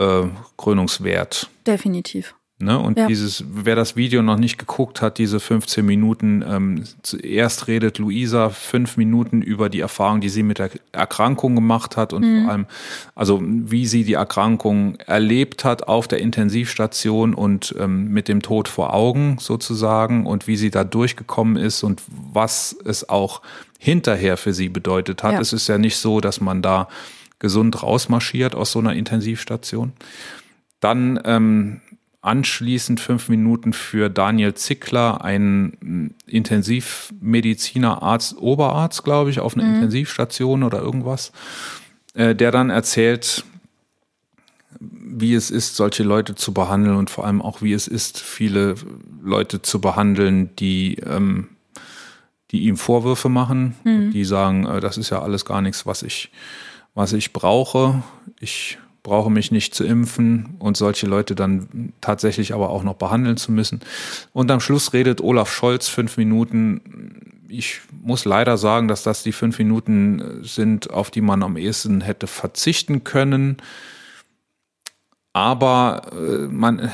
äh, 0.00 0.24
krönungswert. 0.56 1.50
Definitiv. 1.68 2.34
Ne? 2.60 2.76
Und 2.76 2.98
ja. 2.98 3.06
dieses, 3.06 3.44
wer 3.48 3.76
das 3.76 3.94
Video 3.94 4.20
noch 4.20 4.36
nicht 4.36 4.58
geguckt 4.58 5.00
hat, 5.00 5.18
diese 5.18 5.38
15 5.38 5.86
Minuten, 5.86 6.44
ähm, 6.44 6.82
zuerst 7.02 7.68
redet 7.68 7.98
Luisa 7.98 8.50
fünf 8.50 8.96
Minuten 8.96 9.42
über 9.42 9.68
die 9.68 9.78
Erfahrung, 9.78 10.20
die 10.20 10.28
sie 10.28 10.42
mit 10.42 10.58
der 10.58 10.70
Erkrankung 10.90 11.54
gemacht 11.54 11.96
hat 11.96 12.12
und 12.12 12.24
mhm. 12.24 12.42
vor 12.42 12.50
allem, 12.50 12.66
also 13.14 13.40
wie 13.44 13.86
sie 13.86 14.02
die 14.02 14.14
Erkrankung 14.14 14.96
erlebt 14.96 15.64
hat 15.64 15.86
auf 15.86 16.08
der 16.08 16.18
Intensivstation 16.18 17.32
und 17.32 17.76
ähm, 17.78 18.08
mit 18.08 18.26
dem 18.26 18.42
Tod 18.42 18.66
vor 18.66 18.92
Augen 18.92 19.36
sozusagen 19.38 20.26
und 20.26 20.48
wie 20.48 20.56
sie 20.56 20.70
da 20.70 20.82
durchgekommen 20.82 21.56
ist 21.56 21.84
und 21.84 22.02
was 22.08 22.76
es 22.84 23.08
auch 23.08 23.40
hinterher 23.78 24.36
für 24.36 24.52
sie 24.52 24.68
bedeutet 24.68 25.22
hat. 25.22 25.34
Ja. 25.34 25.40
Es 25.40 25.52
ist 25.52 25.68
ja 25.68 25.78
nicht 25.78 25.96
so, 25.96 26.20
dass 26.20 26.40
man 26.40 26.60
da 26.60 26.88
gesund 27.38 27.84
rausmarschiert 27.84 28.56
aus 28.56 28.72
so 28.72 28.80
einer 28.80 28.94
Intensivstation. 28.94 29.92
Dann 30.80 31.20
ähm, 31.24 31.80
anschließend 32.20 33.00
fünf 33.00 33.28
Minuten 33.28 33.72
für 33.72 34.10
Daniel 34.10 34.54
Zickler, 34.54 35.24
ein 35.24 36.14
Intensivmediziner, 36.26 38.02
Arzt, 38.02 38.36
Oberarzt, 38.38 39.04
glaube 39.04 39.30
ich, 39.30 39.40
auf 39.40 39.56
einer 39.56 39.64
mhm. 39.64 39.74
Intensivstation 39.74 40.62
oder 40.62 40.80
irgendwas, 40.80 41.32
äh, 42.14 42.34
der 42.34 42.50
dann 42.50 42.70
erzählt, 42.70 43.44
wie 44.80 45.34
es 45.34 45.50
ist, 45.50 45.76
solche 45.76 46.02
Leute 46.02 46.34
zu 46.34 46.52
behandeln 46.52 46.96
und 46.96 47.10
vor 47.10 47.24
allem 47.24 47.40
auch, 47.40 47.62
wie 47.62 47.72
es 47.72 47.88
ist, 47.88 48.20
viele 48.20 48.74
Leute 49.22 49.62
zu 49.62 49.80
behandeln, 49.80 50.54
die, 50.56 50.96
ähm, 50.96 51.48
die 52.50 52.62
ihm 52.62 52.76
Vorwürfe 52.76 53.28
machen, 53.28 53.74
mhm. 53.84 54.10
die 54.10 54.24
sagen, 54.24 54.66
äh, 54.66 54.80
das 54.80 54.98
ist 54.98 55.10
ja 55.10 55.22
alles 55.22 55.44
gar 55.44 55.62
nichts, 55.62 55.86
was 55.86 56.02
ich, 56.02 56.30
was 56.94 57.12
ich 57.12 57.32
brauche. 57.32 58.02
Ich 58.40 58.78
brauche 59.02 59.30
mich 59.30 59.50
nicht 59.50 59.74
zu 59.74 59.84
impfen 59.84 60.56
und 60.58 60.76
solche 60.76 61.06
Leute 61.06 61.34
dann 61.34 61.92
tatsächlich 62.00 62.54
aber 62.54 62.70
auch 62.70 62.82
noch 62.82 62.94
behandeln 62.94 63.36
zu 63.36 63.52
müssen. 63.52 63.80
Und 64.32 64.50
am 64.50 64.60
Schluss 64.60 64.92
redet 64.92 65.20
Olaf 65.20 65.52
Scholz 65.52 65.88
fünf 65.88 66.16
Minuten. 66.16 67.44
Ich 67.48 67.80
muss 68.02 68.24
leider 68.24 68.58
sagen, 68.58 68.88
dass 68.88 69.02
das 69.02 69.22
die 69.22 69.32
fünf 69.32 69.58
Minuten 69.58 70.40
sind, 70.42 70.90
auf 70.90 71.10
die 71.10 71.22
man 71.22 71.42
am 71.42 71.56
ehesten 71.56 72.00
hätte 72.00 72.26
verzichten 72.26 73.04
können. 73.04 73.56
Aber 75.32 76.02
äh, 76.12 76.48
man, 76.48 76.90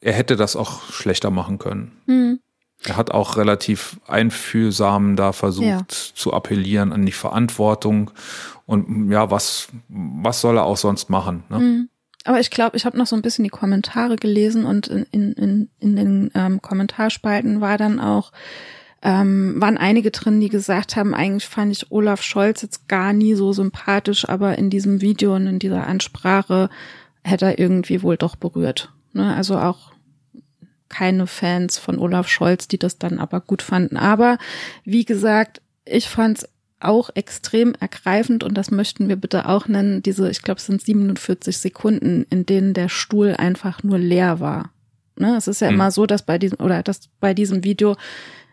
er 0.00 0.12
hätte 0.12 0.36
das 0.36 0.56
auch 0.56 0.90
schlechter 0.92 1.30
machen 1.30 1.58
können. 1.58 1.92
Mhm. 2.06 2.40
Er 2.84 2.96
hat 2.96 3.10
auch 3.10 3.36
relativ 3.36 4.00
einfühlsam 4.06 5.14
da 5.14 5.32
versucht 5.32 5.66
ja. 5.66 5.84
zu 5.88 6.32
appellieren 6.32 6.92
an 6.92 7.04
die 7.04 7.12
Verantwortung 7.12 8.10
und 8.70 9.10
ja, 9.10 9.32
was, 9.32 9.66
was 9.88 10.40
soll 10.40 10.56
er 10.56 10.64
auch 10.64 10.76
sonst 10.76 11.10
machen? 11.10 11.42
Ne? 11.48 11.58
Mhm. 11.58 11.88
Aber 12.24 12.38
ich 12.38 12.50
glaube, 12.50 12.76
ich 12.76 12.84
habe 12.84 12.96
noch 12.96 13.08
so 13.08 13.16
ein 13.16 13.22
bisschen 13.22 13.42
die 13.42 13.50
Kommentare 13.50 14.14
gelesen 14.14 14.64
und 14.64 14.86
in, 14.86 15.02
in, 15.10 15.32
in, 15.32 15.70
in 15.80 15.96
den 15.96 16.30
ähm, 16.36 16.62
Kommentarspalten 16.62 17.60
war 17.60 17.78
dann 17.78 17.98
auch, 17.98 18.30
ähm, 19.02 19.60
waren 19.60 19.76
einige 19.76 20.12
drin, 20.12 20.40
die 20.40 20.50
gesagt 20.50 20.94
haben, 20.94 21.14
eigentlich 21.14 21.48
fand 21.48 21.72
ich 21.72 21.90
Olaf 21.90 22.22
Scholz 22.22 22.62
jetzt 22.62 22.86
gar 22.86 23.12
nie 23.12 23.34
so 23.34 23.52
sympathisch, 23.52 24.28
aber 24.28 24.56
in 24.56 24.70
diesem 24.70 25.00
Video 25.00 25.34
und 25.34 25.48
in 25.48 25.58
dieser 25.58 25.88
Ansprache 25.88 26.70
hätte 27.24 27.46
er 27.46 27.58
irgendwie 27.58 28.04
wohl 28.04 28.16
doch 28.16 28.36
berührt. 28.36 28.92
Ne? 29.14 29.34
Also 29.34 29.58
auch 29.58 29.90
keine 30.88 31.26
Fans 31.26 31.76
von 31.78 31.98
Olaf 31.98 32.28
Scholz, 32.28 32.68
die 32.68 32.78
das 32.78 32.98
dann 32.98 33.18
aber 33.18 33.40
gut 33.40 33.62
fanden. 33.62 33.96
Aber 33.96 34.38
wie 34.84 35.04
gesagt, 35.04 35.60
ich 35.84 36.08
fand's 36.08 36.48
auch 36.80 37.10
extrem 37.14 37.74
ergreifend 37.78 38.42
und 38.42 38.54
das 38.54 38.70
möchten 38.70 39.08
wir 39.08 39.16
bitte 39.16 39.48
auch 39.48 39.68
nennen, 39.68 40.02
diese, 40.02 40.30
ich 40.30 40.42
glaube, 40.42 40.58
es 40.58 40.66
sind 40.66 40.82
47 40.82 41.56
Sekunden, 41.56 42.26
in 42.30 42.46
denen 42.46 42.74
der 42.74 42.88
Stuhl 42.88 43.34
einfach 43.36 43.82
nur 43.82 43.98
leer 43.98 44.40
war. 44.40 44.70
Ne? 45.16 45.36
Es 45.36 45.46
ist 45.46 45.60
ja 45.60 45.68
mhm. 45.68 45.74
immer 45.74 45.90
so, 45.90 46.06
dass 46.06 46.24
bei 46.24 46.38
diesem, 46.38 46.58
oder 46.60 46.82
dass 46.82 47.08
bei 47.20 47.34
diesem 47.34 47.62
Video, 47.62 47.96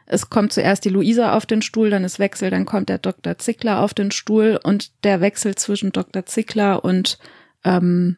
es 0.05 0.29
kommt 0.29 0.53
zuerst 0.53 0.85
die 0.85 0.89
Luisa 0.89 1.33
auf 1.33 1.45
den 1.45 1.61
Stuhl, 1.61 1.89
dann 1.89 2.03
ist 2.03 2.19
Wechsel, 2.19 2.49
dann 2.49 2.65
kommt 2.65 2.89
der 2.89 2.97
Dr. 2.97 3.37
Zickler 3.37 3.81
auf 3.81 3.93
den 3.93 4.11
Stuhl 4.11 4.59
und 4.61 5.03
der 5.03 5.21
Wechsel 5.21 5.55
zwischen 5.55 5.91
Dr. 5.91 6.25
Zickler 6.25 6.83
und 6.83 7.17
ähm, 7.63 8.17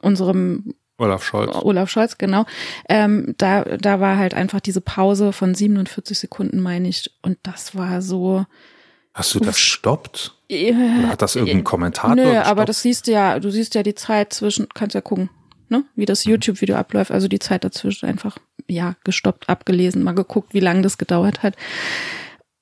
unserem 0.00 0.74
Olaf 0.98 1.24
Scholz. 1.24 1.54
Olaf 1.62 1.90
Scholz, 1.90 2.18
genau. 2.18 2.44
Ähm, 2.88 3.34
da, 3.38 3.62
da 3.62 4.00
war 4.00 4.18
halt 4.18 4.34
einfach 4.34 4.58
diese 4.58 4.80
Pause 4.80 5.32
von 5.32 5.54
47 5.54 6.18
Sekunden, 6.18 6.60
meine 6.60 6.88
ich. 6.88 7.12
Und 7.22 7.38
das 7.44 7.76
war 7.76 8.02
so, 8.02 8.46
Hast 9.18 9.34
du 9.34 9.40
das 9.40 9.56
gestoppt? 9.56 10.36
Oder 10.48 11.08
hat 11.08 11.22
das 11.22 11.34
irgendein 11.34 11.64
Kommentator 11.64 12.14
Nö, 12.14 12.22
gestoppt? 12.22 12.46
aber 12.46 12.64
das 12.64 12.82
siehst 12.82 13.08
du 13.08 13.10
ja, 13.10 13.40
du 13.40 13.50
siehst 13.50 13.74
ja 13.74 13.82
die 13.82 13.96
Zeit 13.96 14.32
zwischen, 14.32 14.68
kannst 14.72 14.94
ja 14.94 15.00
gucken, 15.00 15.28
ne, 15.68 15.84
wie 15.96 16.04
das 16.04 16.24
mhm. 16.24 16.32
YouTube-Video 16.32 16.76
abläuft, 16.76 17.10
also 17.10 17.26
die 17.26 17.40
Zeit 17.40 17.64
dazwischen 17.64 18.06
einfach, 18.06 18.38
ja, 18.68 18.94
gestoppt, 19.02 19.48
abgelesen, 19.48 20.04
mal 20.04 20.14
geguckt, 20.14 20.54
wie 20.54 20.60
lange 20.60 20.82
das 20.82 20.98
gedauert 20.98 21.42
hat. 21.42 21.56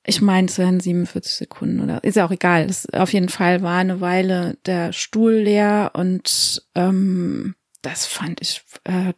Ich 0.07 0.23
meine, 0.23 0.49
es 0.49 0.57
wären 0.57 0.81
47 0.81 1.35
Sekunden 1.35 1.81
oder 1.81 2.03
ist 2.03 2.17
ja 2.17 2.27
auch 2.27 2.31
egal. 2.31 2.69
Das, 2.69 2.89
auf 2.95 3.13
jeden 3.13 3.29
Fall 3.29 3.61
war 3.61 3.77
eine 3.77 4.01
Weile 4.01 4.57
der 4.65 4.95
Stuhl 4.95 5.35
leer 5.35 5.91
und 5.93 6.63
ähm, 6.75 7.55
das 7.83 8.07
fand 8.07 8.41
ich, 8.41 8.63
äh, 8.85 9.13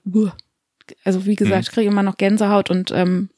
also 1.05 1.25
wie 1.25 1.37
gesagt, 1.37 1.57
mhm. 1.57 1.61
ich 1.61 1.71
kriege 1.71 1.91
immer 1.91 2.03
noch 2.03 2.17
Gänsehaut 2.17 2.69
und 2.69 2.91
ähm, 2.91 3.31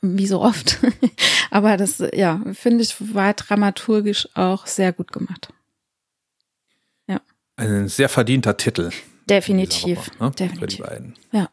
wie 0.00 0.26
so 0.26 0.40
oft. 0.40 0.78
Aber 1.50 1.76
das, 1.76 2.02
ja, 2.12 2.40
finde 2.52 2.82
ich, 2.82 3.14
war 3.14 3.34
dramaturgisch 3.34 4.28
auch 4.34 4.66
sehr 4.66 4.92
gut 4.92 5.12
gemacht. 5.12 5.52
Ja. 7.06 7.20
Ein 7.56 7.88
sehr 7.88 8.08
verdienter 8.08 8.56
Titel. 8.56 8.90
Definitiv. 9.28 9.98
Woche, 9.98 10.24
ne? 10.24 10.30
Definitiv. 10.30 10.58
Für 10.60 10.66
die 10.66 10.82
beiden. 10.82 11.14
Ja. 11.32 11.50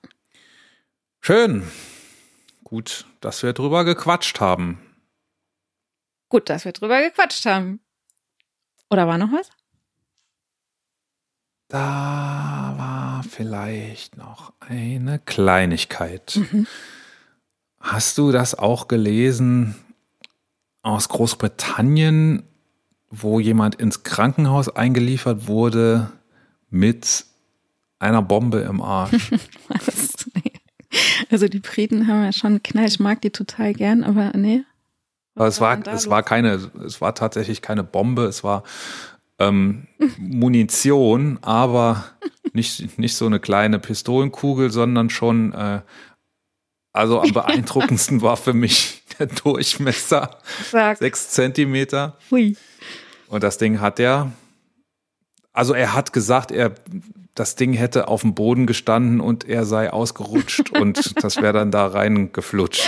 Schön. 1.22 1.64
Gut, 2.64 3.06
dass 3.22 3.44
wir 3.44 3.54
drüber 3.54 3.86
gequatscht 3.86 4.40
haben. 4.40 4.80
Gut, 6.30 6.50
dass 6.50 6.66
wir 6.66 6.72
drüber 6.72 7.02
gequatscht 7.02 7.46
haben. 7.46 7.80
Oder 8.90 9.08
war 9.08 9.18
noch 9.18 9.32
was? 9.32 9.50
Da 11.68 12.76
war 12.78 13.24
vielleicht 13.24 14.18
noch 14.18 14.54
eine 14.60 15.20
Kleinigkeit. 15.20 16.36
Mhm. 16.36 16.68
Hast 17.84 18.18
du 18.18 18.32
das 18.32 18.58
auch 18.58 18.88
gelesen 18.88 19.76
aus 20.84 21.10
Großbritannien, 21.10 22.44
wo 23.10 23.42
jemand 23.42 23.76
ins 23.76 24.04
Krankenhaus 24.04 24.70
eingeliefert 24.70 25.48
wurde 25.48 26.10
mit 26.70 27.26
einer 28.00 28.22
Bombe 28.22 28.60
im 28.60 28.82
Arsch? 28.82 29.32
Was? 29.68 30.30
Nee. 30.34 30.54
Also 31.30 31.50
die 31.50 31.60
Briten 31.60 32.08
haben 32.08 32.24
ja 32.24 32.32
schon 32.32 32.64
Knall. 32.64 32.88
Ich 32.88 33.02
mag 33.02 33.22
die 33.22 33.32
total 33.32 33.74
gern, 33.74 34.06
aber 34.06 34.32
nee. 34.34 34.64
Aber 35.36 35.48
es 35.48 35.60
war, 35.60 35.78
es 35.80 36.06
los? 36.06 36.10
war 36.10 36.24
keine, 36.24 36.72
es 36.86 37.02
war 37.02 37.14
tatsächlich 37.16 37.62
keine 37.62 37.84
Bombe, 37.84 38.26
es 38.26 38.46
war 38.46 38.64
ähm, 39.40 39.88
Munition, 40.18 41.38
aber 41.42 42.06
nicht, 42.54 42.98
nicht 42.98 43.16
so 43.18 43.26
eine 43.26 43.42
kleine 43.42 43.80
Pistolenkugel, 43.80 44.72
sondern 44.72 45.10
schon, 45.10 45.52
äh, 45.52 45.82
also 46.94 47.20
am 47.20 47.32
beeindruckendsten 47.34 48.22
war 48.22 48.38
für 48.38 48.54
mich 48.54 49.04
der 49.20 49.28
Durchmesser, 49.28 50.38
Sag. 50.72 50.98
sechs 51.00 51.32
Zentimeter. 51.32 52.18
Hui. 52.32 52.56
Und 53.28 53.44
das 53.44 53.58
Ding 53.58 53.82
hat 53.82 54.00
er, 54.00 54.32
also 55.52 55.74
er 55.74 55.94
hat 55.94 56.14
gesagt, 56.14 56.52
er, 56.52 56.76
das 57.36 57.56
Ding 57.56 57.74
hätte 57.74 58.08
auf 58.08 58.22
dem 58.22 58.36
Boden 58.36 58.68
gestanden 58.68 59.20
und 59.20 59.50
er 59.50 59.66
sei 59.66 59.92
ausgerutscht 59.92 60.70
und 60.80 61.24
das 61.24 61.38
wäre 61.38 61.54
dann 61.54 61.72
da 61.72 61.88
reingeflutscht. 61.88 62.88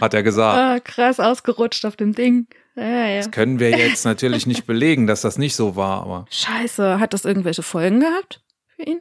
Hat 0.00 0.14
er 0.14 0.22
gesagt. 0.22 0.58
Ah, 0.58 0.80
krass 0.80 1.20
ausgerutscht 1.20 1.84
auf 1.84 1.96
dem 1.96 2.14
Ding. 2.14 2.46
Ja, 2.76 3.06
ja. 3.06 3.16
Das 3.18 3.30
können 3.32 3.58
wir 3.58 3.70
jetzt 3.70 4.04
natürlich 4.04 4.46
nicht 4.46 4.64
belegen, 4.64 5.08
dass 5.08 5.20
das 5.20 5.36
nicht 5.36 5.56
so 5.56 5.74
war, 5.76 6.02
aber 6.02 6.26
Scheiße, 6.30 7.00
hat 7.00 7.12
das 7.12 7.24
irgendwelche 7.24 7.62
Folgen 7.62 8.00
gehabt 8.00 8.40
für 8.76 8.84
ihn? 8.84 9.00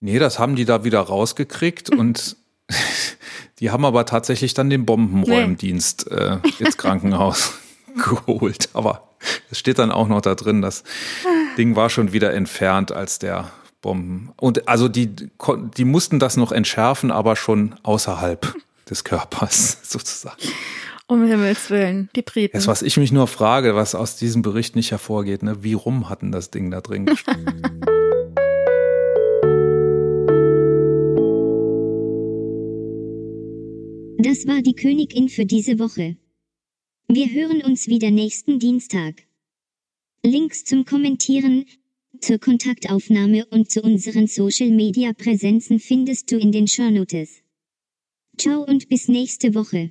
nee, 0.00 0.18
das 0.18 0.40
haben 0.40 0.56
die 0.56 0.64
da 0.64 0.82
wieder 0.84 1.00
rausgekriegt 1.00 1.90
und 1.90 2.36
die 3.60 3.70
haben 3.70 3.84
aber 3.84 4.06
tatsächlich 4.06 4.54
dann 4.54 4.70
den 4.70 4.86
Bombenräumdienst 4.86 6.10
äh, 6.10 6.38
ins 6.58 6.76
Krankenhaus 6.76 7.54
geholt. 7.96 8.70
Aber 8.72 9.08
es 9.50 9.58
steht 9.58 9.78
dann 9.78 9.92
auch 9.92 10.08
noch 10.08 10.20
da 10.20 10.34
drin, 10.34 10.62
das 10.62 10.82
Ding 11.56 11.76
war 11.76 11.90
schon 11.90 12.12
wieder 12.12 12.32
entfernt 12.32 12.92
als 12.92 13.18
der 13.18 13.52
Bomben. 13.80 14.32
Und 14.36 14.68
also 14.68 14.88
die, 14.88 15.14
die 15.76 15.84
mussten 15.84 16.18
das 16.18 16.36
noch 16.36 16.52
entschärfen, 16.52 17.10
aber 17.10 17.36
schon 17.36 17.74
außerhalb 17.82 18.54
des 18.90 19.04
Körpers 19.04 19.78
sozusagen. 19.82 20.40
Um 21.08 21.26
Himmels 21.26 21.68
Willen, 21.68 22.08
die 22.16 22.22
Briten. 22.22 22.56
Jetzt, 22.56 22.68
was 22.68 22.80
ich 22.80 22.96
mich 22.96 23.12
nur 23.12 23.26
frage, 23.26 23.74
was 23.74 23.94
aus 23.94 24.16
diesem 24.16 24.40
Bericht 24.40 24.76
nicht 24.76 24.92
hervorgeht, 24.92 25.42
ne? 25.42 25.62
wie 25.62 25.74
rum 25.74 26.08
hatten 26.08 26.32
das 26.32 26.50
Ding 26.50 26.70
da 26.70 26.80
drin 26.80 27.04
gestanden? 27.06 27.84
Das 34.24 34.46
war 34.46 34.62
die 34.62 34.76
Königin 34.76 35.28
für 35.28 35.44
diese 35.44 35.80
Woche. 35.80 36.16
Wir 37.08 37.28
hören 37.32 37.60
uns 37.60 37.88
wieder 37.88 38.12
nächsten 38.12 38.60
Dienstag. 38.60 39.24
Links 40.22 40.64
zum 40.64 40.84
Kommentieren, 40.84 41.66
zur 42.20 42.38
Kontaktaufnahme 42.38 43.46
und 43.46 43.68
zu 43.68 43.82
unseren 43.82 44.28
Social 44.28 44.70
Media 44.70 45.12
Präsenzen 45.12 45.80
findest 45.80 46.30
du 46.30 46.38
in 46.38 46.52
den 46.52 46.68
Shownotes. 46.68 47.42
Ciao 48.38 48.62
und 48.62 48.88
bis 48.88 49.08
nächste 49.08 49.56
Woche. 49.56 49.90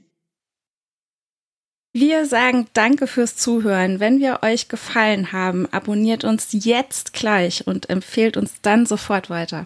Wir 1.92 2.26
sagen 2.26 2.68
Danke 2.72 3.08
fürs 3.08 3.36
Zuhören. 3.36 4.00
Wenn 4.00 4.22
wir 4.22 4.44
euch 4.44 4.70
gefallen 4.70 5.34
haben, 5.34 5.66
abonniert 5.74 6.24
uns 6.24 6.48
jetzt 6.54 7.12
gleich 7.12 7.68
und 7.68 7.90
empfehlt 7.90 8.38
uns 8.38 8.62
dann 8.62 8.86
sofort 8.86 9.30
weiter. 9.30 9.66